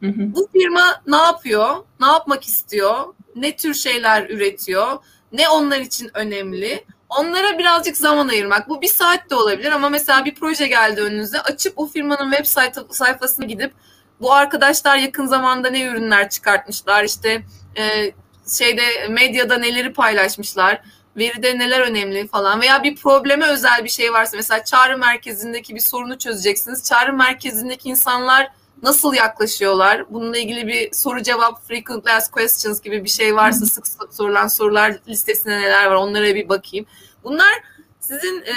Hı 0.00 0.06
hı. 0.06 0.34
bu 0.34 0.48
firma 0.52 1.02
ne 1.06 1.16
yapıyor, 1.16 1.76
ne 2.00 2.06
yapmak 2.06 2.44
istiyor, 2.44 3.14
ne 3.36 3.56
tür 3.56 3.74
şeyler 3.74 4.30
üretiyor, 4.30 4.98
ne 5.32 5.48
onlar 5.48 5.78
için 5.80 6.10
önemli. 6.14 6.84
Onlara 7.18 7.58
birazcık 7.58 7.96
zaman 7.96 8.28
ayırmak. 8.28 8.68
Bu 8.68 8.82
bir 8.82 8.88
saat 8.88 9.30
de 9.30 9.34
olabilir 9.34 9.72
ama 9.72 9.88
mesela 9.88 10.24
bir 10.24 10.34
proje 10.34 10.66
geldi 10.66 11.00
önünüze. 11.00 11.40
Açıp 11.40 11.72
o 11.76 11.86
firmanın 11.86 12.30
web 12.30 12.44
sayfa- 12.46 12.94
sayfasına 12.94 13.46
gidip 13.46 13.72
bu 14.20 14.32
arkadaşlar 14.32 14.96
yakın 14.96 15.26
zamanda 15.26 15.70
ne 15.70 15.82
ürünler 15.82 16.30
çıkartmışlar, 16.30 17.04
işte 17.04 17.42
e, 17.78 18.12
şeyde 18.58 19.08
medyada 19.08 19.58
neleri 19.58 19.92
paylaşmışlar, 19.92 20.82
veride 21.16 21.58
neler 21.58 21.80
önemli 21.80 22.28
falan 22.28 22.60
veya 22.60 22.82
bir 22.82 22.96
probleme 22.96 23.46
özel 23.46 23.84
bir 23.84 23.88
şey 23.88 24.12
varsa 24.12 24.36
mesela 24.36 24.64
çağrı 24.64 24.98
merkezindeki 24.98 25.74
bir 25.74 25.80
sorunu 25.80 26.18
çözeceksiniz. 26.18 26.88
Çağrı 26.88 27.12
merkezindeki 27.12 27.88
insanlar 27.88 28.50
nasıl 28.82 29.14
yaklaşıyorlar? 29.14 30.12
Bununla 30.12 30.38
ilgili 30.38 30.66
bir 30.66 30.92
soru 30.92 31.22
cevap 31.22 31.66
frequently 31.68 32.12
asked 32.12 32.32
questions 32.32 32.80
gibi 32.80 33.04
bir 33.04 33.08
şey 33.08 33.36
varsa 33.36 33.66
sık 33.66 33.86
sorulan 34.10 34.48
sorular 34.48 34.98
listesinde 35.08 35.60
neler 35.60 35.86
var 35.86 35.94
onlara 35.94 36.34
bir 36.34 36.48
bakayım. 36.48 36.86
Bunlar 37.24 37.52
sizin 38.00 38.42
e, 38.42 38.54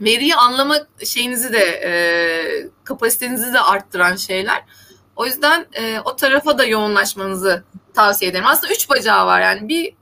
veriyi 0.00 0.34
anlama 0.34 0.76
şeyinizi 1.04 1.52
de 1.52 1.64
e, 1.64 1.92
kapasitenizi 2.84 3.52
de 3.52 3.60
arttıran 3.60 4.16
şeyler. 4.16 4.64
O 5.16 5.26
yüzden 5.26 5.66
e, 5.72 6.00
o 6.04 6.16
tarafa 6.16 6.58
da 6.58 6.64
yoğunlaşmanızı 6.64 7.64
tavsiye 7.94 8.30
ederim. 8.30 8.46
Aslında 8.46 8.72
üç 8.72 8.90
bacağı 8.90 9.26
var 9.26 9.40
yani 9.40 9.68
bir 9.68 9.94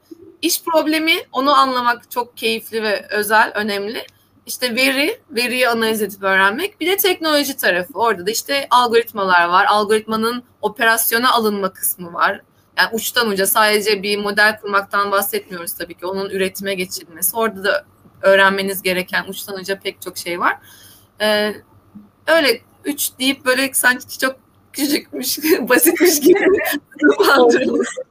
iş 0.43 0.63
problemi 0.63 1.17
onu 1.33 1.55
anlamak 1.55 2.11
çok 2.11 2.37
keyifli 2.37 2.83
ve 2.83 3.07
özel, 3.11 3.53
önemli. 3.55 4.07
İşte 4.51 4.75
veri, 4.75 5.21
veriyi 5.31 5.69
analiz 5.69 6.03
edip 6.03 6.23
öğrenmek. 6.23 6.81
Bir 6.81 6.87
de 6.87 6.97
teknoloji 6.97 7.57
tarafı. 7.57 7.93
Orada 7.95 8.27
da 8.27 8.31
işte 8.31 8.67
algoritmalar 8.71 9.45
var. 9.49 9.67
Algoritmanın 9.69 10.45
operasyona 10.63 11.33
alınma 11.33 11.73
kısmı 11.73 12.13
var. 12.13 12.41
Yani 12.79 12.89
uçtan 12.93 13.29
uca 13.29 13.47
sadece 13.47 14.03
bir 14.03 14.19
model 14.19 14.61
kurmaktan 14.61 15.11
bahsetmiyoruz 15.11 15.75
tabii 15.75 15.95
ki. 15.95 16.07
Onun 16.07 16.31
üretime 16.31 16.75
geçirilmesi. 16.75 17.37
Orada 17.37 17.65
da 17.65 17.85
öğrenmeniz 18.23 18.83
gereken 18.83 19.25
uçtan 19.29 19.57
uca 19.61 19.79
pek 19.79 20.03
çok 20.03 20.19
şey 20.19 20.41
var. 20.41 20.59
Ee, 21.21 21.55
öyle 22.27 22.61
üç 22.85 23.11
deyip 23.19 23.45
böyle 23.45 23.73
sanki 23.73 24.19
çok 24.19 24.37
küçükmüş, 24.73 25.39
basitmiş 25.69 26.21
gibi. 26.21 26.39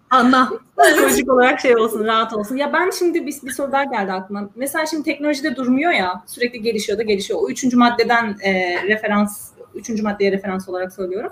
Ana. 0.10 0.52
Psikolojik 0.78 1.32
olarak 1.32 1.60
şey 1.60 1.76
olsun, 1.76 2.06
rahat 2.06 2.34
olsun. 2.34 2.56
Ya 2.56 2.74
ben 2.74 2.90
şimdi 3.00 3.26
bir, 3.26 3.36
bir 3.44 3.52
soru 3.52 3.72
daha 3.72 3.84
geldi 3.84 4.12
aklıma. 4.12 4.50
Mesela 4.56 4.86
şimdi 4.86 5.04
teknolojide 5.04 5.56
durmuyor 5.56 5.92
ya, 5.92 6.24
sürekli 6.28 6.62
gelişiyor 6.62 6.98
da 6.98 7.04
gelişiyor. 7.04 7.40
O 7.42 7.50
üçüncü 7.50 7.78
maddeden 7.78 8.36
e, 8.44 8.76
referans, 8.88 9.50
üçüncü 9.76 10.04
maddeye 10.04 10.32
referans 10.32 10.70
olarak 10.70 10.94
söylüyorum. 10.94 11.32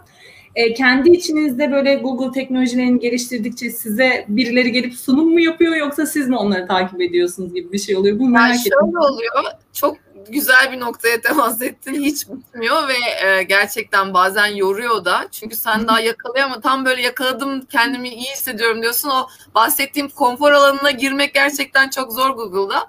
E, 0.56 0.74
kendi 0.74 1.10
içinizde 1.10 1.72
böyle 1.72 1.96
Google 1.96 2.32
teknolojilerini 2.32 3.00
geliştirdikçe 3.00 3.70
size 3.70 4.26
birileri 4.28 4.72
gelip 4.72 4.94
sunum 4.94 5.30
mu 5.30 5.40
yapıyor 5.40 5.76
yoksa 5.76 6.06
siz 6.06 6.30
mi 6.30 6.38
onları 6.38 6.68
takip 6.68 7.02
ediyorsunuz 7.02 7.54
gibi 7.54 7.72
bir 7.72 7.80
şey 7.80 7.96
oluyor? 7.96 8.20
Bu 8.20 8.28
merak 8.30 8.48
Yani 8.48 8.60
ettim. 8.60 8.72
şöyle 8.82 8.98
oluyor. 8.98 9.32
Çok 9.74 9.98
güzel 10.32 10.72
bir 10.72 10.80
noktaya 10.80 11.22
temas 11.22 11.62
ettin. 11.62 12.04
Hiç 12.04 12.28
bitmiyor 12.30 12.88
ve 12.88 13.28
e, 13.28 13.44
gerçekten 13.44 14.14
bazen 14.14 14.48
yoruyor 14.48 15.06
da. 15.06 15.28
Çünkü 15.32 15.56
sen 15.56 15.88
daha 15.88 16.00
yakalayama 16.00 16.62
tam 16.62 16.86
böyle 16.86 17.02
yakaladım 17.02 17.66
kendimi 17.66 18.10
iyi 18.10 18.32
hissediyorum 18.32 18.82
diyorsun. 18.82 19.10
O 19.10 19.28
bahsettiğim 19.56 20.10
konfor 20.10 20.52
alanına 20.52 20.92
girmek 20.92 21.34
gerçekten 21.34 21.90
çok 21.90 22.14
zor 22.14 22.30
Google'da. 22.30 22.88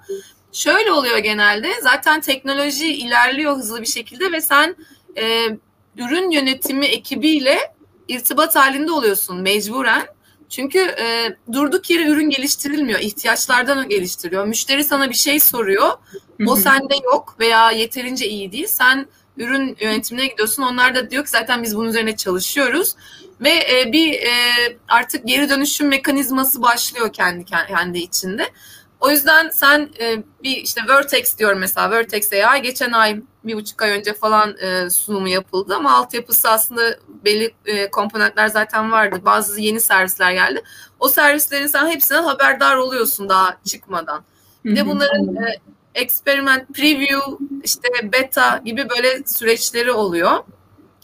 Şöyle 0.51 0.91
oluyor 0.91 1.17
genelde. 1.17 1.73
Zaten 1.81 2.21
teknoloji 2.21 2.93
ilerliyor 2.93 3.55
hızlı 3.55 3.81
bir 3.81 3.87
şekilde 3.87 4.31
ve 4.31 4.41
sen 4.41 4.75
e, 5.17 5.45
ürün 5.97 6.31
yönetimi 6.31 6.85
ekibiyle 6.85 7.59
irtibat 8.07 8.55
halinde 8.55 8.91
oluyorsun 8.91 9.41
mecburen. 9.41 10.07
Çünkü 10.49 10.79
e, 10.79 11.35
durduk 11.53 11.89
yere 11.89 12.07
ürün 12.07 12.29
geliştirilmiyor. 12.29 12.99
İhtiyaçlardan 12.99 13.89
geliştiriliyor. 13.89 14.45
Müşteri 14.45 14.83
sana 14.83 15.09
bir 15.09 15.15
şey 15.15 15.39
soruyor. 15.39 15.89
O 16.47 16.55
sende 16.55 16.95
yok 17.03 17.35
veya 17.39 17.71
yeterince 17.71 18.27
iyi 18.27 18.51
değil. 18.51 18.67
Sen 18.67 19.07
ürün 19.37 19.77
yönetimine 19.79 20.27
gidiyorsun. 20.27 20.63
Onlar 20.63 20.95
da 20.95 21.11
diyor 21.11 21.23
ki 21.23 21.29
zaten 21.29 21.63
biz 21.63 21.75
bunun 21.75 21.89
üzerine 21.89 22.15
çalışıyoruz. 22.15 22.95
Ve 23.41 23.49
e, 23.49 23.91
bir 23.91 24.13
e, 24.13 24.31
artık 24.87 25.27
geri 25.27 25.49
dönüşüm 25.49 25.87
mekanizması 25.87 26.61
başlıyor 26.61 27.13
kendi 27.13 27.45
kendi 27.45 27.99
içinde. 27.99 28.49
O 28.99 29.09
yüzden 29.09 29.49
sen 29.49 29.89
e, 29.99 30.23
bir 30.43 30.57
işte 30.57 30.81
Vertex 30.87 31.37
diyorum 31.37 31.59
mesela 31.59 31.91
Vertex 31.91 32.33
AI 32.33 32.61
geçen 32.61 32.91
ay 32.91 33.21
bir 33.43 33.55
buçuk 33.55 33.81
ay 33.81 33.91
önce 33.91 34.13
falan 34.13 34.57
e, 34.57 34.89
sunumu 34.89 35.27
yapıldı 35.27 35.75
ama 35.75 35.97
altyapısı 35.97 36.49
aslında 36.49 36.81
belli 37.25 37.51
e, 37.65 37.91
komponentler 37.91 38.47
zaten 38.47 38.91
vardı. 38.91 39.21
Bazı 39.25 39.61
yeni 39.61 39.81
servisler 39.81 40.31
geldi. 40.31 40.61
O 40.99 41.09
servislerin 41.09 41.67
sen 41.67 41.87
hepsinden 41.87 42.23
haberdar 42.23 42.75
oluyorsun 42.75 43.29
daha 43.29 43.57
çıkmadan. 43.65 44.23
Bir 44.65 44.75
de 44.75 44.85
bunların 44.85 45.35
e, 45.35 45.59
experiment, 45.95 46.73
preview, 46.73 47.45
işte 47.63 47.87
beta 48.03 48.61
gibi 48.65 48.89
böyle 48.89 49.23
süreçleri 49.25 49.91
oluyor. 49.91 50.43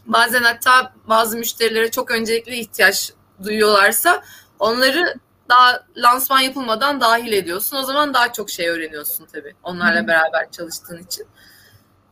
Bazen 0.05 0.43
hatta 0.43 0.93
bazı 1.07 1.37
müşterilere 1.37 1.91
çok 1.91 2.11
öncelikli 2.11 2.55
ihtiyaç 2.55 3.13
duyuyorlarsa 3.43 4.23
onları 4.59 5.13
daha 5.49 5.83
lansman 5.97 6.39
yapılmadan 6.39 7.01
dahil 7.01 7.33
ediyorsun. 7.33 7.77
O 7.77 7.83
zaman 7.83 8.13
daha 8.13 8.33
çok 8.33 8.49
şey 8.49 8.69
öğreniyorsun 8.69 9.27
tabii. 9.33 9.53
Onlarla 9.63 10.01
Hı. 10.01 10.07
beraber 10.07 10.51
çalıştığın 10.51 11.03
için. 11.03 11.27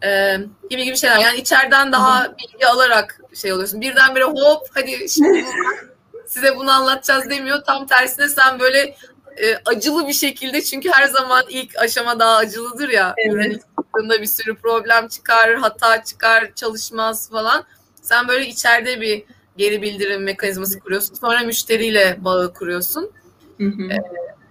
Ee, 0.03 0.37
gibi 0.69 0.83
gibi 0.83 0.97
şeyler. 0.97 1.17
Yani 1.17 1.37
içeriden 1.37 1.91
daha 1.91 2.37
bilgi 2.37 2.67
alarak 2.67 3.21
şey 3.35 3.53
oluyorsun. 3.53 3.81
Birdenbire 3.81 4.23
hop 4.23 4.67
hadi 4.73 5.09
şimdi 5.09 5.45
size 6.27 6.55
bunu 6.55 6.71
anlatacağız 6.71 7.29
demiyor. 7.29 7.63
Tam 7.63 7.87
tersine 7.87 8.29
sen 8.29 8.59
böyle 8.59 8.95
e, 9.37 9.55
acılı 9.65 10.07
bir 10.07 10.13
şekilde 10.13 10.61
çünkü 10.61 10.89
her 10.91 11.07
zaman 11.07 11.43
ilk 11.49 11.77
aşama 11.77 12.19
daha 12.19 12.35
acılıdır 12.35 12.89
ya. 12.89 13.13
Evet. 13.17 13.61
Çıktığında 13.79 14.21
bir 14.21 14.27
sürü 14.27 14.55
problem 14.55 15.07
çıkar, 15.07 15.55
hata 15.55 16.03
çıkar, 16.03 16.51
çalışmaz 16.55 17.29
falan. 17.29 17.63
Sen 18.01 18.27
böyle 18.27 18.47
içeride 18.47 19.01
bir 19.01 19.23
geri 19.57 19.81
bildirim 19.81 20.23
mekanizması 20.23 20.79
kuruyorsun. 20.79 21.15
Sonra 21.15 21.39
müşteriyle 21.39 22.17
bağı 22.19 22.53
kuruyorsun. 22.53 23.11
Hı 23.57 23.65
hı. 23.67 23.89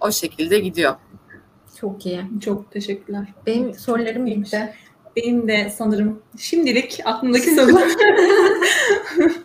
O 0.01 0.11
şekilde 0.11 0.59
gidiyor. 0.59 0.95
Çok 1.79 2.05
iyi. 2.05 2.21
Çok 2.45 2.71
teşekkürler. 2.71 3.27
Benim 3.45 3.73
sorularım 3.73 4.25
bitti. 4.25 4.73
benim 5.15 5.47
de 5.47 5.73
sanırım 5.77 6.21
şimdilik 6.37 6.99
aklımdaki 7.05 7.51
sorular. 7.55 7.89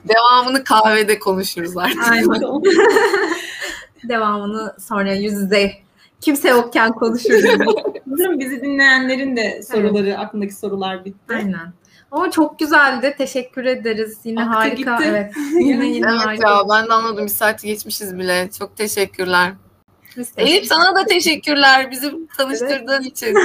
Devamını 0.08 0.64
kahvede 0.64 1.18
konuşuruz 1.18 1.76
artık. 1.76 2.10
Aynen. 2.10 2.62
Devamını 4.08 4.74
sonra 4.78 5.14
yüz 5.14 5.32
yüze 5.32 5.72
kimse 6.20 6.48
yokken 6.48 6.92
konuşuruz. 6.92 7.42
Sanırım 8.08 8.40
bizi 8.40 8.62
dinleyenlerin 8.62 9.36
de 9.36 9.62
soruları, 9.62 10.18
aklındaki 10.18 10.54
sorular 10.54 11.04
bitti. 11.04 11.34
Aynen. 11.34 11.72
Ama 12.10 12.30
çok 12.30 12.58
güzeldi. 12.58 13.14
Teşekkür 13.18 13.64
ederiz. 13.64 14.18
Yine 14.24 14.40
Aktı 14.40 14.52
harika. 14.52 14.74
gitti. 14.76 15.04
Evet. 15.10 15.32
Yine 15.60 15.86
yine 15.86 16.06
Evet 16.10 16.20
harika. 16.26 16.48
ya 16.50 16.58
ben 16.70 16.86
de 16.88 16.92
anladım. 16.92 17.24
Bir 17.24 17.30
saati 17.30 17.66
geçmişiz 17.66 18.18
bile. 18.18 18.48
Çok 18.58 18.76
teşekkürler. 18.76 19.52
Elif 20.36 20.66
sana 20.66 20.96
da 20.96 21.04
teşekkürler 21.04 21.90
bizi 21.90 22.12
tanıştırdığın 22.36 23.02
için. 23.02 23.36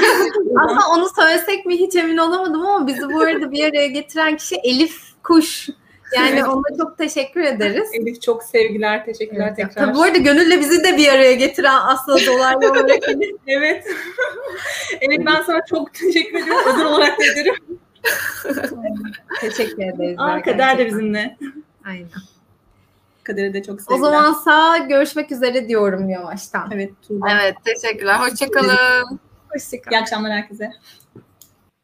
Aslında 0.60 0.88
onu 0.96 1.10
söylesek 1.20 1.66
mi 1.66 1.76
hiç 1.80 1.96
emin 1.96 2.18
olamadım 2.18 2.66
ama 2.66 2.88
bizi 2.88 3.10
bu 3.14 3.20
arada 3.22 3.52
bir 3.52 3.64
araya 3.64 3.88
getiren 3.88 4.38
kişi 4.38 4.56
Elif 4.56 5.02
Kuş. 5.24 5.70
Yani 6.16 6.30
Evet. 6.34 6.44
ona 6.48 6.78
çok 6.78 6.98
teşekkür 6.98 7.42
ederiz. 7.42 7.90
Elif 7.94 8.22
çok 8.22 8.44
sevgiler, 8.44 9.06
teşekkürler 9.06 9.48
Evet. 9.48 9.56
tekrar. 9.58 9.86
Tabii 9.86 9.96
bu 9.98 10.04
arada 10.04 10.18
Gönül'le 10.18 10.60
bizi 10.60 10.84
de 10.84 10.98
bir 10.98 11.08
araya 11.08 11.34
getiren 11.34 11.76
aslında 11.84 12.18
dolaylı 12.26 12.72
olarak 12.72 13.04
Evet. 13.48 13.86
Elif 15.02 15.26
ben 15.26 15.42
sana 15.46 15.60
çok 15.70 15.94
teşekkür 15.94 16.40
ediyorum. 16.44 16.64
Özel 16.74 16.86
olarak 16.86 17.20
da 17.20 17.24
ederim. 17.26 17.56
teşekkür 19.42 19.84
ederiz. 19.84 20.16
Aa, 20.20 20.42
Kader 20.42 20.58
de 20.58 20.58
gerçekten. 20.58 20.88
bizimle. 20.88 21.38
Aynen. 21.86 22.08
Kader'e 23.24 23.54
de 23.54 23.64
çok 23.64 23.80
O 23.80 23.84
sevgiler. 23.84 24.00
zamansa 24.12 24.78
görüşmek 24.78 25.32
üzere 25.32 25.68
diyorum 25.68 26.10
yavaştan. 26.10 26.72
Evet 26.72 26.92
Tuğba. 27.08 27.30
Evet 27.32 27.56
teşekkürler. 27.66 28.16
Hoşçakalın. 28.20 28.70
Hoşçakalın. 29.50 29.92
İyi 29.92 30.00
akşamlar 30.00 30.32
herkese. 30.32 30.72